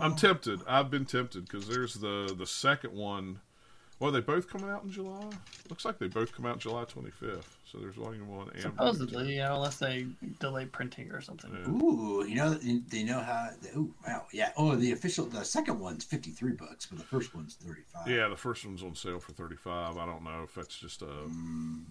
I'm 0.01 0.15
tempted. 0.15 0.61
I've 0.67 0.89
been 0.89 1.05
tempted 1.05 1.45
because 1.45 1.67
there's 1.67 1.95
the 1.95 2.33
the 2.37 2.47
second 2.47 2.93
one. 2.93 3.39
Well, 4.04 4.12
they 4.12 4.20
both 4.20 4.49
coming 4.49 4.70
out 4.70 4.84
in 4.84 4.91
July. 4.91 5.30
Looks 5.70 5.86
like 5.86 5.97
they 5.97 6.10
both 6.10 6.34
come 6.36 6.45
out 6.45 6.60
July 6.60 6.84
25th. 6.84 7.43
So 7.64 7.78
there's 7.78 7.95
volume 7.95 8.28
one 8.28 8.49
and 8.49 8.62
volume 8.62 8.95
two. 8.97 8.99
Supposedly, 8.99 9.36
you 9.36 9.43
know, 9.43 9.56
unless 9.56 9.78
they 9.78 10.08
delay 10.41 10.66
printing 10.66 11.10
or 11.12 11.22
something. 11.22 11.51
Yeah. 11.54 11.72
Ooh, 11.72 12.26
you 12.28 12.36
know 12.36 12.54
they 12.54 13.04
know 13.04 13.22
how. 13.22 13.51
Ooh, 13.78 13.93
wow, 14.06 14.26
yeah. 14.34 14.51
Oh, 14.58 14.76
the 14.76 14.91
official, 14.91 15.26
the 15.28 15.45
second 15.45 15.80
one's 15.80 16.04
fifty 16.04 16.32
three 16.32 16.51
bucks, 16.51 16.86
but 16.88 16.97
the 16.97 17.06
first 17.06 17.34
one's 17.34 17.56
thirty 17.56 17.84
five. 17.93 18.06
Yeah, 18.10 18.28
the 18.28 18.36
first 18.36 18.66
one's 18.66 18.84
on 18.84 18.93
sale 18.93 19.22
for 19.22 19.32
35. 19.32 19.95
I 19.95 20.06
don't 20.06 20.26
know 20.26 20.41
if 20.43 20.54
that's 20.54 20.78
just 20.78 21.01
a 21.01 21.06
Mm. 21.06 21.86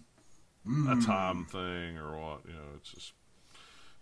a 0.66 0.68
Mm. 0.68 1.06
time 1.06 1.46
thing 1.46 1.96
or 1.96 2.14
what. 2.20 2.42
You 2.46 2.52
know, 2.52 2.68
it's 2.76 2.90
just 2.90 3.14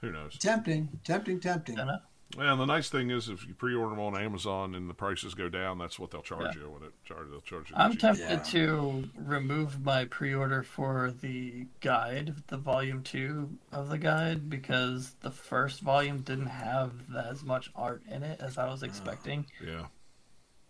who 0.01 0.11
knows. 0.11 0.37
Tempting, 0.37 0.99
tempting, 1.05 1.39
tempting. 1.39 1.79
I 1.79 1.85
know. 1.85 1.99
And 2.39 2.61
the 2.61 2.65
nice 2.67 2.89
thing 2.89 3.11
is, 3.11 3.29
if 3.29 3.47
you 3.47 3.55
pre-order 3.55 3.91
them 3.95 4.05
on 4.05 4.17
Amazon 4.17 4.75
and 4.77 4.89
the 4.89 4.95
prices 4.95 5.35
go 5.35 5.49
down, 5.49 5.79
that's 5.79 5.99
what 5.99 6.13
they'll 6.13 6.23
charge 6.23 6.55
you 6.55 6.71
when 6.71 6.85
it 6.85 6.93
charge. 7.05 7.29
They'll 7.29 7.41
charge 7.41 7.71
you. 7.71 7.77
I'm 7.77 7.97
tempted 7.97 8.31
Yeah. 8.31 8.39
to 8.39 9.09
remove 9.17 9.85
my 9.85 10.05
pre-order 10.05 10.63
for 10.63 11.11
the 11.11 11.67
guide, 11.81 12.35
the 12.47 12.57
volume 12.57 13.03
two 13.03 13.59
of 13.73 13.89
the 13.89 13.99
guide, 13.99 14.49
because 14.49 15.15
the 15.21 15.33
first 15.33 15.81
volume 15.81 16.21
didn't 16.21 16.47
have 16.47 16.93
as 17.17 17.43
much 17.43 17.71
art 17.75 18.03
in 18.09 18.23
it 18.23 18.41
as 18.41 18.59
I 18.59 18.69
was 18.71 18.83
ah. 18.85 18.87
expecting. 18.87 19.47
Yeah, 19.65 19.87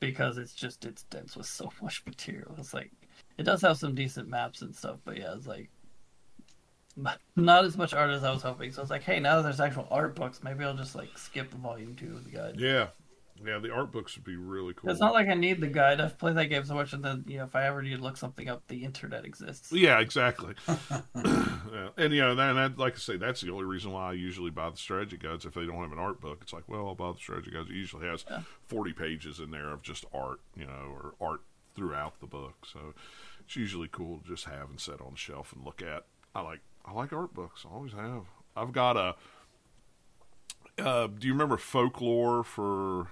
Because 0.00 0.38
it's 0.38 0.54
just 0.54 0.86
it's 0.86 1.02
dense 1.04 1.36
with 1.36 1.46
so 1.46 1.70
much 1.82 2.02
material. 2.06 2.54
It's 2.56 2.72
like 2.72 2.90
it 3.36 3.42
does 3.42 3.60
have 3.62 3.76
some 3.76 3.94
decent 3.94 4.28
maps 4.28 4.62
and 4.62 4.74
stuff, 4.74 4.98
but 5.04 5.18
yeah, 5.18 5.34
it's 5.34 5.46
like 5.46 5.68
not 7.36 7.64
as 7.64 7.76
much 7.76 7.94
art 7.94 8.10
as 8.10 8.24
I 8.24 8.30
was 8.32 8.42
hoping. 8.42 8.72
So 8.72 8.82
it's 8.82 8.90
like, 8.90 9.02
hey, 9.02 9.20
now 9.20 9.36
that 9.36 9.42
there's 9.42 9.60
actual 9.60 9.86
art 9.90 10.14
books, 10.14 10.40
maybe 10.42 10.64
I'll 10.64 10.74
just 10.76 10.94
like 10.94 11.16
skip 11.16 11.52
volume 11.54 11.94
two 11.96 12.12
of 12.16 12.24
the 12.24 12.30
guide. 12.30 12.54
yeah, 12.58 12.88
yeah. 13.44 13.58
The 13.58 13.70
art 13.72 13.90
books 13.92 14.16
would 14.16 14.24
be 14.24 14.36
really 14.36 14.74
cool. 14.74 14.90
It's 14.90 15.00
not 15.00 15.12
like 15.14 15.28
I 15.28 15.34
need 15.34 15.60
the 15.60 15.66
guide. 15.66 16.00
I've 16.00 16.18
played 16.18 16.36
that 16.36 16.46
game 16.46 16.64
so 16.64 16.74
much, 16.74 16.92
and 16.92 17.02
then 17.04 17.24
you 17.26 17.38
know, 17.38 17.44
if 17.44 17.56
I 17.56 17.66
ever 17.66 17.82
need 17.82 17.96
to 17.96 18.02
look 18.02 18.16
something 18.16 18.48
up, 18.48 18.62
the 18.68 18.84
internet 18.84 19.24
exists. 19.24 19.72
Yeah, 19.72 19.98
exactly. 20.00 20.54
yeah. 21.14 21.88
And 21.96 22.12
you 22.12 22.20
know, 22.20 22.34
that, 22.34 22.78
like 22.78 22.94
I 22.94 22.98
say, 22.98 23.16
that's 23.16 23.40
the 23.40 23.50
only 23.50 23.64
reason 23.64 23.92
why 23.92 24.10
I 24.10 24.12
usually 24.12 24.50
buy 24.50 24.70
the 24.70 24.76
strategy 24.76 25.16
guides. 25.16 25.44
If 25.44 25.54
they 25.54 25.64
don't 25.66 25.80
have 25.80 25.92
an 25.92 25.98
art 25.98 26.20
book, 26.20 26.38
it's 26.42 26.52
like, 26.52 26.68
well, 26.68 26.86
I'll 26.88 26.94
buy 26.94 27.12
the 27.12 27.18
strategy 27.18 27.50
guides. 27.50 27.70
It 27.70 27.74
usually 27.76 28.06
has 28.06 28.24
Yeah. 28.30 28.42
forty 28.66 28.92
pages 28.92 29.40
in 29.40 29.50
there 29.50 29.70
of 29.70 29.82
just 29.82 30.04
art, 30.12 30.40
you 30.56 30.66
know, 30.66 30.94
or 30.94 31.14
art 31.20 31.40
throughout 31.74 32.20
the 32.20 32.26
book. 32.26 32.66
So 32.70 32.94
it's 33.44 33.56
usually 33.56 33.88
cool 33.90 34.18
to 34.18 34.28
just 34.28 34.44
have 34.46 34.68
and 34.70 34.80
set 34.80 35.00
on 35.00 35.12
the 35.12 35.16
shelf 35.18 35.52
and 35.52 35.64
look 35.64 35.80
at. 35.82 36.04
I 36.34 36.42
like 36.42 36.60
I 36.84 36.92
like 36.92 37.12
art 37.12 37.34
books. 37.34 37.64
I 37.68 37.74
always 37.74 37.92
have. 37.92 38.24
I've 38.56 38.72
got 38.72 38.96
a. 38.96 39.14
Uh, 40.82 41.06
do 41.08 41.26
you 41.26 41.32
remember 41.34 41.56
folklore 41.56 42.42
for 42.42 43.08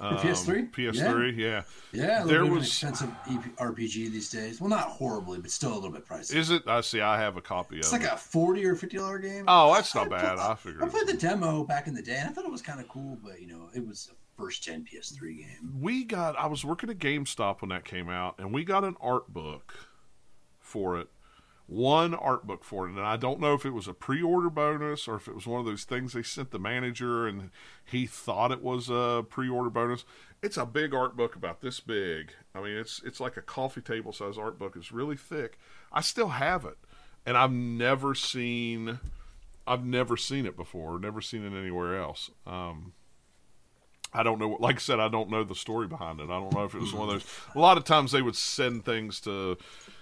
um, 0.00 0.16
PS3? 0.18 0.70
PS3, 0.70 1.36
yeah. 1.36 1.62
Yeah, 1.92 2.22
a 2.22 2.26
There 2.26 2.42
little 2.42 2.42
bit 2.42 2.46
an 2.50 2.54
was- 2.58 2.66
expensive 2.68 3.10
RPG 3.56 4.10
these 4.12 4.30
days. 4.30 4.60
Well, 4.60 4.70
not 4.70 4.88
horribly, 4.88 5.40
but 5.40 5.50
still 5.50 5.72
a 5.72 5.74
little 5.74 5.90
bit 5.90 6.06
pricey. 6.06 6.36
Is 6.36 6.50
it? 6.50 6.62
I 6.68 6.80
see. 6.82 7.00
I 7.00 7.18
have 7.18 7.36
a 7.36 7.40
copy 7.42 7.78
it's 7.78 7.88
of 7.88 7.94
It's 7.94 8.04
like 8.04 8.12
it. 8.12 8.14
a 8.14 8.18
forty 8.18 8.64
or 8.64 8.76
fifty 8.76 8.96
dollar 8.96 9.18
game. 9.18 9.44
Oh, 9.48 9.74
that's 9.74 9.94
not 9.94 10.06
I 10.12 10.16
bad. 10.16 10.38
I 10.38 10.54
figured. 10.54 10.82
I 10.84 10.88
played 10.88 11.06
the 11.08 11.16
demo 11.16 11.64
back 11.64 11.88
in 11.88 11.94
the 11.94 12.02
day, 12.02 12.16
and 12.18 12.28
I 12.28 12.32
thought 12.32 12.44
it 12.44 12.50
was 12.50 12.62
kind 12.62 12.80
of 12.80 12.88
cool, 12.88 13.18
but 13.24 13.40
you 13.40 13.48
know, 13.48 13.68
it 13.74 13.84
was 13.86 14.10
a 14.12 14.14
first 14.40 14.62
gen 14.62 14.84
PS3 14.84 15.36
game. 15.38 15.74
we 15.80 16.04
got 16.04 16.38
i 16.38 16.46
was 16.46 16.64
working 16.64 16.88
at 16.88 16.98
gamestop 16.98 17.60
when 17.60 17.70
that 17.70 17.84
came 17.84 18.08
out 18.08 18.36
and 18.38 18.54
we 18.54 18.62
got 18.64 18.84
an 18.84 18.94
art 19.00 19.26
book 19.32 19.74
for 20.60 20.96
it 20.96 21.08
one 21.68 22.14
art 22.14 22.46
book 22.46 22.64
for 22.64 22.86
it 22.86 22.90
and 22.92 23.00
i 23.00 23.14
don't 23.14 23.40
know 23.40 23.52
if 23.52 23.66
it 23.66 23.74
was 23.74 23.86
a 23.86 23.92
pre-order 23.92 24.48
bonus 24.48 25.06
or 25.06 25.16
if 25.16 25.28
it 25.28 25.34
was 25.34 25.46
one 25.46 25.60
of 25.60 25.66
those 25.66 25.84
things 25.84 26.14
they 26.14 26.22
sent 26.22 26.50
the 26.50 26.58
manager 26.58 27.28
and 27.28 27.50
he 27.84 28.06
thought 28.06 28.50
it 28.50 28.62
was 28.62 28.88
a 28.88 29.22
pre-order 29.28 29.68
bonus 29.68 30.06
it's 30.42 30.56
a 30.56 30.64
big 30.64 30.94
art 30.94 31.14
book 31.14 31.36
about 31.36 31.60
this 31.60 31.78
big 31.78 32.32
i 32.54 32.60
mean 32.60 32.72
it's 32.72 33.02
it's 33.04 33.20
like 33.20 33.36
a 33.36 33.42
coffee 33.42 33.82
table 33.82 34.12
size 34.14 34.38
art 34.38 34.58
book 34.58 34.76
it's 34.76 34.90
really 34.92 35.16
thick 35.16 35.58
i 35.92 36.00
still 36.00 36.28
have 36.28 36.64
it 36.64 36.78
and 37.26 37.36
i've 37.36 37.52
never 37.52 38.14
seen 38.14 38.98
i've 39.66 39.84
never 39.84 40.16
seen 40.16 40.46
it 40.46 40.56
before 40.56 40.98
never 40.98 41.20
seen 41.20 41.44
it 41.44 41.58
anywhere 41.58 42.00
else 42.00 42.30
um 42.46 42.94
I 44.10 44.22
don't 44.22 44.38
know. 44.38 44.56
Like 44.58 44.76
I 44.76 44.78
said, 44.78 45.00
I 45.00 45.08
don't 45.08 45.28
know 45.28 45.44
the 45.44 45.54
story 45.54 45.86
behind 45.86 46.20
it. 46.20 46.30
I 46.30 46.40
don't 46.40 46.54
know 46.54 46.64
if 46.64 46.74
it 46.74 46.80
was 46.80 46.94
one 46.94 47.10
of 47.10 47.14
those. 47.14 47.26
A 47.54 47.58
lot 47.58 47.76
of 47.76 47.84
times 47.84 48.10
they 48.10 48.22
would 48.22 48.36
send 48.36 48.86
things 48.86 49.20
to, 49.20 49.58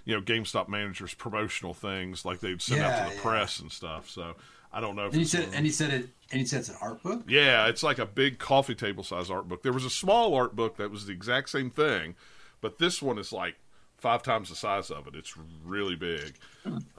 you 0.07 0.14
know, 0.14 0.22
GameStop 0.22 0.68
managers 0.68 1.12
promotional 1.12 1.74
things 1.74 2.24
like 2.24 2.40
they'd 2.40 2.62
send 2.62 2.80
out 2.80 3.04
to 3.04 3.11
the 3.11 3.16
yeah. 3.16 3.22
press 3.22 3.61
and 3.61 3.70
stuff. 3.70 4.09
So 4.09 4.34
I 4.72 4.80
don't 4.80 4.96
know. 4.96 5.07
If 5.07 5.12
And 5.12 5.20
he 5.20 5.26
said, 5.26 5.46
one 5.48 5.54
and 5.54 5.66
he 5.66 5.72
said 5.72 5.92
it, 5.92 6.09
and 6.32 6.40
he 6.40 6.46
said 6.46 6.61
it's 6.61 6.68
an 6.70 6.76
art 6.80 7.02
book. 7.02 7.24
yeah, 7.28 7.66
it's 7.66 7.82
like 7.82 7.98
a 7.98 8.07
big 8.07 8.38
coffee 8.38 8.74
table 8.74 9.04
size 9.04 9.30
art 9.30 9.48
book. 9.48 9.62
There 9.62 9.72
was 9.72 9.84
a 9.84 9.90
small 9.90 10.34
art 10.34 10.57
book 10.57 10.76
that 10.78 10.90
was 10.90 11.07
the 11.07 11.12
exact 11.12 11.50
same 11.50 11.70
thing, 11.70 12.14
but 12.61 12.78
this 12.78 13.02
one 13.02 13.18
is 13.18 13.32
like 13.32 13.57
five 13.98 14.22
times 14.22 14.48
the 14.48 14.57
size 14.57 14.90
of 14.90 15.07
it. 15.09 15.14
It's 15.14 15.34
really 15.64 15.96
big, 15.96 16.36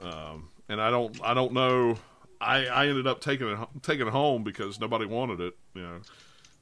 um, 0.00 0.48
and 0.68 0.80
I 0.80 0.90
don't 0.90 1.18
I 1.24 1.34
don't 1.34 1.52
know. 1.52 1.98
I, 2.40 2.66
I 2.66 2.86
ended 2.86 3.06
up 3.06 3.20
taking 3.20 3.48
it 3.48 3.58
taking 3.82 4.06
it 4.06 4.12
home 4.12 4.44
because 4.44 4.78
nobody 4.78 5.06
wanted 5.06 5.40
it, 5.40 5.56
you 5.74 5.82
know, 5.82 6.00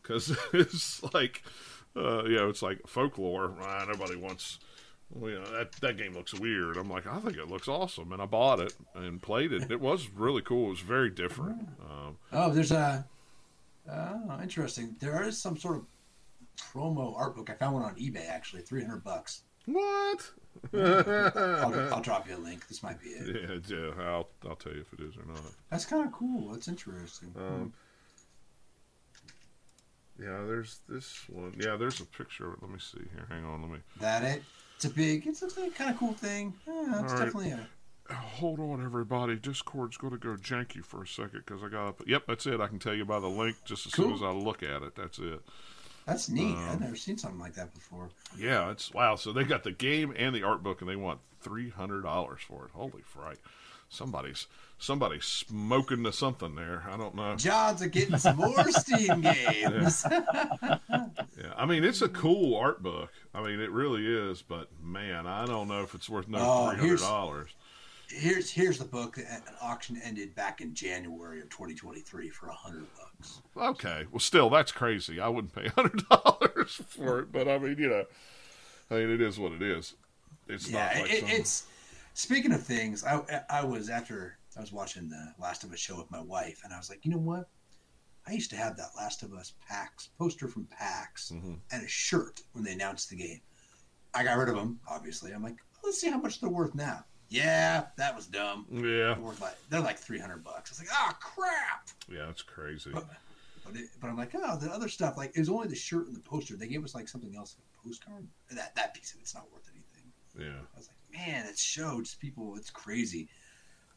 because 0.03 0.37
it's 0.53 1.03
like, 1.13 1.43
uh, 1.97 2.25
you 2.25 2.37
know, 2.37 2.49
it's 2.49 2.63
like 2.63 2.87
folklore. 2.87 3.53
Ah, 3.61 3.85
nobody 3.89 4.17
wants. 4.17 4.59
Well, 5.11 5.31
you 5.31 5.39
know, 5.39 5.51
that 5.53 5.73
that 5.81 5.97
game 5.97 6.15
looks 6.15 6.35
weird. 6.35 6.77
I'm 6.77 6.91
like, 6.91 7.07
I 7.07 7.19
think 7.21 7.37
it 7.37 7.49
looks 7.49 7.69
awesome, 7.69 8.13
and 8.13 8.21
I 8.21 8.27
bought 8.27 8.61
it 8.61 8.75
and 8.95 9.23
played 9.23 9.53
it. 9.53 9.71
It 9.71 9.81
was 9.81 10.09
really 10.11 10.43
cool. 10.43 10.67
It 10.67 10.71
was 10.71 10.81
very 10.81 11.11
different. 11.11 11.69
Um, 11.89 12.17
Oh, 12.33 12.51
there's 12.53 12.73
a. 12.73 13.07
Oh, 13.91 14.39
interesting. 14.43 14.97
There 14.99 15.23
is 15.23 15.39
some 15.41 15.57
sort 15.57 15.77
of 15.77 15.87
promo 16.59 17.17
art 17.17 17.37
book. 17.37 17.51
I 17.51 17.55
found 17.55 17.75
one 17.75 17.85
on 17.85 17.95
eBay 17.95 18.29
actually, 18.29 18.63
three 18.63 18.83
hundred 18.83 19.05
bucks. 19.05 19.43
what? 19.67 20.31
I'll, 20.75 21.95
I'll 21.95 22.01
drop 22.01 22.27
you 22.29 22.35
a 22.37 22.39
link. 22.39 22.67
This 22.67 22.83
might 22.83 23.01
be 23.01 23.11
it. 23.11 23.63
Yeah, 23.71 23.77
yeah. 23.77 23.91
I'll 24.03 24.29
I'll 24.49 24.57
tell 24.57 24.73
you 24.73 24.81
if 24.81 24.93
it 24.99 25.05
is 25.05 25.17
or 25.17 25.25
not. 25.27 25.41
That's 25.71 25.85
kind 25.85 26.05
of 26.05 26.13
cool. 26.13 26.49
That's 26.51 26.67
interesting. 26.67 27.33
Um, 27.39 27.73
yeah, 30.19 30.43
there's 30.47 30.81
this 30.89 31.29
one. 31.29 31.55
Yeah, 31.59 31.77
there's 31.77 32.01
a 32.01 32.07
picture. 32.07 32.49
of 32.49 32.55
it. 32.55 32.59
Let 32.63 32.71
me 32.73 32.79
see 32.81 33.03
here. 33.15 33.27
Hang 33.29 33.45
on. 33.45 33.63
Let 33.63 33.71
me 33.71 33.79
that 34.01 34.23
it? 34.25 34.43
It's 34.77 34.85
a 34.85 34.91
big. 34.91 35.27
It's 35.27 35.43
a 35.43 35.71
kind 35.71 35.91
of 35.91 35.97
cool 35.99 36.13
thing. 36.13 36.55
Yeah, 36.67 36.83
it's 36.83 37.13
All 37.13 37.19
right. 37.19 37.25
definitely 37.25 37.51
a. 37.51 38.15
hold 38.15 38.61
on, 38.61 38.85
everybody. 38.85 39.37
Discord's 39.37 39.97
going 39.97 40.13
to 40.13 40.19
go 40.19 40.37
janky 40.37 40.85
for 40.85 41.03
a 41.03 41.07
second 41.07 41.45
because 41.47 41.63
I 41.63 41.69
got. 41.69 41.97
Yep, 42.07 42.25
that's 42.29 42.47
it. 42.47 42.61
I 42.61 42.67
can 42.69 42.79
tell 42.79 42.95
you 42.95 43.05
by 43.05 43.19
the 43.19 43.27
link 43.27 43.57
just 43.65 43.87
as 43.87 43.93
soon 43.95 44.13
as 44.13 44.23
I 44.23 44.31
look 44.31 44.63
at 44.63 44.83
it. 44.83 44.95
That's 44.95 45.19
it. 45.19 45.41
That's 46.07 46.29
neat. 46.29 46.55
Um, 46.55 46.69
I've 46.71 46.81
never 46.81 46.95
seen 46.95 47.19
something 47.19 47.41
like 47.41 47.55
that 47.55 47.75
before. 47.75 48.11
Yeah, 48.39 48.71
it's 48.71 48.93
wow. 48.93 49.17
So 49.17 49.33
they 49.33 49.45
got 49.45 49.65
the 49.65 49.73
game 49.73 50.15
and 50.17 50.35
the 50.35 50.45
art 50.45 50.63
book, 50.63 50.81
and 50.81 50.89
they 50.89 50.95
want 50.97 51.21
three 51.41 51.71
hundred 51.71 52.03
dollars 52.03 52.41
for 52.47 52.67
it. 52.67 52.71
Holy 52.73 53.03
fright! 53.03 53.39
Somebody's 53.89 54.47
somebody's 54.79 55.25
smoking 55.25 56.05
to 56.05 56.13
something 56.13 56.55
there. 56.55 56.85
I 56.91 56.97
don't 56.97 57.15
know. 57.15 57.37
John's 57.37 57.83
are 57.83 57.89
getting 57.89 58.19
some 58.19 58.37
more 58.37 58.65
Steam 58.71 59.21
games. 59.23 60.05
Yeah, 61.39 61.53
I 61.57 61.67
mean 61.67 61.85
it's 61.85 62.01
a 62.03 62.09
cool 62.09 62.57
art 62.57 62.83
book. 62.83 63.11
I 63.35 63.43
mean 63.43 63.61
it 63.61 63.71
really 63.71 64.07
is, 64.07 64.41
but 64.43 64.69
man, 64.83 65.27
I 65.27 65.45
don't 65.47 65.69
know 65.69 65.83
if 65.83 65.95
it's 65.95 66.09
worth 66.09 66.29
no 66.29 66.39
oh, 66.41 66.71
three 66.71 66.81
hundred 66.81 67.01
dollars. 67.01 67.51
here's 68.09 68.51
here's 68.51 68.79
the 68.79 68.85
book. 68.87 69.19
An 69.19 69.43
auction 69.61 70.01
ended 70.03 70.35
back 70.35 70.61
in 70.63 70.75
January 70.75 71.41
of 71.41 71.51
2023 71.51 72.31
for 72.31 72.49
a 72.49 72.55
hundred 72.55 72.87
bucks. 72.97 73.41
Okay, 73.57 74.07
well, 74.11 74.21
still 74.21 74.49
that's 74.49 74.73
crazy. 74.73 75.21
I 75.21 75.29
wouldn't 75.29 75.55
pay 75.55 75.69
hundred 75.69 76.09
dollars 76.09 76.81
for 76.89 77.21
it, 77.21 77.33
but 77.33 77.49
I 77.49 77.59
mean, 77.59 77.77
you 77.79 77.89
know, 77.91 78.05
I 78.91 78.95
mean 78.95 79.11
it 79.11 79.21
is 79.21 79.39
what 79.39 79.53
it 79.53 79.63
is. 79.63 79.95
It's 80.49 80.71
Yeah, 80.71 80.87
not 80.87 81.03
like 81.03 81.13
it, 81.13 81.21
some- 81.21 81.29
it's. 81.31 81.67
Speaking 82.17 82.53
of 82.53 82.63
things, 82.63 83.05
I 83.05 83.21
I 83.51 83.63
was 83.63 83.91
after 83.91 84.39
I 84.57 84.61
was 84.63 84.73
watching 84.73 85.11
the 85.11 85.35
Last 85.39 85.65
of 85.65 85.73
Us 85.75 85.79
show 85.79 85.99
with 85.99 86.11
my 86.11 86.21
wife, 86.23 86.63
and 86.65 86.73
I 86.73 86.79
was 86.79 86.89
like, 86.89 87.05
you 87.05 87.11
know 87.11 87.19
what? 87.19 87.51
I 88.27 88.33
used 88.33 88.49
to 88.51 88.57
have 88.57 88.75
that 88.79 88.97
Last 88.97 89.23
of 89.23 89.35
Us 89.35 89.53
PAX 89.69 90.09
poster 90.19 90.49
from 90.49 90.65
PAX 90.65 91.31
Mhm. 91.31 91.61
and 91.71 91.85
a 91.85 91.89
shirt 91.89 92.41
when 92.53 92.65
they 92.65 92.73
announced 92.73 93.11
the 93.11 93.17
game. 93.17 93.43
I 94.15 94.25
got 94.25 94.39
rid 94.39 94.49
of 94.49 94.57
them, 94.57 94.81
obviously. 94.89 95.33
I'm 95.33 95.43
like, 95.43 95.59
let's 95.85 96.01
see 96.01 96.09
how 96.09 96.17
much 96.17 96.41
they're 96.41 96.49
worth 96.49 96.75
now. 96.75 97.05
Yeah, 97.29 97.89
that 97.99 98.17
was 98.17 98.27
dumb. 98.29 98.67
yeah, 98.71 99.13
They're 99.13 99.17
like 99.19 99.69
they're 99.69 99.81
like 99.81 99.99
300 99.99 100.43
bucks. 100.43 100.71
I 100.71 100.73
was 100.73 100.79
like, 100.89 100.89
ah, 100.99 101.19
crap. 101.21 101.91
yeah, 102.09 102.25
that's 102.25 102.41
crazy. 102.41 102.93
But, 102.93 103.07
but, 103.63 103.77
it, 103.77 103.91
but 104.01 104.09
I'm 104.09 104.17
like, 104.17 104.35
oh, 104.35 104.57
the 104.57 104.71
other 104.73 104.89
stuff, 104.89 105.19
like 105.19 105.33
it 105.37 105.41
was 105.41 105.51
only 105.51 105.69
the 105.69 105.77
shirt 105.77 106.07
and 106.07 106.17
the 106.17 106.21
poster. 106.21 106.57
They 106.57 106.67
gave 106.69 106.83
us 106.83 106.95
like 106.95 107.09
something 107.11 107.37
else, 107.37 107.57
like 107.59 107.67
a 107.79 107.87
postcard. 107.87 108.27
That 108.53 108.75
that 108.75 108.95
piece 108.95 109.13
of 109.13 109.21
it's 109.21 109.35
not 109.35 109.53
worth 109.53 109.69
anything. 109.71 110.11
Yeah, 110.39 110.63
I 110.75 110.79
was 110.79 110.89
like, 110.89 110.96
man, 111.17 111.47
it 111.47 111.59
showed 111.59 112.05
just 112.05 112.21
people. 112.21 112.57
It's 112.57 112.71
crazy. 112.71 113.29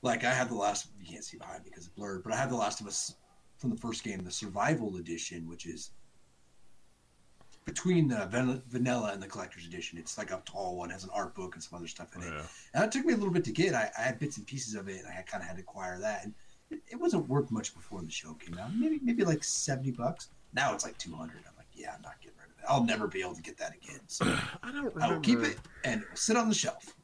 Like 0.01 0.23
I 0.23 0.33
have 0.33 0.49
the 0.49 0.55
last. 0.55 0.87
You 0.99 1.05
can't 1.05 1.23
see 1.23 1.37
behind 1.37 1.63
me 1.63 1.69
because 1.69 1.85
it's 1.85 1.95
blurred, 1.95 2.23
but 2.23 2.33
I 2.33 2.37
have 2.37 2.49
the 2.49 2.55
Last 2.55 2.79
of 2.81 2.87
Us 2.87 3.15
from 3.57 3.69
the 3.69 3.75
first 3.75 4.03
game, 4.03 4.23
the 4.23 4.31
Survival 4.31 4.95
Edition, 4.97 5.47
which 5.47 5.65
is 5.65 5.91
between 7.65 8.07
the 8.07 8.25
van- 8.31 8.61
vanilla 8.69 9.11
and 9.13 9.21
the 9.21 9.27
collector's 9.27 9.65
edition. 9.65 9.99
It's 9.99 10.17
like 10.17 10.31
a 10.31 10.41
tall 10.45 10.77
one, 10.77 10.89
has 10.89 11.03
an 11.03 11.09
art 11.13 11.35
book 11.35 11.55
and 11.55 11.63
some 11.63 11.77
other 11.77 11.87
stuff 11.87 12.15
in 12.15 12.23
it. 12.23 12.33
yeah, 12.33 12.41
And 12.73 12.83
it 12.83 12.91
took 12.91 13.05
me 13.05 13.13
a 13.13 13.17
little 13.17 13.33
bit 13.33 13.43
to 13.45 13.51
get. 13.51 13.75
I, 13.75 13.91
I 13.97 14.01
had 14.01 14.19
bits 14.19 14.37
and 14.37 14.47
pieces 14.47 14.75
of 14.75 14.87
it, 14.87 14.99
and 14.99 15.07
I 15.07 15.21
kind 15.23 15.43
of 15.43 15.47
had 15.47 15.57
to 15.57 15.61
acquire 15.61 15.99
that. 15.99 16.23
And 16.23 16.33
it, 16.71 16.79
it 16.91 16.95
wasn't 16.95 17.27
worth 17.27 17.51
much 17.51 17.75
before 17.75 18.01
the 18.01 18.09
show 18.09 18.33
came 18.33 18.57
out. 18.57 18.73
Maybe 18.75 18.99
maybe 19.03 19.23
like 19.25 19.43
seventy 19.43 19.91
bucks. 19.91 20.29
Now 20.53 20.73
it's 20.73 20.85
like 20.85 20.97
two 20.97 21.13
hundred. 21.13 21.41
I'm 21.47 21.55
like, 21.57 21.67
yeah, 21.73 21.93
I'm 21.95 22.01
not 22.01 22.19
getting 22.21 22.37
rid 22.39 22.49
of 22.51 22.57
it. 22.59 22.65
I'll 22.67 22.83
never 22.85 23.07
be 23.07 23.21
able 23.21 23.35
to 23.35 23.41
get 23.41 23.57
that 23.57 23.73
again. 23.75 23.99
So 24.07 24.25
I 24.63 24.71
don't 24.71 24.85
remember. 24.85 25.01
I 25.03 25.11
will 25.11 25.19
keep 25.19 25.39
it, 25.39 25.57
and 25.83 26.01
it 26.01 26.09
will 26.09 26.17
sit 26.17 26.37
on 26.37 26.47
the 26.47 26.55
shelf. 26.55 26.95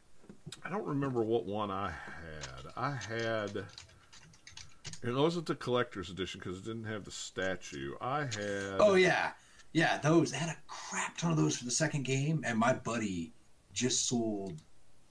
I 0.63 0.69
don't 0.69 0.85
remember 0.85 1.21
what 1.23 1.45
one 1.45 1.71
I 1.71 1.89
had. 1.89 2.71
I 2.75 2.91
had. 2.91 3.65
It 5.03 5.13
wasn't 5.13 5.45
the 5.45 5.55
collector's 5.55 6.09
edition 6.09 6.39
because 6.39 6.59
it 6.59 6.65
didn't 6.65 6.85
have 6.85 7.03
the 7.03 7.11
statue. 7.11 7.93
I 8.01 8.21
had. 8.21 8.77
Oh 8.79 8.95
yeah, 8.95 9.31
yeah. 9.73 9.97
Those 9.99 10.33
I 10.33 10.37
had 10.37 10.49
a 10.49 10.57
crap 10.67 11.17
ton 11.17 11.31
of 11.31 11.37
those 11.37 11.57
for 11.57 11.65
the 11.65 11.71
second 11.71 12.03
game, 12.03 12.43
and 12.45 12.57
my 12.57 12.73
buddy 12.73 13.33
just 13.73 14.07
sold 14.07 14.53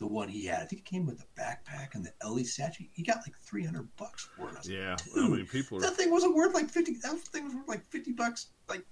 the 0.00 0.06
one 0.06 0.28
he 0.28 0.46
had. 0.46 0.62
I 0.62 0.64
think 0.66 0.82
it 0.82 0.84
came 0.84 1.06
with 1.06 1.18
the 1.18 1.40
backpack 1.40 1.94
and 1.94 2.04
the 2.04 2.12
Ellie 2.22 2.44
statue. 2.44 2.84
He 2.92 3.02
got 3.02 3.18
like 3.18 3.36
three 3.38 3.64
hundred 3.64 3.88
bucks 3.96 4.28
for 4.36 4.48
it. 4.48 4.54
I 4.54 4.58
was 4.58 4.68
like, 4.68 4.76
Yeah, 4.76 4.96
I 5.22 5.28
mean 5.28 5.46
people 5.46 5.78
are. 5.78 5.80
that 5.82 5.94
thing 5.96 6.10
wasn't 6.10 6.34
worth 6.34 6.54
like 6.54 6.68
fifty. 6.68 6.94
That 7.02 7.18
thing 7.18 7.44
was 7.44 7.54
worth 7.54 7.68
like 7.68 7.84
fifty 7.86 8.12
bucks 8.12 8.48
like 8.68 8.84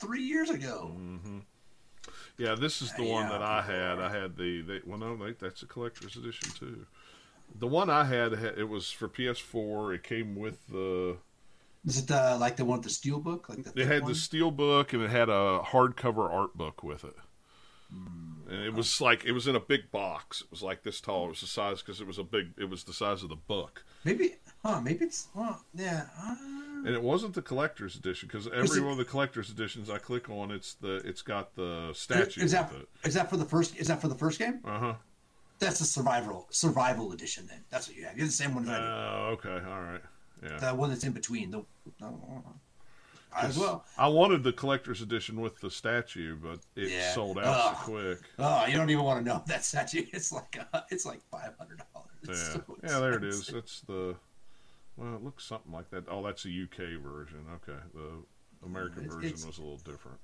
three 0.00 0.22
years 0.22 0.50
ago. 0.50 0.92
hmm 0.96 1.38
Yeah, 2.36 2.54
this 2.54 2.82
is 2.82 2.92
the 2.94 3.04
Yeah, 3.04 3.12
one 3.14 3.28
that 3.28 3.42
I 3.42 3.62
had. 3.62 3.98
I 4.00 4.10
had 4.10 4.36
the. 4.36 4.62
They, 4.62 4.80
well, 4.86 4.98
no, 4.98 5.14
wait, 5.14 5.38
that's 5.38 5.62
a 5.62 5.66
collector's 5.66 6.16
edition 6.16 6.50
too. 6.58 6.86
The 7.58 7.66
one 7.66 7.88
I 7.90 8.04
had, 8.04 8.32
it 8.32 8.68
was 8.68 8.90
for 8.90 9.08
PS4. 9.08 9.94
It 9.94 10.02
came 10.02 10.36
with 10.36 10.66
the. 10.68 11.16
Is 11.86 11.98
it 12.02 12.10
uh, 12.10 12.36
like 12.40 12.56
the 12.56 12.64
one 12.64 12.78
with 12.78 12.84
the 12.84 12.90
steel 12.92 13.18
book? 13.20 13.48
Like 13.48 13.64
the 13.64 13.80
It 13.80 13.86
had 13.86 14.02
one? 14.02 14.12
the 14.12 14.14
steel 14.18 14.50
book 14.50 14.92
and 14.92 15.02
it 15.02 15.10
had 15.10 15.28
a 15.28 15.60
hardcover 15.64 16.30
art 16.30 16.56
book 16.56 16.82
with 16.82 17.04
it. 17.04 17.14
Hmm. 17.90 18.50
And 18.50 18.62
it 18.64 18.74
was 18.74 19.00
like 19.00 19.24
it 19.24 19.32
was 19.32 19.46
in 19.46 19.56
a 19.56 19.60
big 19.60 19.90
box. 19.90 20.42
It 20.42 20.50
was 20.50 20.62
like 20.62 20.82
this 20.82 21.00
tall. 21.00 21.26
It 21.26 21.28
was 21.30 21.40
the 21.40 21.46
size 21.46 21.80
because 21.80 22.00
it 22.00 22.06
was 22.06 22.18
a 22.18 22.24
big. 22.24 22.48
It 22.58 22.68
was 22.68 22.84
the 22.84 22.92
size 22.92 23.22
of 23.22 23.28
the 23.30 23.36
book, 23.36 23.84
Maybe, 24.04 24.34
huh? 24.62 24.80
Maybe 24.80 25.06
it's, 25.06 25.28
well, 25.34 25.62
yeah. 25.74 26.06
Uh, 26.18 26.36
and 26.86 26.94
it 26.94 27.02
wasn't 27.02 27.34
the 27.34 27.42
collector's 27.42 27.96
edition 27.96 28.28
because 28.28 28.46
every 28.48 28.78
it- 28.78 28.82
one 28.82 28.92
of 28.92 28.98
the 28.98 29.04
collector's 29.04 29.50
editions 29.50 29.88
I 29.90 29.98
click 29.98 30.28
on, 30.30 30.50
it's 30.50 30.74
the 30.74 30.96
it's 31.04 31.22
got 31.22 31.54
the 31.54 31.92
statue 31.94 32.42
is 32.42 32.52
that 32.52 32.72
with 32.72 32.82
it. 32.82 32.88
is 33.04 33.14
that 33.14 33.28
for 33.30 33.36
the 33.36 33.44
first? 33.44 33.76
Is 33.76 33.88
that 33.88 34.00
for 34.00 34.08
the 34.08 34.14
first 34.14 34.38
game? 34.38 34.60
Uh 34.64 34.78
huh. 34.78 34.94
That's 35.58 35.78
the 35.80 35.84
survival 35.84 36.46
survival 36.50 37.12
edition. 37.12 37.46
Then 37.48 37.64
that's 37.70 37.88
what 37.88 37.96
you 37.96 38.04
have. 38.04 38.16
You're 38.16 38.26
the 38.26 38.32
same 38.32 38.54
one 38.54 38.64
as 38.64 38.70
I 38.70 38.78
do. 38.78 38.84
Oh, 38.84 39.28
okay, 39.32 39.66
all 39.70 39.82
right, 39.82 40.00
yeah. 40.42 40.58
The 40.58 40.74
one 40.74 40.90
that's 40.90 41.04
in 41.04 41.12
between. 41.12 41.50
The, 41.50 41.64
no, 42.00 42.44
as 43.36 43.58
well. 43.58 43.84
I 43.96 44.08
wanted 44.08 44.42
the 44.42 44.52
collector's 44.52 45.02
edition 45.02 45.40
with 45.40 45.60
the 45.60 45.70
statue, 45.70 46.36
but 46.36 46.60
it 46.76 46.90
Yeah. 46.90 47.12
sold 47.12 47.38
out 47.38 47.44
Ugh. 47.44 47.76
so 47.76 47.82
quick. 47.92 48.18
Oh, 48.38 48.66
you 48.66 48.76
don't 48.76 48.90
even 48.90 49.04
want 49.04 49.24
to 49.24 49.28
know 49.30 49.42
that 49.46 49.64
statue. 49.64 50.06
It's 50.12 50.32
like 50.32 50.56
a, 50.72 50.84
it's 50.90 51.04
like 51.04 51.20
five 51.30 51.54
hundred 51.58 51.82
dollars. 51.92 52.54
Yeah, 52.54 52.74
yeah, 52.92 52.98
there 53.00 53.14
it 53.18 53.24
is. 53.24 53.46
That's 53.48 53.80
the 53.82 54.14
well, 54.98 55.14
it 55.14 55.22
looks 55.22 55.44
something 55.44 55.72
like 55.72 55.88
that. 55.90 56.04
Oh, 56.08 56.22
that's 56.24 56.44
a 56.44 56.48
UK 56.50 57.00
version. 57.02 57.44
Okay, 57.56 57.78
the 57.94 58.22
American 58.66 59.04
It's- 59.04 59.14
version 59.14 59.28
it's- 59.30 59.46
was 59.46 59.58
a 59.58 59.62
little 59.62 59.78
different. 59.78 60.18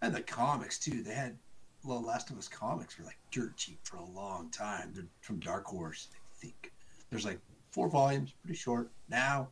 And 0.00 0.14
the 0.14 0.22
comics 0.22 0.78
too. 0.78 1.02
They 1.02 1.14
had 1.14 1.38
well, 1.84 2.00
Last 2.00 2.30
of 2.30 2.38
Us 2.38 2.46
comics 2.46 2.96
were 2.96 3.04
like 3.04 3.18
dirt 3.32 3.56
cheap 3.56 3.80
for 3.84 3.96
a 3.96 4.04
long 4.04 4.50
time. 4.50 4.92
They're 4.94 5.08
from 5.20 5.40
Dark 5.40 5.64
Horse, 5.64 6.08
I 6.14 6.18
think. 6.36 6.72
There's 7.10 7.24
like 7.24 7.40
four 7.72 7.88
volumes, 7.88 8.32
pretty 8.40 8.56
short. 8.56 8.92
Now, 9.08 9.48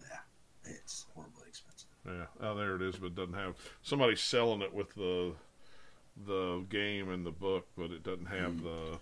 yeah, 0.00 0.18
it's 0.64 1.06
horribly 1.14 1.46
expensive. 1.48 1.88
Yeah, 2.04 2.26
oh, 2.40 2.56
there 2.56 2.74
it 2.74 2.82
is, 2.82 2.96
but 2.96 3.06
it 3.06 3.14
doesn't 3.14 3.34
have 3.34 3.56
somebody 3.82 4.16
selling 4.16 4.62
it 4.62 4.72
with 4.74 4.92
the 4.94 5.34
the 6.26 6.66
game 6.68 7.08
and 7.08 7.24
the 7.24 7.30
book, 7.30 7.68
but 7.76 7.92
it 7.92 8.02
doesn't 8.02 8.26
have 8.26 8.58
Hmm. 8.58 8.64
the 8.64 8.98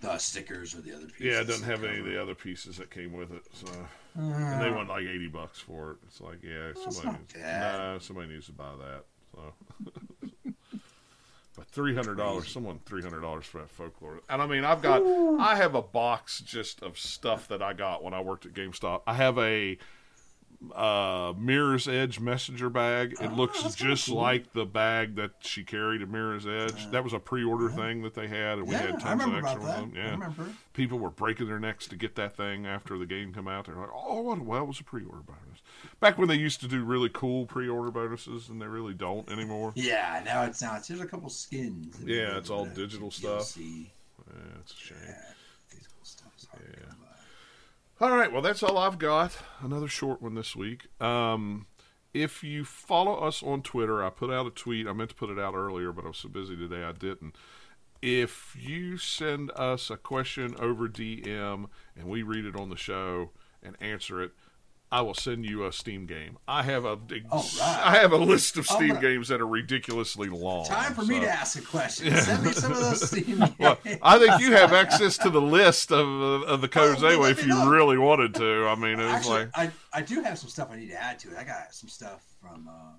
The 0.00 0.16
stickers 0.18 0.74
or 0.74 0.80
the 0.80 0.94
other 0.94 1.06
pieces. 1.06 1.20
yeah, 1.20 1.40
it 1.40 1.46
doesn't 1.46 1.66
have 1.68 1.84
any 1.84 1.98
of 1.98 2.06
the 2.06 2.20
other 2.20 2.34
pieces 2.34 2.78
that 2.78 2.90
came 2.90 3.12
with 3.12 3.32
it. 3.32 3.42
So 3.52 3.66
it. 3.70 4.18
and 4.18 4.60
they 4.62 4.68
Uh, 4.68 4.74
want 4.74 4.88
like 4.88 5.04
eighty 5.06 5.28
bucks 5.28 5.58
for 5.60 5.92
it. 5.92 5.96
It's 6.06 6.20
like 6.20 6.42
yeah, 6.42 6.68
That's 6.74 6.96
somebody 6.96 7.18
needs, 7.18 7.34
nah, 7.44 7.98
somebody 7.98 8.28
needs 8.28 8.46
to 8.46 8.52
buy 8.52 8.72
that. 8.78 9.04
So. 9.34 10.52
But 11.56 11.66
three 11.68 11.94
hundred 11.94 12.16
dollars, 12.16 12.48
someone 12.50 12.78
three 12.86 13.02
hundred 13.02 13.20
dollars 13.20 13.44
for 13.44 13.58
that 13.58 13.70
folklore, 13.70 14.20
and 14.30 14.40
I 14.40 14.46
mean, 14.46 14.64
I've 14.64 14.80
got, 14.80 15.02
I 15.38 15.56
have 15.56 15.74
a 15.74 15.82
box 15.82 16.40
just 16.40 16.80
of 16.82 16.98
stuff 16.98 17.48
that 17.48 17.60
I 17.60 17.74
got 17.74 18.02
when 18.02 18.14
I 18.14 18.20
worked 18.22 18.46
at 18.46 18.54
GameStop. 18.54 19.02
I 19.06 19.12
have 19.14 19.36
a 19.36 19.76
uh, 20.74 21.32
Mirror's 21.38 21.88
Edge 21.88 22.20
messenger 22.20 22.68
bag. 22.68 23.12
It 23.20 23.30
Oh, 23.30 23.34
looks 23.34 23.74
just 23.74 24.08
cool. 24.08 24.16
like 24.16 24.52
the 24.52 24.66
bag 24.66 25.16
that 25.16 25.30
she 25.40 25.64
carried 25.64 26.02
at 26.02 26.08
Mirror's 26.10 26.46
Edge. 26.46 26.90
that 26.90 27.02
was 27.02 27.14
a 27.14 27.18
pre-order 27.18 27.70
thing 27.70 28.02
that 28.02 28.12
they 28.14 28.28
had, 28.28 28.58
and 28.58 28.66
we 28.68 28.74
yeah, 28.74 28.82
had 28.82 29.00
tons 29.00 29.22
of 29.22 29.26
remember 29.28 29.48
extra 29.48 29.64
that. 29.66 29.80
them. 29.80 29.92
Yeah, 29.96 30.32
people 30.74 30.98
were 30.98 31.08
breaking 31.10 31.46
their 31.46 31.58
necks 31.58 31.86
to 31.88 31.96
get 31.96 32.14
that 32.16 32.36
thing 32.36 32.66
after 32.66 32.98
the 32.98 33.06
game 33.06 33.32
come 33.32 33.48
out. 33.48 33.66
They're 33.66 33.74
like, 33.74 33.88
"Oh, 33.94 34.20
what? 34.20 34.40
Well, 34.40 34.62
it 34.64 34.66
was 34.66 34.80
a 34.80 34.84
pre-order 34.84 35.22
bonus." 35.22 35.62
Back 35.98 36.18
when 36.18 36.28
they 36.28 36.34
used 36.36 36.60
to 36.60 36.68
do 36.68 36.84
really 36.84 37.08
cool 37.08 37.46
pre-order 37.46 37.90
bonuses, 37.90 38.50
and 38.50 38.60
they 38.60 38.66
really 38.66 38.94
don't 38.94 39.30
anymore. 39.30 39.72
Yeah, 39.76 40.20
now 40.26 40.42
it's 40.42 40.60
not. 40.60 40.78
it's 40.80 40.88
there's 40.88 41.00
a 41.00 41.06
couple 41.06 41.30
skins. 41.30 41.96
Yeah, 42.04 42.36
it's 42.36 42.50
all 42.50 42.66
uh, 42.66 42.74
digital 42.74 43.10
stuff. 43.10 43.56
Yeah, 43.56 43.84
it's 44.60 44.72
a 44.72 44.76
shame. 44.76 44.98
Yeah, 45.06 45.22
physical 45.68 46.04
stuff 46.04 46.32
is 46.36 46.44
hard 46.44 46.64
to 46.66 46.70
Yeah. 46.80 46.86
come 46.86 46.98
by. 47.00 47.06
All 48.02 48.16
right, 48.16 48.32
well, 48.32 48.40
that's 48.40 48.62
all 48.62 48.78
I've 48.78 48.98
got. 48.98 49.36
Another 49.60 49.86
short 49.86 50.22
one 50.22 50.34
this 50.34 50.56
week. 50.56 50.86
Um, 51.02 51.66
if 52.14 52.42
you 52.42 52.64
follow 52.64 53.16
us 53.16 53.42
on 53.42 53.60
Twitter, 53.60 54.02
I 54.02 54.08
put 54.08 54.30
out 54.30 54.46
a 54.46 54.50
tweet. 54.50 54.86
I 54.86 54.94
meant 54.94 55.10
to 55.10 55.16
put 55.16 55.28
it 55.28 55.38
out 55.38 55.54
earlier, 55.54 55.92
but 55.92 56.06
I 56.06 56.08
was 56.08 56.16
so 56.16 56.30
busy 56.30 56.56
today 56.56 56.82
I 56.82 56.92
didn't. 56.92 57.36
If 58.00 58.56
you 58.58 58.96
send 58.96 59.50
us 59.50 59.90
a 59.90 59.98
question 59.98 60.56
over 60.58 60.88
DM 60.88 61.66
and 61.94 62.06
we 62.06 62.22
read 62.22 62.46
it 62.46 62.56
on 62.56 62.70
the 62.70 62.76
show 62.76 63.32
and 63.62 63.76
answer 63.82 64.22
it, 64.22 64.32
I 64.92 65.02
will 65.02 65.14
send 65.14 65.46
you 65.46 65.64
a 65.66 65.72
Steam 65.72 66.06
game. 66.06 66.36
I 66.48 66.64
have 66.64 66.84
a 66.84 66.96
right. 66.96 67.22
I 67.62 67.96
have 68.00 68.10
a 68.12 68.16
list 68.16 68.56
of 68.56 68.66
Steam 68.66 68.88
gonna- 68.88 69.00
games 69.00 69.28
that 69.28 69.40
are 69.40 69.46
ridiculously 69.46 70.28
long. 70.28 70.66
Time 70.66 70.94
for 70.94 71.04
me 71.04 71.20
to 71.20 71.28
ask 71.30 71.56
a 71.56 71.62
question. 71.62 72.12
Send 72.16 72.42
me 72.44 72.50
some 72.52 72.72
of 72.72 72.80
those 72.80 73.06
Steam 73.08 73.38
games. 73.38 73.52
Well. 73.58 73.78
I 74.02 74.18
think 74.18 74.40
you 74.40 74.52
have 74.52 74.72
access 74.72 75.16
to 75.18 75.30
the 75.30 75.40
list 75.40 75.92
of 75.92 76.08
of 76.42 76.60
the 76.60 76.68
codes 76.68 77.04
Oh, 77.04 77.06
anyway 77.06 77.30
if 77.30 77.42
you 77.42 77.48
know. 77.50 77.68
really 77.70 77.98
wanted 77.98 78.34
to. 78.34 78.66
I 78.66 78.74
mean, 78.74 78.98
it 78.98 79.04
was 79.04 79.12
Actually, 79.14 79.38
like 79.44 79.50
I, 79.54 79.70
I 79.92 80.02
do 80.02 80.22
have 80.22 80.38
some 80.38 80.48
stuff 80.50 80.70
I 80.72 80.76
need 80.76 80.88
to 80.90 81.00
add 81.00 81.20
to 81.20 81.30
it. 81.30 81.36
I 81.38 81.44
got 81.44 81.72
some 81.72 81.88
stuff 81.88 82.24
from 82.42 82.66
um, 82.66 82.94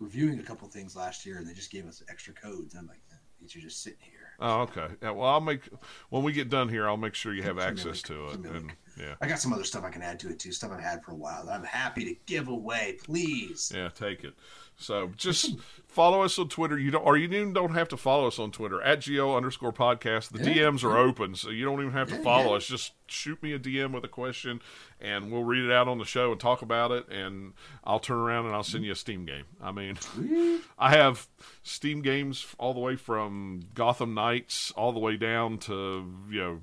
reviewing 0.00 0.38
a 0.38 0.42
couple 0.42 0.68
things 0.68 0.96
last 0.96 1.24
year, 1.24 1.38
and 1.38 1.48
they 1.48 1.54
just 1.54 1.70
gave 1.70 1.86
us 1.86 2.02
extra 2.10 2.34
codes. 2.34 2.74
I'm 2.74 2.86
like, 2.86 3.00
these 3.40 3.56
are 3.56 3.60
just 3.60 3.82
sitting 3.82 3.98
here. 4.02 4.18
Oh, 4.40 4.62
okay. 4.62 4.86
Yeah, 5.02 5.10
well, 5.12 5.28
I'll 5.28 5.40
make 5.40 5.68
when 6.10 6.22
we 6.24 6.32
get 6.32 6.48
done 6.50 6.68
here. 6.68 6.88
I'll 6.88 6.96
make 6.96 7.14
sure 7.14 7.32
you 7.32 7.42
have 7.44 7.58
access 7.58 8.02
to 8.02 8.26
it. 8.26 8.30
send 8.32 8.42
me 8.44 8.50
like 8.50 8.60
And 8.60 8.72
Yeah. 8.98 9.14
I 9.20 9.26
got 9.28 9.38
some 9.38 9.52
other 9.52 9.64
stuff 9.64 9.84
I 9.84 9.90
can 9.90 10.02
add 10.02 10.20
to 10.20 10.28
it 10.28 10.38
too. 10.38 10.52
Stuff 10.52 10.70
I've 10.72 10.80
had 10.80 11.02
for 11.02 11.12
a 11.12 11.16
while 11.16 11.46
that 11.46 11.52
I'm 11.52 11.64
happy 11.64 12.04
to 12.04 12.14
give 12.26 12.48
away. 12.48 12.98
Please. 13.02 13.72
Yeah, 13.74 13.88
take 13.88 14.24
it. 14.24 14.34
So 14.76 15.10
just 15.16 15.56
follow 15.86 16.22
us 16.22 16.38
on 16.38 16.48
Twitter. 16.48 16.78
You 16.78 16.90
don't, 16.90 17.04
or 17.04 17.16
you 17.16 17.28
even 17.28 17.52
don't 17.52 17.74
have 17.74 17.88
to 17.88 17.96
follow 17.96 18.26
us 18.26 18.38
on 18.38 18.50
Twitter 18.50 18.82
at 18.82 19.06
go 19.06 19.36
underscore 19.36 19.72
podcast. 19.72 20.30
The 20.30 20.38
Yeah. 20.50 20.70
DMs 20.70 20.82
are 20.84 20.96
open, 20.96 21.34
so 21.34 21.50
you 21.50 21.64
don't 21.64 21.80
even 21.80 21.92
have 21.92 22.08
to 22.08 22.16
Yeah, 22.16 22.22
follow 22.22 22.50
yeah. 22.50 22.56
us. 22.56 22.66
Just 22.66 22.92
shoot 23.06 23.42
me 23.42 23.52
a 23.52 23.58
DM 23.58 23.92
with 23.92 24.04
a 24.04 24.08
question, 24.08 24.60
and 25.00 25.30
we'll 25.30 25.44
read 25.44 25.64
it 25.64 25.72
out 25.72 25.88
on 25.88 25.98
the 25.98 26.04
show 26.04 26.32
and 26.32 26.40
talk 26.40 26.62
about 26.62 26.90
it. 26.90 27.08
And 27.08 27.52
I'll 27.84 28.00
turn 28.00 28.18
around 28.18 28.46
and 28.46 28.54
I'll 28.54 28.62
send 28.62 28.84
you 28.84 28.92
a 28.92 28.96
Steam 28.96 29.24
game. 29.24 29.44
I 29.60 29.72
mean, 29.72 29.98
I 30.78 30.90
have 30.96 31.28
Steam 31.62 32.02
games 32.02 32.46
all 32.58 32.74
the 32.74 32.80
way 32.80 32.96
from 32.96 33.60
Gotham 33.74 34.14
Knights 34.14 34.70
all 34.72 34.92
the 34.92 35.00
way 35.00 35.16
down 35.16 35.58
to 35.58 36.10
you 36.30 36.40
know 36.40 36.62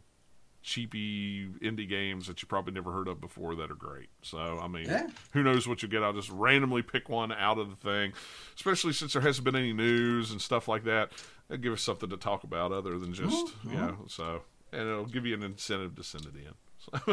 cheapy 0.70 1.48
indie 1.62 1.90
games 1.90 2.28
that 2.28 2.42
you 2.42 2.48
probably 2.48 2.74
never 2.74 2.92
heard 2.92 3.08
of 3.08 3.20
before 3.20 3.56
that 3.56 3.72
are 3.72 3.76
great. 3.76 4.10
So 4.22 4.60
I 4.62 4.68
mean, 4.68 4.86
Yeah. 4.86 5.08
who 5.34 5.42
knows 5.44 5.68
what 5.68 5.82
you'll 5.82 5.92
get? 5.92 6.04
I'll 6.04 6.14
just 6.14 6.30
randomly 6.30 6.82
pick 6.84 7.10
one 7.10 7.32
out 7.32 7.58
of 7.58 7.70
the 7.70 7.76
thing, 7.76 8.14
especially 8.56 8.94
since 8.94 9.14
there 9.14 9.22
hasn't 9.22 9.46
been 9.46 9.56
any 9.56 9.74
news 9.74 10.32
and 10.32 10.42
stuff 10.42 10.68
like 10.68 10.84
that. 10.84 11.12
It'll 11.50 11.62
give 11.62 11.74
us 11.74 11.82
something 11.82 12.10
to 12.10 12.18
talk 12.18 12.44
about 12.44 12.72
other 12.72 13.00
than 13.00 13.14
just 13.14 13.48
Mhm, 13.64 13.72
you 13.72 13.78
know. 13.78 13.98
So 14.08 14.44
and 14.72 14.82
it'll 14.88 15.06
give 15.06 15.26
you 15.26 15.34
an 15.34 15.42
incentive 15.44 15.96
to 15.96 16.04
send 16.04 16.26
it 16.28 16.36
in. 16.36 16.54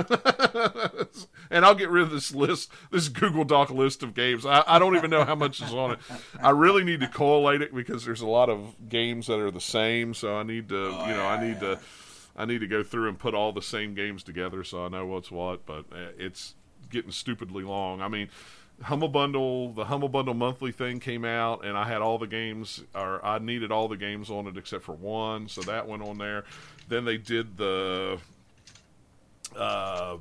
and 1.51 1.65
I'll 1.65 1.75
get 1.75 1.91
rid 1.91 2.03
of 2.05 2.11
this 2.11 2.35
list, 2.35 2.71
this 2.91 3.09
Google 3.09 3.45
Doc 3.45 3.71
list 3.71 4.03
of 4.03 4.15
games. 4.15 4.47
I, 4.47 4.63
I 4.67 4.79
don't 4.79 4.97
even 4.97 5.11
know 5.11 5.25
how 5.25 5.35
much 5.35 5.61
is 5.61 5.73
on 5.73 5.93
it. 5.93 5.99
I 6.43 6.51
really 6.51 6.85
need 6.85 7.01
to 7.01 7.09
collate 7.09 7.63
it 7.63 7.75
because 7.75 8.05
there's 8.05 8.21
a 8.21 8.27
lot 8.27 8.49
of 8.49 8.89
games 8.89 9.27
that 9.27 9.39
are 9.41 9.51
the 9.51 9.61
same. 9.61 10.15
So 10.15 10.37
I 10.37 10.43
need 10.45 10.69
to, 10.69 10.75
you 10.77 11.15
know, 11.15 11.27
I 11.27 11.47
need 11.47 11.61
to, 11.61 11.79
I 12.37 12.45
need 12.45 12.61
to 12.61 12.67
go 12.67 12.83
through 12.83 13.09
and 13.09 13.19
put 13.19 13.35
all 13.35 13.53
the 13.53 13.63
same 13.63 13.95
games 13.95 14.23
together 14.23 14.63
so 14.63 14.85
I 14.85 14.89
know 14.89 15.07
what's 15.07 15.31
what. 15.31 15.65
But 15.65 15.87
uh, 15.91 16.13
it's 16.19 16.55
getting 16.91 17.11
stupidly 17.11 17.65
long. 17.65 18.03
I 18.03 18.09
mean, 18.09 18.29
Humble 18.83 19.09
Bundle, 19.09 19.73
the 19.73 19.87
Humble 19.87 20.09
Bundle 20.09 20.35
monthly 20.35 20.71
thing 20.71 21.01
came 21.01 21.25
out, 21.25 21.65
and 21.65 21.79
I 21.79 21.85
had 21.89 22.03
all 22.03 22.19
the 22.19 22.27
games, 22.27 22.83
or 22.95 23.25
I 23.25 23.39
needed 23.39 23.73
all 23.73 23.89
the 23.89 23.97
games 23.97 24.31
on 24.31 24.47
it 24.47 24.57
except 24.57 24.85
for 24.85 24.93
one, 24.93 25.49
so 25.49 25.63
that 25.63 25.89
went 25.89 26.03
on 26.03 26.19
there. 26.19 26.45
Then 26.89 27.05
they 27.05 27.17
did 27.17 27.57
the, 27.57 28.19
uh, 29.57 30.19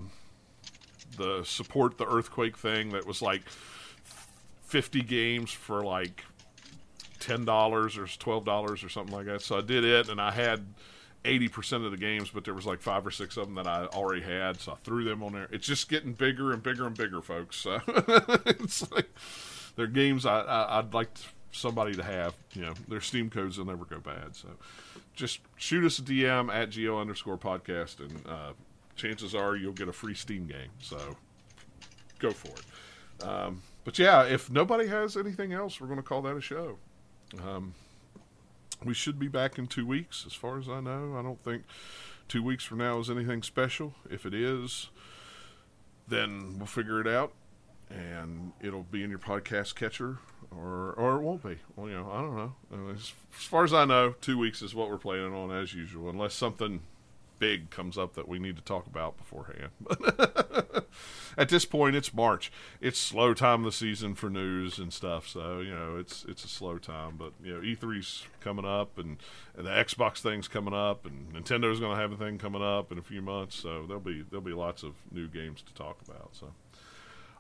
the 1.17 1.43
support 1.43 1.97
the 1.97 2.07
earthquake 2.07 2.57
thing 2.57 2.91
that 2.91 3.05
was 3.05 3.21
like 3.21 3.41
fifty 4.63 5.01
games 5.01 5.51
for 5.51 5.83
like 5.83 6.23
ten 7.19 7.43
dollars 7.43 7.97
or 7.97 8.07
twelve 8.07 8.45
dollars 8.45 8.85
or 8.85 8.89
something 8.89 9.13
like 9.13 9.25
that. 9.25 9.41
So 9.41 9.57
I 9.57 9.61
did 9.61 9.83
it, 9.83 10.07
and 10.07 10.21
I 10.21 10.31
had 10.31 10.65
eighty 11.25 11.47
percent 11.47 11.83
of 11.83 11.91
the 11.91 11.97
games, 11.97 12.29
but 12.29 12.45
there 12.45 12.53
was 12.53 12.65
like 12.65 12.81
five 12.81 13.05
or 13.05 13.11
six 13.11 13.37
of 13.37 13.47
them 13.47 13.55
that 13.55 13.67
I 13.67 13.85
already 13.87 14.21
had, 14.21 14.59
so 14.59 14.73
I 14.73 14.75
threw 14.83 15.03
them 15.03 15.23
on 15.23 15.33
there. 15.33 15.47
It's 15.51 15.67
just 15.67 15.89
getting 15.89 16.13
bigger 16.13 16.51
and 16.51 16.61
bigger 16.61 16.85
and 16.85 16.95
bigger, 16.95 17.21
folks. 17.21 17.57
So 17.57 17.81
it's 18.45 18.89
like 18.91 19.09
they're 19.75 19.87
games 19.87 20.25
I, 20.25 20.41
I 20.41 20.79
I'd 20.79 20.93
like 20.93 21.09
somebody 21.51 21.93
to 21.95 22.03
have. 22.03 22.35
You 22.53 22.63
know, 22.63 22.73
their 22.87 23.01
Steam 23.01 23.29
codes 23.29 23.57
will 23.57 23.65
never 23.65 23.85
go 23.85 23.99
bad. 23.99 24.35
So 24.35 24.49
just 25.15 25.39
shoot 25.55 25.85
us 25.85 25.99
a 25.99 26.01
DM 26.01 26.53
at 26.53 26.75
go 26.75 26.99
underscore 26.99 27.37
podcast, 27.37 27.99
and 27.99 28.27
uh, 28.27 28.53
chances 28.95 29.33
are 29.33 29.55
you'll 29.55 29.73
get 29.73 29.87
a 29.87 29.93
free 29.93 30.15
Steam 30.15 30.45
game. 30.47 30.69
So 30.79 31.15
go 32.19 32.31
for 32.31 32.49
it. 32.49 33.25
Um, 33.27 33.61
but 33.83 33.97
yeah, 33.99 34.23
if 34.23 34.49
nobody 34.49 34.87
has 34.87 35.15
anything 35.15 35.53
else, 35.53 35.79
we're 35.79 35.87
going 35.87 35.99
to 35.99 36.03
call 36.03 36.21
that 36.23 36.35
a 36.35 36.41
show. 36.41 36.77
Um, 37.45 37.73
we 38.83 38.93
should 38.93 39.19
be 39.19 39.27
back 39.27 39.57
in 39.57 39.67
two 39.67 39.85
weeks, 39.85 40.23
as 40.25 40.33
far 40.33 40.57
as 40.57 40.67
I 40.67 40.79
know. 40.79 41.15
I 41.17 41.21
don't 41.21 41.43
think 41.43 41.63
two 42.27 42.43
weeks 42.43 42.63
from 42.63 42.79
now 42.79 42.99
is 42.99 43.09
anything 43.09 43.43
special. 43.43 43.93
If 44.09 44.25
it 44.25 44.33
is, 44.33 44.89
then 46.07 46.55
we'll 46.57 46.67
figure 46.67 46.99
it 46.99 47.07
out, 47.07 47.33
and 47.89 48.53
it'll 48.61 48.83
be 48.83 49.03
in 49.03 49.09
your 49.09 49.19
podcast 49.19 49.75
catcher, 49.75 50.19
or 50.51 50.93
or 50.93 51.15
it 51.15 51.21
won't 51.21 51.43
be. 51.43 51.57
Well, 51.75 51.89
you 51.89 51.95
know, 51.95 52.09
I 52.11 52.21
don't 52.21 52.35
know. 52.35 52.93
As 52.93 53.13
far 53.29 53.63
as 53.63 53.73
I 53.73 53.85
know, 53.85 54.15
two 54.21 54.37
weeks 54.37 54.61
is 54.61 54.75
what 54.75 54.89
we're 54.89 54.97
planning 54.97 55.33
on 55.33 55.51
as 55.51 55.73
usual, 55.73 56.09
unless 56.09 56.33
something 56.33 56.81
big 57.39 57.69
comes 57.69 57.97
up 57.97 58.13
that 58.15 58.27
we 58.27 58.39
need 58.39 58.55
to 58.55 58.61
talk 58.61 58.87
about 58.87 59.17
beforehand. 59.17 59.71
At 61.37 61.49
this 61.49 61.65
point, 61.65 61.95
it's 61.95 62.13
March. 62.13 62.51
It's 62.79 62.97
slow 62.97 63.33
time 63.33 63.59
of 63.59 63.65
the 63.65 63.71
season 63.71 64.15
for 64.15 64.29
news 64.29 64.77
and 64.77 64.93
stuff. 64.93 65.27
So 65.27 65.59
you 65.59 65.75
know, 65.75 65.97
it's 65.97 66.25
it's 66.27 66.43
a 66.45 66.47
slow 66.47 66.77
time. 66.77 67.15
But 67.17 67.33
you 67.43 67.53
know, 67.53 67.59
E3's 67.59 68.23
coming 68.39 68.65
up, 68.65 68.97
and, 68.97 69.17
and 69.57 69.65
the 69.65 69.71
Xbox 69.71 70.19
thing's 70.19 70.47
coming 70.47 70.73
up, 70.73 71.05
and 71.05 71.33
Nintendo's 71.33 71.79
going 71.79 71.95
to 71.95 72.01
have 72.01 72.11
a 72.11 72.17
thing 72.17 72.37
coming 72.37 72.63
up 72.63 72.91
in 72.91 72.97
a 72.97 73.03
few 73.03 73.21
months. 73.21 73.55
So 73.55 73.85
there'll 73.85 74.01
be 74.01 74.23
there'll 74.29 74.45
be 74.45 74.53
lots 74.53 74.83
of 74.83 74.93
new 75.11 75.27
games 75.27 75.61
to 75.63 75.73
talk 75.73 75.97
about. 76.07 76.29
So, 76.33 76.53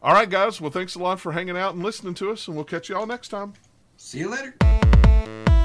all 0.01 0.13
right, 0.13 0.29
guys. 0.29 0.59
Well, 0.59 0.71
thanks 0.71 0.95
a 0.95 0.99
lot 0.99 1.19
for 1.19 1.31
hanging 1.31 1.57
out 1.57 1.73
and 1.73 1.83
listening 1.83 2.15
to 2.15 2.31
us, 2.31 2.47
and 2.47 2.55
we'll 2.55 2.65
catch 2.65 2.89
you 2.89 2.97
all 2.97 3.07
next 3.07 3.29
time. 3.29 3.53
See 3.97 4.19
you 4.19 4.29
later. 4.29 5.64